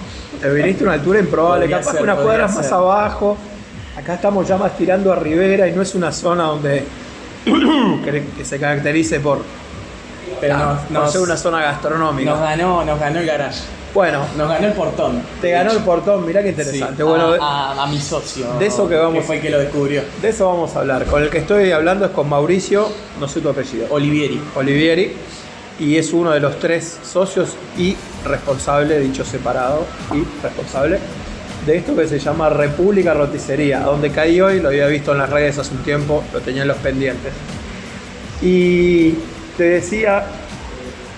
Te 0.40 0.50
viniste 0.50 0.84
a 0.84 0.86
una 0.88 0.94
altura 0.94 1.20
improbable, 1.20 1.68
capaz 1.68 1.96
que 1.96 2.02
unas 2.02 2.18
cuadras 2.18 2.54
más 2.54 2.72
abajo, 2.72 3.36
Acá 3.96 4.14
estamos 4.14 4.48
ya 4.48 4.56
más 4.56 4.76
tirando 4.76 5.12
a 5.12 5.16
Rivera 5.16 5.68
y 5.68 5.72
no 5.72 5.82
es 5.82 5.94
una 5.94 6.10
zona 6.12 6.44
donde 6.44 6.84
que 8.36 8.44
se 8.44 8.58
caracterice 8.58 9.20
por, 9.20 9.42
Pero 10.40 10.78
no, 10.88 11.08
ser 11.08 11.20
una 11.20 11.36
zona 11.36 11.60
gastronómica. 11.60 12.30
Nos 12.30 12.40
ganó, 12.40 12.84
nos 12.84 12.98
ganó 12.98 13.20
el 13.20 13.26
garage. 13.26 13.60
Bueno, 13.94 14.24
nos 14.36 14.48
ganó 14.48 14.66
el 14.66 14.72
portón. 14.72 15.22
Te 15.40 15.50
ganó 15.50 15.72
el 15.72 15.78
portón, 15.78 16.24
mirá 16.26 16.42
qué 16.42 16.50
interesante. 16.50 17.02
bueno, 17.02 17.34
a, 17.40 17.86
mi 17.90 18.00
socio. 18.00 18.54
De 18.58 18.66
eso 18.66 18.88
que 18.88 18.96
vamos. 18.96 19.14
Que 19.16 19.22
fue 19.22 19.36
el 19.36 19.42
que 19.42 19.50
lo 19.50 19.58
descubrió. 19.58 20.02
De 20.20 20.28
eso 20.30 20.46
vamos 20.46 20.74
a 20.74 20.80
hablar. 20.80 21.04
Con 21.06 21.22
el 21.22 21.30
que 21.30 21.38
estoy 21.38 21.72
hablando 21.72 22.06
es 22.06 22.12
con 22.12 22.28
Mauricio, 22.28 22.88
no 23.20 23.28
sé 23.28 23.40
tu 23.40 23.50
apellido. 23.50 23.86
Olivieri. 23.90 24.40
Olivieri. 24.54 25.12
Y 25.78 25.96
es 25.96 26.12
uno 26.12 26.30
de 26.30 26.40
los 26.40 26.58
tres 26.58 26.98
socios 27.02 27.56
y 27.76 27.96
responsable, 28.24 28.98
dicho 29.00 29.24
separado, 29.24 29.84
y 30.12 30.22
responsable 30.42 30.98
de 31.66 31.76
esto 31.76 31.94
que 31.94 32.08
se 32.08 32.18
llama 32.18 32.48
República 32.48 33.14
Roticería, 33.14 33.80
donde 33.80 34.10
caí 34.10 34.40
hoy, 34.40 34.60
lo 34.60 34.68
había 34.68 34.86
visto 34.86 35.12
en 35.12 35.18
las 35.18 35.30
redes 35.30 35.58
hace 35.58 35.74
un 35.74 35.82
tiempo, 35.82 36.24
lo 36.32 36.40
tenía 36.40 36.62
en 36.62 36.68
los 36.68 36.76
pendientes. 36.78 37.32
Y 38.40 39.12
te 39.56 39.64
decía 39.64 40.24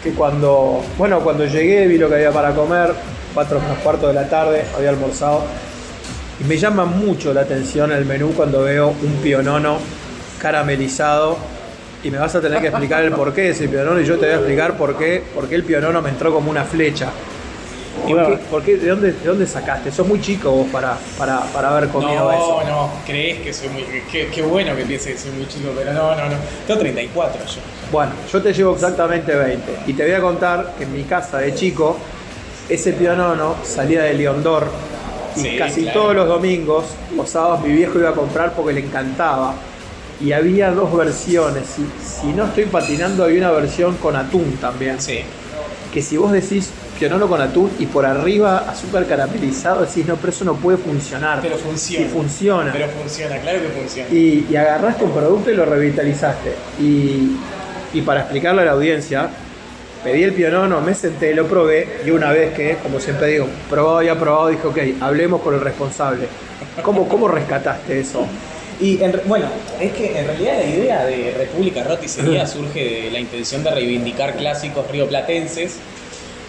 que 0.05 0.13
cuando, 0.13 0.83
bueno, 0.99 1.21
cuando 1.21 1.47
llegué 1.47 1.87
vi 1.87 1.97
lo 1.97 2.09
que 2.09 2.17
había 2.17 2.31
para 2.31 2.55
comer, 2.55 2.93
cuatro 3.33 3.59
menos 3.59 3.79
cuarto 3.79 4.07
de 4.07 4.13
la 4.13 4.29
tarde, 4.29 4.63
había 4.77 4.91
almorzado, 4.91 5.45
y 6.39 6.45
me 6.45 6.59
llama 6.59 6.85
mucho 6.85 7.33
la 7.33 7.41
atención 7.41 7.91
el 7.91 8.05
menú 8.05 8.33
cuando 8.37 8.63
veo 8.63 8.89
un 8.89 9.13
pionono 9.23 9.79
caramelizado 10.39 11.39
y 12.03 12.11
me 12.11 12.19
vas 12.19 12.35
a 12.35 12.43
tener 12.43 12.61
que 12.61 12.67
explicar 12.67 13.03
el 13.03 13.13
porqué 13.15 13.43
de 13.43 13.51
ese 13.51 13.67
pionono 13.67 13.99
y 13.99 14.05
yo 14.05 14.19
te 14.19 14.27
voy 14.27 14.35
a 14.35 14.37
explicar 14.37 14.77
por 14.77 14.99
qué, 14.99 15.23
por 15.35 15.49
qué 15.49 15.55
el 15.55 15.65
pionono 15.65 16.03
me 16.03 16.11
entró 16.11 16.35
como 16.35 16.51
una 16.51 16.65
flecha. 16.65 17.09
¿Por, 18.51 18.63
qué, 18.63 18.77
de, 18.77 18.89
dónde, 18.89 19.13
¿De 19.13 19.29
dónde 19.29 19.47
sacaste? 19.47 19.91
Sos 19.91 20.07
muy 20.07 20.21
chico 20.21 20.51
vos 20.51 20.69
para, 20.71 20.97
para, 21.17 21.41
para 21.41 21.71
haber 21.71 21.89
comido 21.89 22.31
eso. 22.33 22.63
No, 22.65 22.71
no, 22.71 22.91
crees 23.07 23.41
que 23.41 23.53
soy 23.53 23.69
muy. 23.71 23.85
Qué, 24.11 24.43
bueno 24.43 24.77
que 24.77 24.85
pienses 24.85 25.15
que 25.15 25.19
soy 25.19 25.31
muy 25.33 25.49
chico, 25.49 25.71
pero 25.77 25.93
no, 25.93 26.15
no, 26.15 26.29
no. 26.29 26.37
Tengo 26.67 26.81
34 26.81 27.45
yo. 27.47 27.61
Bueno, 27.91 28.13
yo 28.31 28.43
te 28.43 28.53
llevo 28.53 28.75
exactamente 28.75 29.35
20. 29.35 29.73
Y 29.87 29.95
te 29.95 30.05
voy 30.05 30.13
a 30.13 30.21
contar 30.21 30.75
que 30.77 30.85
en 30.85 30.93
mi 30.93 31.05
casa 31.05 31.39
de 31.39 31.55
chico, 31.55 31.97
ese 32.69 32.93
pionono 32.93 33.57
salía 33.63 34.03
de 34.03 34.15
Leondor. 34.15 34.67
Y 35.37 35.57
casi 35.57 35.87
todos 35.87 36.15
los 36.15 36.29
domingos 36.29 36.85
o 37.19 37.27
sábados 37.27 37.63
mi 37.63 37.73
viejo 37.73 37.99
iba 37.99 38.11
a 38.11 38.15
comprar 38.15 38.53
porque 38.53 38.73
le 38.73 38.81
encantaba. 38.81 39.55
Y 40.21 40.33
había 40.33 40.71
dos 40.71 40.97
versiones. 40.97 41.65
Si, 41.67 41.87
si 42.05 42.29
no 42.29 42.45
estoy 42.45 42.67
patinando, 42.67 43.25
había 43.25 43.39
una 43.39 43.51
versión 43.51 43.97
con 43.97 44.15
atún 44.15 44.57
también. 44.61 45.01
Sí. 45.01 45.21
Que 45.93 46.03
si 46.03 46.17
vos 46.17 46.31
decís 46.31 46.71
pionono 47.05 47.29
con 47.29 47.39
atún 47.43 47.71
y 47.79 47.85
por 47.85 48.07
arriba 48.07 48.65
azúcar 48.67 49.05
caramelizado, 49.05 49.85
decís, 49.85 50.07
no, 50.07 50.17
pero 50.17 50.31
eso 50.31 50.45
no 50.47 50.55
puede 50.55 50.79
funcionar. 50.79 51.41
Pero 51.43 51.59
funciona. 51.59 52.07
Y 52.07 52.09
funciona. 52.09 52.73
Pero 52.73 52.89
funciona, 52.89 53.37
claro 53.41 53.61
que 53.61 53.69
funciona. 53.69 54.09
Y, 54.11 54.47
y 54.51 54.57
agarraste 54.57 55.05
un 55.05 55.11
producto 55.13 55.51
y 55.51 55.55
lo 55.55 55.67
revitalizaste. 55.67 56.55
Y, 56.81 57.37
y 57.93 58.01
para 58.01 58.21
explicarle 58.21 58.63
a 58.63 58.65
la 58.65 58.71
audiencia, 58.71 59.29
pedí 60.03 60.23
el 60.23 60.33
pionono, 60.33 60.81
me 60.81 60.95
senté, 60.95 61.35
lo 61.35 61.47
probé 61.47 62.01
y 62.07 62.11
una 62.11 62.33
vez 62.33 62.55
que, 62.55 62.79
como 62.83 62.99
siempre 62.99 63.27
digo, 63.27 63.49
probado 63.69 64.03
y 64.03 64.09
aprobado, 64.09 64.49
dije, 64.49 64.67
ok, 64.67 64.79
hablemos 65.03 65.43
con 65.43 65.53
el 65.53 65.61
responsable. 65.61 66.27
¿Cómo, 66.83 67.07
cómo 67.07 67.29
rescataste 67.29 68.01
eso? 68.01 68.27
Y 68.81 68.99
bueno, 69.27 69.47
es 69.79 69.93
que 69.93 70.19
en 70.19 70.27
realidad 70.27 70.55
la 70.59 70.65
idea 70.65 71.05
de 71.05 71.35
República 71.37 71.85
Roticería 71.85 72.47
surge 72.47 73.03
de 73.03 73.11
la 73.11 73.21
intención 73.21 73.63
de 73.63 73.71
reivindicar 73.71 74.37
clásicos 74.37 74.91
rioplatenses 74.91 75.77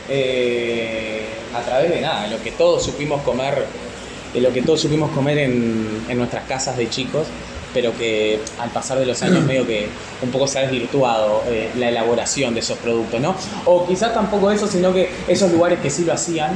eh, 0.10 1.22
a 1.56 1.62
través 1.62 1.90
de 1.90 2.02
nada, 2.02 2.28
lo 2.28 2.42
que 2.44 2.52
todos 2.52 2.84
supimos 2.84 3.22
comer, 3.22 3.66
de 4.34 4.42
lo 4.42 4.52
que 4.52 4.62
todos 4.62 4.82
supimos 4.82 5.12
comer 5.12 5.38
en, 5.38 6.06
en 6.10 6.18
nuestras 6.18 6.46
casas 6.46 6.78
de 6.78 6.90
chicos, 6.90 7.28
pero 7.76 7.96
que 7.98 8.40
al 8.58 8.70
pasar 8.70 8.98
de 8.98 9.06
los 9.06 9.22
años 9.22 9.44
medio 9.46 9.68
que 9.68 9.88
un 10.24 10.32
poco 10.32 10.48
se 10.48 10.60
ha 10.60 10.62
desvirtuado 10.64 11.44
eh, 11.48 11.70
la 11.78 11.90
elaboración 11.90 12.54
de 12.54 12.62
esos 12.62 12.78
productos, 12.80 13.20
¿no? 13.20 13.36
O 13.66 13.86
quizás 13.86 14.14
tampoco 14.14 14.50
eso, 14.50 14.66
sino 14.66 14.94
que 14.94 15.10
esos 15.28 15.52
lugares 15.52 15.80
que 15.80 15.90
sí 15.90 16.06
lo 16.06 16.14
hacían, 16.14 16.54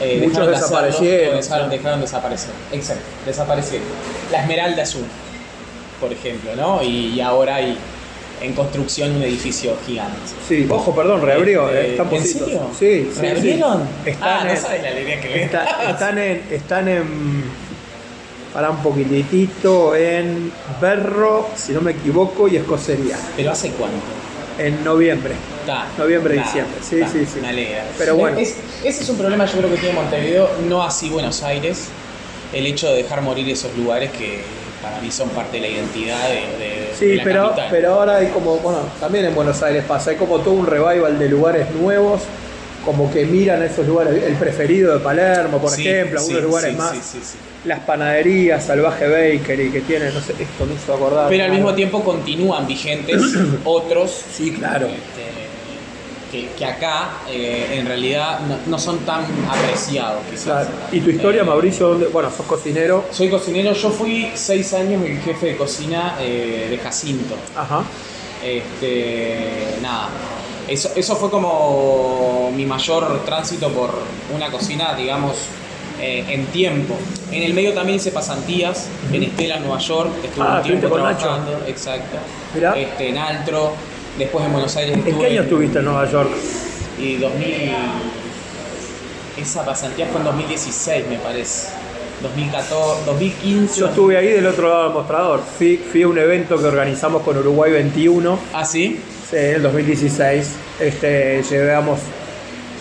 eh, 0.00 0.22
Muchos 0.26 0.46
desaparecieron. 0.46 1.36
dejaron, 1.36 1.68
dejaron 1.68 2.00
desaparecer. 2.00 2.52
Exacto, 2.72 3.02
desaparecieron. 3.26 3.86
La 4.32 4.42
Esmeralda 4.42 4.82
Azul, 4.82 5.04
por 6.00 6.12
ejemplo, 6.12 6.56
¿no? 6.56 6.82
Y, 6.82 7.20
ahora 7.20 7.56
hay 7.56 7.76
en 8.40 8.54
construcción 8.54 9.16
un 9.16 9.22
edificio 9.22 9.76
gigante. 9.86 10.18
Sí, 10.48 10.66
ojo, 10.68 10.94
perdón, 10.94 11.22
reabrió. 11.22 11.68
Este, 11.68 11.80
eh, 11.80 11.90
están 11.92 12.14
¿En 12.14 12.24
serio? 12.24 12.60
Sí, 12.78 13.10
¿Reabrieron? 13.20 13.82
Están 14.04 14.28
ah, 14.28 14.44
no 14.44 14.50
en, 14.50 14.56
sabes 14.56 14.82
la 14.82 14.88
alegría 14.88 15.20
que 15.20 15.28
le 15.28 15.42
están 15.44 16.18
en, 16.18 16.42
están 16.50 16.88
en 16.88 17.44
para 18.52 18.70
un 18.70 18.78
poquitito 18.78 19.94
en 19.94 20.52
Berro, 20.80 21.48
si 21.54 21.72
no 21.72 21.80
me 21.80 21.92
equivoco, 21.92 22.48
y 22.48 22.56
Escocería. 22.56 23.16
¿Pero 23.36 23.52
hace 23.52 23.70
cuánto? 23.70 23.96
En 24.58 24.82
noviembre. 24.84 25.34
noviembre, 25.96 26.34
diciembre. 26.34 26.76
Sí, 26.82 27.00
sí, 27.10 27.24
sí. 27.26 27.40
Me 27.40 27.48
alegra. 27.48 27.84
Pero 27.96 28.16
bueno. 28.16 28.38
ese 28.38 28.58
es 28.84 29.08
un 29.08 29.16
problema, 29.16 29.46
yo 29.46 29.58
creo 29.58 29.70
que 29.70 29.76
tiene 29.76 29.94
Montevideo, 29.94 30.50
no 30.68 30.82
así 30.82 31.08
Buenos 31.08 31.42
Aires. 31.42 31.86
El 32.52 32.66
hecho 32.66 32.88
de 32.88 32.96
dejar 32.96 33.22
morir 33.22 33.48
esos 33.48 33.76
lugares 33.76 34.10
que 34.10 34.42
para 34.82 35.00
mí 35.00 35.10
son 35.10 35.28
parte 35.30 35.58
de 35.58 35.62
la 35.62 35.68
identidad 35.68 36.28
de, 36.28 36.90
sí, 36.98 37.18
pero, 37.22 37.54
pero 37.70 37.94
ahora 37.94 38.16
hay 38.16 38.28
como, 38.28 38.56
bueno, 38.56 38.80
también 38.98 39.26
en 39.26 39.34
Buenos 39.34 39.62
Aires 39.62 39.84
pasa, 39.86 40.10
hay 40.10 40.16
como 40.16 40.38
todo 40.38 40.54
un 40.54 40.66
revival 40.66 41.18
de 41.18 41.28
lugares 41.28 41.70
nuevos 41.72 42.22
como 42.84 43.12
que 43.12 43.26
miran 43.26 43.62
esos 43.62 43.86
lugares, 43.86 44.22
el 44.22 44.34
preferido 44.34 44.94
de 44.94 45.00
Palermo, 45.00 45.58
por 45.58 45.78
ejemplo, 45.78 46.20
algunos 46.20 46.42
lugares 46.42 46.76
más. 46.76 47.14
Las 47.64 47.80
panaderías, 47.80 48.64
Salvaje 48.64 49.06
Bakery, 49.06 49.70
que 49.70 49.82
tienen, 49.82 50.14
no 50.14 50.20
sé, 50.20 50.32
esto 50.32 50.64
me 50.66 50.74
hizo 50.74 50.94
acordar. 50.94 51.28
Pero 51.28 51.44
al 51.44 51.50
mismo 51.50 51.74
tiempo 51.74 52.02
continúan 52.02 52.66
vigentes 52.66 53.20
otros. 53.64 54.24
Sí, 54.32 54.52
claro. 54.52 54.86
Este, 54.86 55.49
que, 56.30 56.64
acá 56.64 57.10
eh, 57.28 57.78
en 57.78 57.86
realidad 57.86 58.40
no, 58.66 58.78
son 58.78 59.00
tan 59.00 59.24
apreciados 59.48 60.22
quizás. 60.30 60.68
¿Y 60.92 61.00
tu 61.00 61.10
historia, 61.10 61.42
eh, 61.42 61.44
Mauricio? 61.44 62.10
Bueno, 62.10 62.30
sos 62.30 62.46
cocinero. 62.46 63.04
Soy 63.10 63.28
cocinero, 63.28 63.72
yo 63.72 63.90
fui 63.90 64.30
seis 64.34 64.72
años 64.74 65.02
el 65.04 65.20
jefe 65.20 65.46
de 65.46 65.56
cocina 65.56 66.16
eh, 66.20 66.68
de 66.70 66.78
Jacinto. 66.78 67.34
Ajá. 67.56 67.82
Este, 68.42 69.78
nada, 69.82 70.08
eso, 70.70 71.16
fue 71.16 71.30
como 71.30 72.52
mi 72.54 72.64
mayor 72.64 73.24
tránsito 73.24 73.70
por 73.70 73.90
una 74.32 74.50
cocina, 74.52 74.94
digamos, 74.94 75.36
eh, 76.00 76.24
en 76.28 76.46
tiempo. 76.46 76.96
En 77.32 77.42
el 77.42 77.54
medio 77.54 77.74
también 77.74 77.96
hice 77.96 78.12
pasantías 78.12 78.88
en 79.12 79.24
Estela, 79.24 79.58
Nueva 79.58 79.78
York. 79.78 80.10
Estuve 80.22 80.44
ah, 80.46 80.56
un 80.58 80.62
tiempo 80.62 80.88
trabajando. 80.88 81.60
Exacto. 81.66 82.18
Este, 82.76 83.08
en 83.08 83.18
Altro. 83.18 83.74
Después 84.18 84.44
en 84.44 84.52
Buenos 84.52 84.76
Aires. 84.76 84.98
¿En 85.06 85.18
qué 85.18 85.26
año 85.26 85.42
estuviste 85.42 85.78
en 85.78 85.84
Nueva 85.84 86.10
York? 86.10 86.30
Y 86.98 87.16
2000. 87.16 87.72
Esa 89.40 89.64
pasantía 89.64 90.06
fue 90.06 90.20
en 90.20 90.26
2016, 90.26 91.06
me 91.08 91.16
parece. 91.16 91.68
2014, 92.22 93.06
2015. 93.06 93.80
Yo 93.80 93.86
estuve 93.86 94.16
ahí 94.16 94.28
del 94.28 94.46
otro 94.46 94.68
lado 94.68 94.84
del 94.84 94.92
mostrador. 94.92 95.42
Fui, 95.58 95.78
fui 95.78 96.02
a 96.02 96.08
un 96.08 96.18
evento 96.18 96.58
que 96.58 96.66
organizamos 96.66 97.22
con 97.22 97.38
Uruguay 97.38 97.72
21. 97.72 98.38
¿Ah, 98.52 98.64
sí? 98.64 99.00
en 99.32 99.54
el 99.56 99.62
2016 99.62 100.50
este, 100.80 101.42
llevamos, 101.48 102.00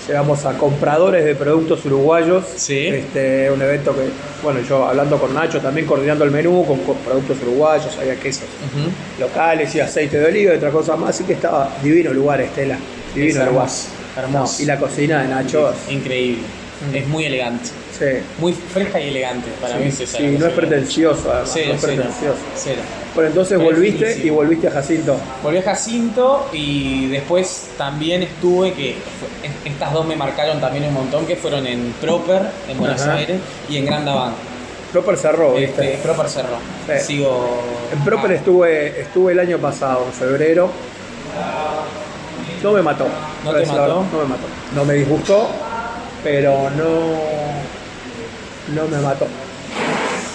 llevamos 0.09 0.43
a 0.45 0.57
compradores 0.57 1.23
de 1.23 1.35
productos 1.35 1.85
uruguayos. 1.85 2.43
Sí. 2.55 2.87
Este, 2.87 3.51
un 3.51 3.61
evento 3.61 3.95
que, 3.95 4.09
bueno, 4.43 4.59
yo 4.67 4.85
hablando 4.85 5.19
con 5.19 5.33
Nacho, 5.33 5.61
también 5.61 5.85
coordinando 5.85 6.25
el 6.25 6.31
menú 6.31 6.65
con, 6.65 6.79
productos 6.79 7.37
uruguayos, 7.43 7.95
había 7.97 8.15
quesos 8.15 8.47
locales 9.19 9.73
y 9.75 9.79
aceite 9.79 10.19
de 10.19 10.25
oliva 10.25 10.53
y 10.53 10.57
otra 10.57 10.71
cosa 10.71 10.95
más, 10.95 11.11
así 11.11 11.23
que 11.23 11.33
estaba 11.33 11.71
divino 11.83 12.11
lugar, 12.11 12.41
Estela. 12.41 12.77
Divino 13.13 13.45
lugar. 13.45 13.69
Hermoso. 14.17 14.63
y 14.63 14.65
la 14.65 14.77
cocina 14.77 15.21
de 15.21 15.27
Nacho. 15.29 15.71
Increíble. 15.89 16.41
Es 16.93 17.07
muy 17.07 17.25
elegante. 17.25 17.69
Muy 18.39 18.53
fresca 18.53 18.99
y 18.99 19.09
elegante 19.09 19.49
para 19.61 19.75
mí. 19.75 19.91
Sí, 19.91 20.37
no 20.39 20.47
es 20.47 20.53
pretencioso, 20.53 21.31
además. 21.31 21.55
no 21.55 21.73
es 21.73 21.81
pretencioso. 21.81 22.39
Cero. 22.55 22.81
Bueno, 23.15 23.29
entonces 23.29 23.59
volviste 23.59 24.21
y 24.23 24.29
volviste 24.29 24.67
a 24.67 24.71
Jacinto. 24.71 25.17
Volví 25.43 25.57
a 25.57 25.63
Jacinto 25.63 26.47
y 26.53 27.07
después 27.07 27.69
también 27.77 28.23
estuve, 28.23 28.73
que 28.73 28.95
estas 29.65 29.91
dos 29.91 30.05
me 30.05 30.15
marcaron 30.15 30.61
también 30.61 30.85
un 30.85 30.93
montón, 30.93 31.25
que 31.25 31.35
fueron 31.35 31.65
en 31.67 31.93
Proper, 31.99 32.43
en 32.69 32.77
Buenos 32.77 33.01
Aires, 33.01 33.39
y 33.67 33.77
en 33.77 33.85
Grand 33.85 34.07
Avant. 34.07 34.35
Proper 34.91 35.17
cerró, 35.17 35.57
este, 35.57 35.81
¿viste? 35.81 35.99
Proper 36.01 36.29
cerró. 36.29 36.57
Sigo. 36.99 37.61
En 37.91 38.03
Proper 38.03 38.31
estuve, 38.31 39.01
estuve 39.01 39.33
el 39.33 39.39
año 39.39 39.57
pasado, 39.57 40.05
en 40.05 40.13
febrero. 40.13 40.69
No 42.63 42.71
me 42.71 42.81
mató. 42.81 43.07
¿No 43.43 43.53
te 43.53 43.65
mató? 43.65 43.87
no 44.11 44.17
me 44.19 44.25
mató. 44.25 44.47
No 44.75 44.85
me 44.85 44.93
disgustó, 44.95 45.49
pero 46.23 46.69
no 46.71 47.48
no 48.73 48.87
me 48.87 48.97
mató. 48.99 49.27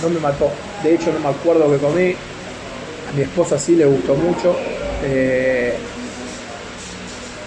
No 0.02 0.08
me 0.08 0.20
mató. 0.20 0.50
De 0.82 0.94
hecho, 0.94 1.12
no 1.12 1.20
me 1.20 1.28
acuerdo 1.28 1.70
que 1.70 1.78
comí. 1.78 2.12
A 2.12 3.16
mi 3.16 3.22
esposa 3.22 3.58
sí 3.58 3.76
le 3.76 3.84
gustó 3.84 4.14
mucho. 4.14 4.56
Eh, 5.04 5.74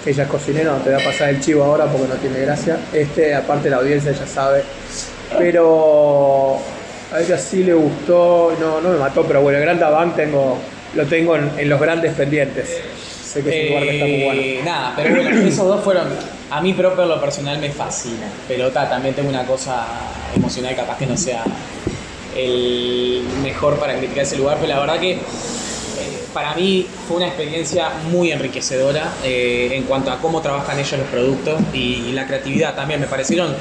ella 0.05 0.23
es 0.23 0.29
cocinera, 0.29 0.71
no 0.71 0.77
te 0.77 0.91
voy 0.93 1.01
a 1.01 1.05
pasar 1.05 1.29
el 1.29 1.41
chivo 1.41 1.63
ahora 1.63 1.85
porque 1.85 2.07
no 2.07 2.15
tiene 2.15 2.39
gracia. 2.39 2.77
Este, 2.93 3.35
aparte 3.35 3.69
la 3.69 3.77
audiencia 3.77 4.11
ya 4.11 4.25
sabe. 4.25 4.63
Pero 5.38 6.59
a 7.13 7.19
ella 7.19 7.38
sí 7.38 7.63
le 7.63 7.73
gustó, 7.73 8.55
no, 8.59 8.79
no 8.81 8.89
me 8.89 8.97
mató, 8.97 9.23
pero 9.23 9.41
bueno, 9.41 9.57
el 9.57 9.65
Gran 9.65 9.79
Davant 9.79 10.15
tengo, 10.15 10.57
lo 10.95 11.05
tengo 11.05 11.35
en, 11.35 11.69
los 11.69 11.79
grandes 11.79 12.13
pendientes. 12.13 12.69
Sé 13.25 13.43
que 13.43 13.49
es 13.49 13.63
un 13.63 13.69
lugar 13.69 13.83
que 13.83 13.93
está 13.93 14.05
muy 14.05 14.23
bueno. 14.23 14.41
Eh, 14.41 14.61
nada, 14.63 14.93
pero 14.95 15.21
esos 15.21 15.67
dos 15.67 15.83
fueron 15.83 16.07
a 16.50 16.62
mí 16.62 16.74
propio 16.74 17.06
lo 17.06 17.20
personal 17.20 17.60
me 17.60 17.72
fascina, 17.72 18.28
pero 18.48 18.72
también 18.72 19.14
tengo 19.14 19.30
una 19.30 19.45
cosa 19.45 19.86
emocional, 20.36 20.76
capaz 20.76 20.98
que 20.98 21.06
no 21.06 21.18
sea 21.18 21.43
el 22.36 23.24
mejor 23.43 23.78
para 23.80 23.98
criticar 23.98 24.24
ese 24.24 24.38
lugar, 24.38 24.58
pero 24.62 24.74
la 24.74 24.80
verdad 24.80 25.00
que 25.00 25.12
eh, 25.12 25.20
para 26.34 26.54
mí 26.56 26.86
fue 27.08 27.18
una 27.18 27.28
experiencia 27.28 27.89
muy 28.12 28.32
enriquecedora 28.32 29.14
eh, 29.24 29.70
en 29.74 29.84
cuanto 29.84 30.12
a 30.12 30.20
cómo 30.20 30.41
trabajan 30.41 30.80
ellos 30.80 31.00
los 31.00 31.08
productos 31.08 31.60
y, 31.74 32.12
la 32.14 32.26
creatividad 32.28 32.76
también. 32.76 33.02
Me 33.02 33.08
parecieron 33.08 33.54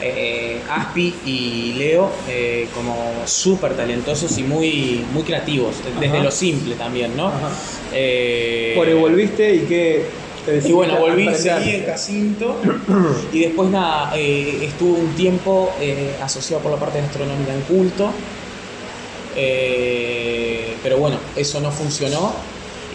eh, 0.00 0.60
Aspi 0.70 1.14
y 1.26 1.74
Leo 1.76 2.10
como 2.74 2.94
súper 3.26 3.74
talentosos 3.74 4.38
y 4.38 4.42
muy, 4.42 5.04
muy 5.12 5.22
creativos, 5.22 5.76
desde 5.98 6.20
lo 6.20 6.30
simple 6.30 6.76
también, 6.76 7.16
¿no? 7.16 7.32
Bueno, 8.76 8.96
volviste 8.98 9.54
y 9.54 9.60
qué, 9.60 10.06
y 10.46 10.72
bueno, 10.72 10.98
volví, 10.98 11.34
seguí 11.34 11.70
en 11.70 11.86
Jacinto 11.86 12.56
y 13.32 13.40
después 13.40 13.70
nada, 13.70 14.12
eh, 14.16 14.60
estuve 14.62 15.00
un 15.00 15.14
tiempo 15.14 15.72
eh, 15.80 16.16
asociado 16.22 16.62
por 16.62 16.72
la 16.72 16.78
parte 16.78 17.00
gastronómica 17.00 17.54
en 17.54 17.60
culto. 17.62 18.10
Eh, 19.36 20.74
pero 20.82 20.98
bueno, 20.98 21.18
eso 21.36 21.60
no 21.60 21.70
funcionó 21.70 22.32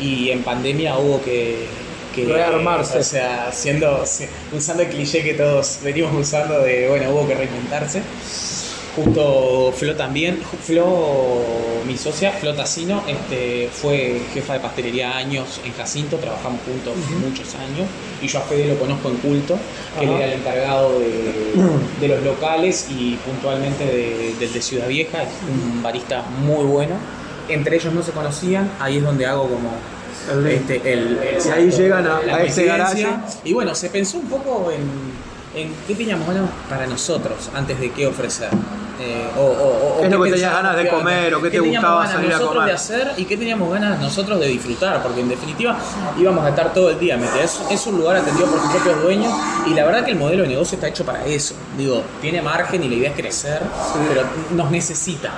y 0.02 0.30
en 0.30 0.44
pandemia 0.44 0.98
hubo 0.98 1.22
que, 1.22 1.66
que 2.14 2.26
rearmarse. 2.26 3.00
O 3.00 3.04
sea, 3.04 3.52
siendo, 3.52 4.04
usando 4.52 4.84
el 4.84 4.90
cliché 4.90 5.24
que 5.24 5.34
todos 5.34 5.80
venimos 5.84 6.14
usando 6.14 6.60
de, 6.60 6.90
bueno, 6.90 7.12
hubo 7.12 7.28
que 7.28 7.36
reinventarse. 7.36 8.02
Justo 8.96 9.74
Flo 9.76 9.94
también, 9.96 10.40
Flo, 10.64 11.44
mi 11.86 11.98
socia, 11.98 12.32
Flo 12.32 12.54
Tassino, 12.54 13.04
este, 13.06 13.70
fue 13.70 14.22
jefa 14.34 14.54
de 14.54 14.60
pastelería 14.62 15.18
años 15.18 15.60
en 15.66 15.74
Jacinto, 15.74 16.16
trabajamos 16.16 16.62
juntos 16.66 16.94
muchos 17.20 17.56
años, 17.56 17.90
y 18.22 18.28
yo 18.28 18.40
a 18.40 18.44
Fede 18.44 18.70
lo 18.70 18.80
conozco 18.80 19.10
en 19.10 19.18
culto, 19.18 19.58
que 20.00 20.06
él 20.06 20.12
era 20.12 20.26
el 20.28 20.40
encargado 20.40 20.98
de, 22.00 22.08
los 22.08 22.24
locales 22.24 22.88
y 22.90 23.18
puntualmente 23.18 23.86
del 24.40 24.54
de, 24.54 24.62
Ciudad 24.62 24.88
Vieja, 24.88 25.24
es 25.24 25.30
un 25.52 25.84
barista 25.84 26.22
muy 26.22 26.64
bueno. 26.66 26.96
Entre 27.50 27.76
ellos 27.76 27.94
no 27.94 28.02
se 28.02 28.12
conocían, 28.12 28.72
ahí 28.80 28.98
es 28.98 29.04
donde 29.04 29.26
hago 29.26 29.44
como 29.44 29.72
el, 30.32 30.48
este, 30.48 30.82
el, 30.92 31.20
ahí 31.54 31.70
llegan 31.70 32.08
a, 32.08 32.18
a 32.18 32.44
ese 32.44 32.64
garaje. 32.64 33.06
Y 33.44 33.54
bueno, 33.54 33.76
se 33.76 33.90
pensó 33.90 34.18
un 34.18 34.28
poco 34.28 34.72
en, 34.72 34.82
en 35.56 35.74
qué 35.88 35.96
teníamos 35.96 36.28
ganas 36.28 36.50
para 36.70 36.86
nosotros 36.88 37.50
antes 37.54 37.80
de 37.80 37.92
qué 37.92 38.08
ofrecer. 38.08 38.50
Eh, 39.00 39.28
o, 39.38 39.98
¿Qué 40.00 40.06
es 40.06 40.12
lo 40.12 40.24
que 40.24 40.32
tenías 40.32 40.54
ganas 40.54 40.78
de 40.78 40.88
comer 40.88 41.36
o 41.36 41.42
qué 41.42 41.50
te 41.50 41.60
gustaba 41.60 42.08
salir 42.08 42.34
a 42.34 42.40
comer? 42.40 42.66
de 42.66 42.72
hacer 42.72 43.12
y 43.18 43.26
qué 43.26 43.36
teníamos 43.36 43.70
ganas 43.70 44.00
nosotros 44.00 44.40
de 44.40 44.48
disfrutar, 44.48 45.04
porque 45.04 45.20
en 45.20 45.28
definitiva 45.28 45.78
íbamos 46.18 46.46
a 46.46 46.50
estar 46.50 46.74
todo 46.74 46.90
el 46.90 47.00
día. 47.00 47.20
Es, 47.42 47.62
es 47.70 47.86
un 47.88 47.98
lugar 47.98 48.18
atendido 48.18 48.48
por 48.48 48.60
sus 48.60 48.70
propios 48.72 49.02
dueños 49.04 49.34
y 49.68 49.74
la 49.74 49.86
verdad 49.86 50.06
que 50.06 50.12
el 50.12 50.18
modelo 50.18 50.44
de 50.44 50.50
negocio 50.50 50.76
está 50.76 50.88
hecho 50.88 51.06
para 51.06 51.26
eso. 51.26 51.56
Digo, 51.78 52.04
tiene 52.22 52.42
margen 52.42 52.84
y 52.84 52.88
la 52.88 52.96
idea 52.96 53.10
es 53.10 53.16
crecer, 53.16 53.62
pero 54.08 54.24
nos 54.52 54.72
necesita. 54.72 55.32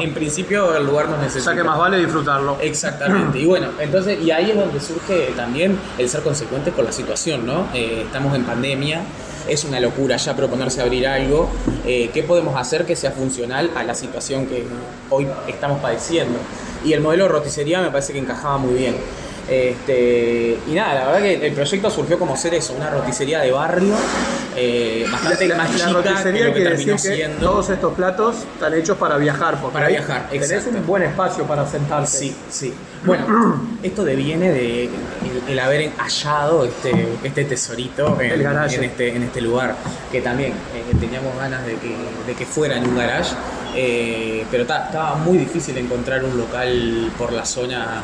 En, 0.00 0.12
principio 0.12 0.76
el 0.76 0.84
lugar 0.84 1.08
nos 1.08 1.20
necesita. 1.20 1.50
O 1.50 1.54
sea 1.54 1.62
que 1.62 1.66
más 1.66 1.78
vale 1.78 1.98
disfrutarlo. 1.98 2.58
Exactamente. 2.60 3.38
y 3.38 3.46
bueno, 3.46 3.68
entonces, 3.78 4.20
y 4.20 4.30
ahí 4.30 4.50
es 4.50 4.56
donde 4.56 4.80
surge 4.80 5.32
también 5.34 5.78
el 5.96 6.08
ser 6.08 6.22
consecuente 6.22 6.72
con 6.72 6.84
la 6.84 6.92
situación, 6.92 7.46
¿no? 7.46 7.68
Eh, 7.72 8.02
estamos 8.06 8.34
en 8.34 8.44
pandemia 8.44 9.02
es 9.46 9.64
una 9.64 9.80
locura 9.80 10.16
ya 10.16 10.34
proponerse 10.34 10.80
abrir 10.80 11.06
algo. 11.06 11.48
Eh, 11.86 12.10
¿Qué 12.12 12.22
podemos 12.22 12.58
hacer 12.58 12.84
que 12.84 12.96
sea 12.96 13.12
funcional 13.12 13.70
a 13.76 13.84
la 13.84 13.94
situación 13.94 14.46
que 14.46 14.64
hoy 15.10 15.26
estamos 15.46 15.80
padeciendo? 15.80 16.38
Y 16.84 16.92
el 16.92 17.00
modelo 17.00 17.24
de 17.24 17.30
roticería 17.30 17.80
me 17.80 17.90
parece 17.90 18.12
que 18.12 18.18
encajaba 18.18 18.58
muy 18.58 18.74
bien. 18.74 18.96
Este, 19.48 20.58
y 20.66 20.72
nada, 20.72 20.94
la 20.94 21.06
verdad 21.06 21.22
que 21.22 21.46
el 21.46 21.52
proyecto 21.54 21.90
surgió 21.90 22.18
como 22.18 22.36
ser 22.36 22.52
eso, 22.54 22.74
una 22.74 22.90
roticería 22.90 23.40
de 23.40 23.50
barrio, 23.50 23.94
eh, 24.54 25.06
bastante 25.10 25.54
más 25.54 25.74
chica 25.74 25.88
roticería 25.90 26.52
que, 26.52 26.60
terminó 26.60 26.98
siendo. 26.98 27.50
Todos 27.50 27.70
estos 27.70 27.94
platos 27.94 28.36
están 28.54 28.74
hechos 28.74 28.98
para 28.98 29.16
viajar. 29.16 29.56
Para 29.72 29.88
viajar, 29.88 30.28
Tenés 30.28 30.66
un 30.66 30.86
buen 30.86 31.02
espacio 31.02 31.44
para 31.44 31.66
sentarse. 31.66 32.18
Sí, 32.18 32.36
sí. 32.50 32.74
Bueno, 33.06 33.62
esto 33.82 34.04
deviene 34.04 34.50
de 34.50 34.90
el, 35.48 35.58
haber 35.58 35.92
hallado 35.96 36.66
este, 36.66 37.08
este 37.22 37.44
tesorito 37.44 38.20
en, 38.20 38.42
este, 38.82 39.16
en 39.16 39.22
este 39.22 39.40
lugar, 39.40 39.76
que 40.12 40.20
también 40.20 40.52
eh, 40.52 40.96
teníamos 41.00 41.34
ganas 41.38 41.64
de 41.64 41.76
que, 41.76 41.96
de 42.26 42.34
que 42.36 42.44
fuera 42.44 42.76
en 42.76 42.86
un 42.86 42.96
garage. 42.96 43.34
Eh, 43.74 44.44
pero 44.50 44.62
estaba 44.62 45.14
muy 45.16 45.38
difícil 45.38 45.76
encontrar 45.78 46.24
un 46.24 46.36
local 46.36 47.12
por 47.16 47.32
la 47.32 47.44
zona 47.44 48.02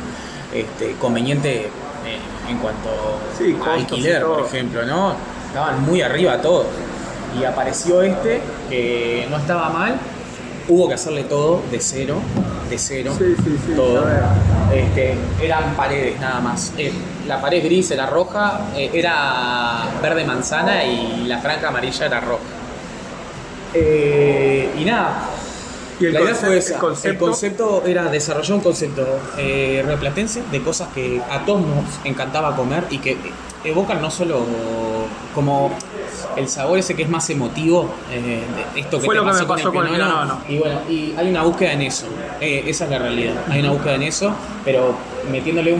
este, 0.54 0.92
conveniente 0.92 1.62
eh, 1.62 2.18
en 2.48 2.58
cuanto 2.58 2.88
a 3.68 3.74
alquiler, 3.74 4.22
por 4.22 4.46
ejemplo, 4.46 4.84
¿no? 4.86 5.14
Estaban 5.48 5.82
muy 5.82 6.00
arriba 6.00 6.40
todos. 6.40 6.66
Y 7.38 7.44
apareció 7.44 8.02
este, 8.02 8.40
que 8.70 9.26
no 9.28 9.38
estaba 9.38 9.68
mal, 9.70 9.96
hubo 10.68 10.86
que 10.86 10.94
hacerle 10.94 11.24
todo 11.24 11.62
de 11.70 11.80
cero, 11.80 12.20
de 12.70 12.78
cero, 12.78 13.12
todo. 13.74 14.06
Este, 14.72 15.16
eran 15.42 15.74
paredes 15.74 16.20
nada 16.20 16.40
más. 16.40 16.72
Eh, 16.78 16.92
la 17.26 17.40
pared 17.40 17.64
gris 17.64 17.90
era 17.90 18.06
roja, 18.06 18.60
eh, 18.76 18.90
era 18.92 19.84
verde 20.00 20.24
manzana 20.24 20.84
y 20.84 21.24
la 21.26 21.38
franja 21.38 21.68
amarilla 21.68 22.06
era 22.06 22.20
roja. 22.20 22.42
y 23.74 24.84
nada, 24.84 25.30
la 26.12 26.22
idea 26.22 26.34
fue 26.34 26.58
esa. 26.58 26.80
El 27.04 27.18
concepto, 27.18 27.82
era 27.86 28.04
desarrollar 28.10 28.54
un 28.54 28.60
concepto 28.60 29.06
eh, 29.38 29.82
replatense 29.86 30.42
de 30.50 30.62
cosas 30.62 30.88
que 30.94 31.20
a 31.30 31.44
todos 31.44 31.62
nos 31.62 31.84
encantaba 32.04 32.56
comer 32.56 32.84
y 32.90 32.98
que 32.98 33.16
evocan 33.64 34.00
no 34.00 34.10
solo 34.10 34.44
como 35.34 35.70
el 36.36 36.48
sabor 36.48 36.78
ese 36.78 36.94
que 36.94 37.02
es 37.02 37.08
más 37.08 37.28
emotivo, 37.30 37.88
eh, 38.10 38.42
esto 38.76 39.00
que 39.00 39.06
Fue 39.06 39.14
lo 39.14 39.24
que 39.24 39.32
me 39.32 39.44
pasó 39.44 39.72
con 39.72 39.86
el, 39.86 40.02
Y 40.48 40.58
bueno, 40.58 40.80
y 40.88 41.14
hay 41.16 41.28
una 41.28 41.42
búsqueda 41.42 41.72
en 41.72 41.82
eso, 41.82 42.06
eh, 42.40 42.64
esa 42.66 42.84
es 42.84 42.90
la 42.90 42.98
realidad, 42.98 43.34
hay 43.48 43.60
una 43.60 43.70
búsqueda 43.70 43.94
en 43.94 44.02
eso, 44.02 44.34
pero 44.64 44.94
metiéndole 45.30 45.76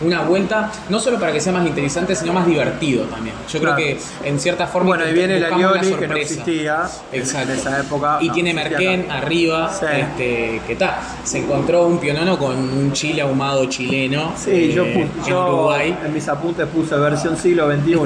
una 0.00 0.22
vuelta, 0.22 0.70
no 0.88 0.98
solo 0.98 1.18
para 1.18 1.32
que 1.32 1.40
sea 1.40 1.52
más 1.52 1.66
interesante, 1.66 2.14
sino 2.14 2.32
más 2.32 2.46
divertido 2.46 3.04
también. 3.04 3.34
Yo 3.48 3.60
creo 3.60 3.76
que 3.76 3.98
en 4.24 4.40
cierta 4.40 4.66
forma. 4.66 4.96
Bueno, 4.96 5.08
y 5.08 5.12
viene 5.12 5.40
la 5.40 5.48
Alioli 5.48 5.92
que 5.94 6.08
no 6.08 6.16
existía 6.16 6.88
Exacto. 7.12 7.52
en 7.52 7.58
esa 7.58 7.80
época. 7.80 8.18
Y 8.20 8.30
tiene 8.30 8.54
Merquén 8.54 9.10
arriba, 9.10 9.70
este, 9.72 10.60
que 10.66 10.76
tal. 10.76 10.96
Se 11.24 11.38
encontró 11.38 11.86
un 11.86 11.98
pionono 11.98 12.38
con 12.38 12.56
un 12.56 12.92
chile 12.92 13.22
ahumado 13.22 13.66
chileno. 13.66 14.32
Sí, 14.36 14.72
yo, 14.72 14.84
eh, 14.84 15.08
en 15.26 15.32
Uruguay. 15.32 15.96
En 16.04 16.12
mis 16.12 16.28
apuntes 16.28 16.66
puse 16.68 16.96
versión 16.96 17.36
siglo 17.36 17.70
XXI. 17.70 17.96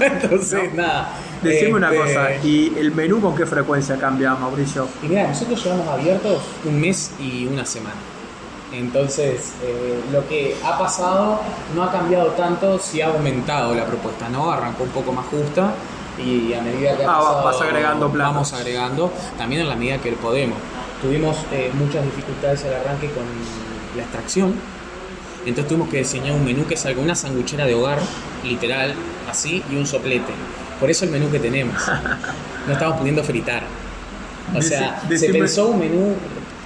Entonces, 0.00 0.74
nada. 0.74 1.12
Decime 1.42 1.74
una 1.74 1.92
este, 1.92 1.98
cosa, 1.98 2.36
¿y 2.42 2.72
el 2.78 2.92
menú 2.92 3.20
con 3.20 3.36
qué 3.36 3.46
frecuencia 3.46 3.96
cambia, 3.96 4.34
Mauricio? 4.34 4.88
Y 5.02 5.08
mira, 5.08 5.28
nosotros 5.28 5.62
llevamos 5.62 5.88
abiertos 5.88 6.42
un 6.64 6.80
mes 6.80 7.12
y 7.20 7.46
una 7.46 7.64
semana. 7.66 8.15
Entonces, 8.72 9.52
eh, 9.62 10.00
lo 10.12 10.26
que 10.28 10.56
ha 10.64 10.78
pasado 10.78 11.40
no 11.74 11.84
ha 11.84 11.92
cambiado 11.92 12.30
tanto, 12.32 12.78
si 12.78 13.00
ha 13.00 13.08
aumentado 13.08 13.74
la 13.74 13.84
propuesta, 13.84 14.28
¿no? 14.28 14.50
Arrancó 14.50 14.84
un 14.84 14.90
poco 14.90 15.12
más 15.12 15.26
justa 15.26 15.72
y 16.18 16.52
a 16.52 16.62
medida 16.62 16.96
que 16.96 17.04
ha 17.04 17.10
ah, 17.10 17.42
vas 17.44 17.60
agregando 17.60 18.08
vamos 18.08 18.52
agregando, 18.52 19.12
también 19.38 19.62
en 19.62 19.68
la 19.68 19.76
medida 19.76 19.98
que 19.98 20.12
podemos. 20.12 20.58
Tuvimos 21.00 21.36
eh, 21.52 21.70
muchas 21.74 22.04
dificultades 22.04 22.64
al 22.64 22.74
arranque 22.74 23.10
con 23.10 23.24
la 23.96 24.02
extracción, 24.02 24.54
entonces 25.44 25.68
tuvimos 25.68 25.88
que 25.88 25.98
diseñar 25.98 26.32
un 26.32 26.44
menú 26.44 26.66
que 26.66 26.74
es 26.74 26.84
una 26.96 27.14
sanguchera 27.14 27.66
de 27.66 27.74
hogar, 27.74 28.00
literal, 28.42 28.94
así, 29.30 29.62
y 29.70 29.76
un 29.76 29.86
soplete. 29.86 30.32
Por 30.80 30.90
eso 30.90 31.04
el 31.04 31.12
menú 31.12 31.30
que 31.30 31.38
tenemos. 31.38 31.76
No 32.66 32.72
estamos 32.72 32.96
pudiendo 32.96 33.22
fritar. 33.22 33.62
O 34.52 34.60
sea, 34.60 35.00
se 35.16 35.28
pensó 35.28 35.68
un 35.68 35.78
menú 35.78 36.16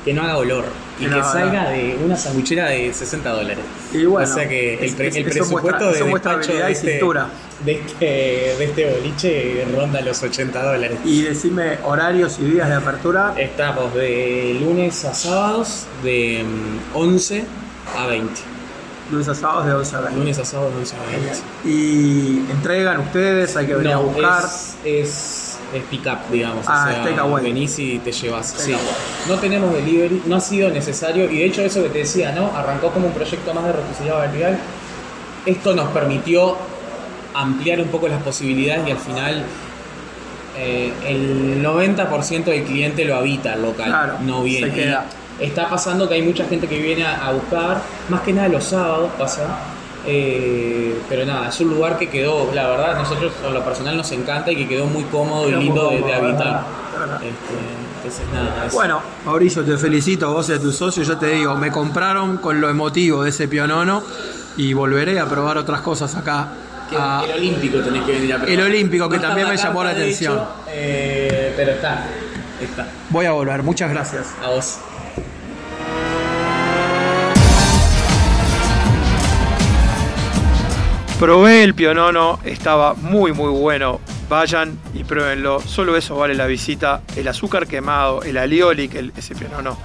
que 0.02 0.14
no 0.14 0.22
haga 0.22 0.38
olor 0.38 0.64
y 1.00 1.06
que 1.06 1.22
salga 1.22 1.70
de 1.70 1.98
una 2.04 2.16
sanguchera 2.16 2.68
de 2.68 2.92
60 2.92 3.30
dólares. 3.30 3.64
Y 3.92 4.04
bueno, 4.04 4.30
o 4.30 4.34
sea 4.34 4.48
que 4.48 4.74
el, 4.74 4.94
presupuesto 5.24 5.92
de 5.92 6.04
despacho 6.04 6.52
de 6.52 6.70
este, 6.70 7.00
de, 7.64 7.72
este, 7.72 8.04
de 8.04 8.64
este 8.64 8.90
boliche 8.90 9.66
ronda 9.74 10.00
los 10.00 10.22
80 10.22 10.62
dólares. 10.62 10.98
Y 11.04 11.22
decime 11.22 11.78
horarios 11.84 12.38
y 12.38 12.44
días 12.44 12.68
de 12.68 12.74
apertura. 12.74 13.34
Estamos 13.36 13.94
de 13.94 14.58
lunes 14.60 15.04
a 15.04 15.14
sábados 15.14 15.86
de 16.02 16.44
11 16.94 17.42
mm, 17.42 17.98
a 17.98 18.06
20. 18.06 18.40
Lunes 19.10 19.28
a 19.28 19.34
sábados 19.34 19.66
de 19.66 19.74
11 19.74 19.96
a 19.96 20.00
20. 20.00 20.18
Lunes 20.18 20.38
a 20.38 20.44
sábados 20.44 20.72
de 20.74 20.80
11 20.80 20.96
a 20.96 21.10
20. 21.10 21.38
¿Y 21.64 22.50
entregan 22.50 23.00
ustedes? 23.00 23.56
¿Hay 23.56 23.66
que 23.66 23.74
venir 23.74 23.92
a 23.92 23.98
buscar? 23.98 24.44
es 24.44 24.76
es 24.84 25.39
pick 25.78 26.06
up, 26.06 26.18
digamos. 26.30 26.64
Ah, 26.66 26.88
o 27.02 27.14
sea, 27.14 27.24
venís 27.42 27.78
y 27.78 27.98
te 27.98 28.12
llevas. 28.12 28.54
Sí. 28.58 28.74
No 29.28 29.36
tenemos 29.36 29.72
delivery, 29.72 30.22
no 30.26 30.36
ha 30.36 30.40
sido 30.40 30.70
necesario. 30.70 31.30
Y 31.30 31.38
de 31.38 31.44
hecho, 31.46 31.62
eso 31.62 31.82
que 31.82 31.90
te 31.90 31.98
decía, 31.98 32.32
¿no? 32.32 32.50
Arrancó 32.56 32.90
como 32.90 33.06
un 33.06 33.12
proyecto 33.12 33.54
más 33.54 33.64
de 33.64 33.72
roticería 33.72 34.14
barrial. 34.14 34.58
Esto 35.46 35.74
nos 35.74 35.88
permitió 35.90 36.56
ampliar 37.34 37.80
un 37.80 37.88
poco 37.88 38.08
las 38.08 38.22
posibilidades 38.22 38.88
y 38.88 38.90
al 38.90 38.98
final 38.98 39.44
eh, 40.58 40.92
el 41.06 41.64
90% 41.64 42.44
del 42.44 42.64
cliente 42.64 43.04
lo 43.04 43.16
habita 43.16 43.54
el 43.54 43.62
local, 43.62 44.18
no 44.22 44.42
viene. 44.42 44.96
Está 45.38 45.70
pasando 45.70 46.06
que 46.06 46.16
hay 46.16 46.22
mucha 46.22 46.44
gente 46.46 46.66
que 46.66 46.78
viene 46.78 47.06
a 47.06 47.30
buscar, 47.32 47.80
más 48.10 48.20
que 48.20 48.32
nada 48.32 48.48
los 48.48 48.64
sábados 48.64 49.10
pasa 49.16 49.46
eh, 50.06 50.98
pero 51.08 51.26
nada, 51.26 51.48
es 51.48 51.60
un 51.60 51.70
lugar 51.70 51.98
que 51.98 52.08
quedó, 52.08 52.50
la 52.54 52.68
verdad, 52.68 52.96
nosotros 52.96 53.32
en 53.46 53.52
lo 53.52 53.64
personal 53.64 53.96
nos 53.96 54.10
encanta 54.12 54.50
y 54.50 54.56
que 54.56 54.68
quedó 54.68 54.86
muy 54.86 55.04
cómodo 55.04 55.48
y 55.48 55.52
lindo 55.52 55.90
de, 55.90 56.14
habitar. 56.14 56.64
Este, 58.06 58.22
nada, 58.32 58.68
Bueno, 58.72 59.02
Mauricio, 59.26 59.62
te 59.62 59.76
felicito, 59.76 60.32
vos 60.32 60.48
y 60.48 60.52
a 60.52 60.58
tus 60.58 60.76
socios, 60.76 61.06
yo 61.06 61.18
te 61.18 61.26
digo, 61.26 61.54
me 61.56 61.70
compraron 61.70 62.38
con 62.38 62.60
lo 62.60 62.70
emotivo 62.70 63.24
de 63.24 63.30
ese 63.30 63.46
pionono 63.46 64.02
y 64.56 64.72
volveré 64.72 65.20
a 65.20 65.26
probar 65.26 65.58
otras 65.58 65.82
cosas 65.82 66.16
acá. 66.16 66.48
El 66.90 67.32
olímpico 67.32 67.78
tenés 67.80 68.02
que 68.04 68.12
venir 68.12 68.32
a 68.32 68.36
probar. 68.36 68.52
El 68.52 68.60
olímpico, 68.62 69.08
que 69.08 69.18
también 69.18 69.48
me 69.48 69.56
llamó 69.56 69.84
la 69.84 69.90
atención. 69.90 70.40
Eh, 70.68 71.52
pero 71.56 71.72
está, 71.72 72.06
está. 72.60 72.88
Voy 73.10 73.26
a 73.26 73.32
volver, 73.32 73.62
muchas 73.62 73.90
gracias. 73.90 74.34
A 74.42 74.48
vos. 74.48 74.78
Probé 81.20 81.64
el 81.64 81.74
pionono, 81.74 82.40
estaba 82.46 82.94
muy 82.94 83.34
muy 83.34 83.50
bueno. 83.50 84.00
Vayan 84.30 84.78
y 84.94 85.04
pruébenlo. 85.04 85.60
Solo 85.60 85.94
eso 85.94 86.16
vale 86.16 86.34
la 86.34 86.46
visita. 86.46 87.02
El 87.14 87.28
azúcar 87.28 87.66
quemado, 87.66 88.22
el 88.22 88.38
alioli, 88.38 88.88
que 88.88 89.12
ese 89.14 89.34
pionono 89.34 89.76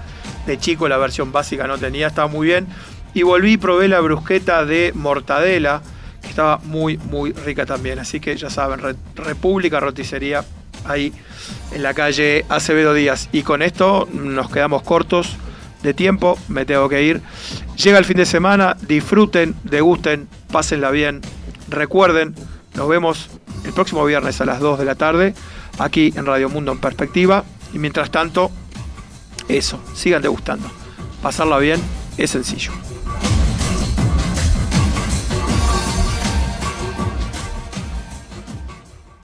de 0.48 0.58
chico 0.58 0.88
la 0.88 0.96
versión 0.96 1.34
básica 1.34 1.68
no 1.68 1.78
tenía, 1.78 2.08
estaba 2.08 2.30
muy 2.30 2.48
bien. 2.48 2.68
Y 3.14 3.24
volví 3.24 3.52
y 3.52 3.58
probé 3.58 3.90
la 3.90 4.00
brusqueta 4.00 4.64
de 4.64 4.94
mortadela, 4.96 5.82
que 6.22 6.30
estaba 6.30 6.60
muy, 6.64 6.96
muy 7.00 7.34
rica 7.34 7.66
también. 7.66 8.00
Así 8.00 8.22
que 8.22 8.38
ya 8.38 8.50
saben, 8.50 8.80
República 9.14 9.82
Roticería, 9.82 10.46
ahí 10.86 11.12
en 11.74 11.84
la 11.84 11.94
calle 11.94 12.46
Acevedo 12.48 12.94
Díaz. 12.94 13.28
Y 13.34 13.42
con 13.44 13.62
esto 13.62 14.08
nos 14.14 14.50
quedamos 14.50 14.84
cortos 14.84 15.36
de 15.84 15.94
tiempo, 15.94 16.40
me 16.48 16.64
tengo 16.66 16.88
que 16.88 17.04
ir. 17.04 17.22
Llega 17.76 17.98
el 17.98 18.06
fin 18.06 18.16
de 18.16 18.26
semana, 18.26 18.78
disfruten, 18.88 19.54
degusten, 19.66 20.30
pásenla 20.56 20.90
bien. 20.90 21.20
Recuerden, 21.68 22.34
nos 22.76 22.88
vemos 22.88 23.30
el 23.66 23.74
próximo 23.74 24.06
viernes 24.06 24.40
a 24.40 24.46
las 24.46 24.62
2 24.62 24.80
de 24.80 24.86
la 24.86 24.96
tarde, 24.96 25.34
aquí 25.80 26.14
en 26.16 26.26
Radio 26.26 26.48
Mundo 26.48 26.72
en 26.72 26.80
Perspectiva. 26.80 27.44
Y 27.74 27.78
mientras 27.78 28.10
tanto, 28.10 28.52
eso, 29.50 29.82
sigan 29.94 30.22
degustando. 30.22 30.72
Pasarla 31.22 31.58
bien 31.58 31.82
es 32.18 32.32
sencillo. 32.32 32.72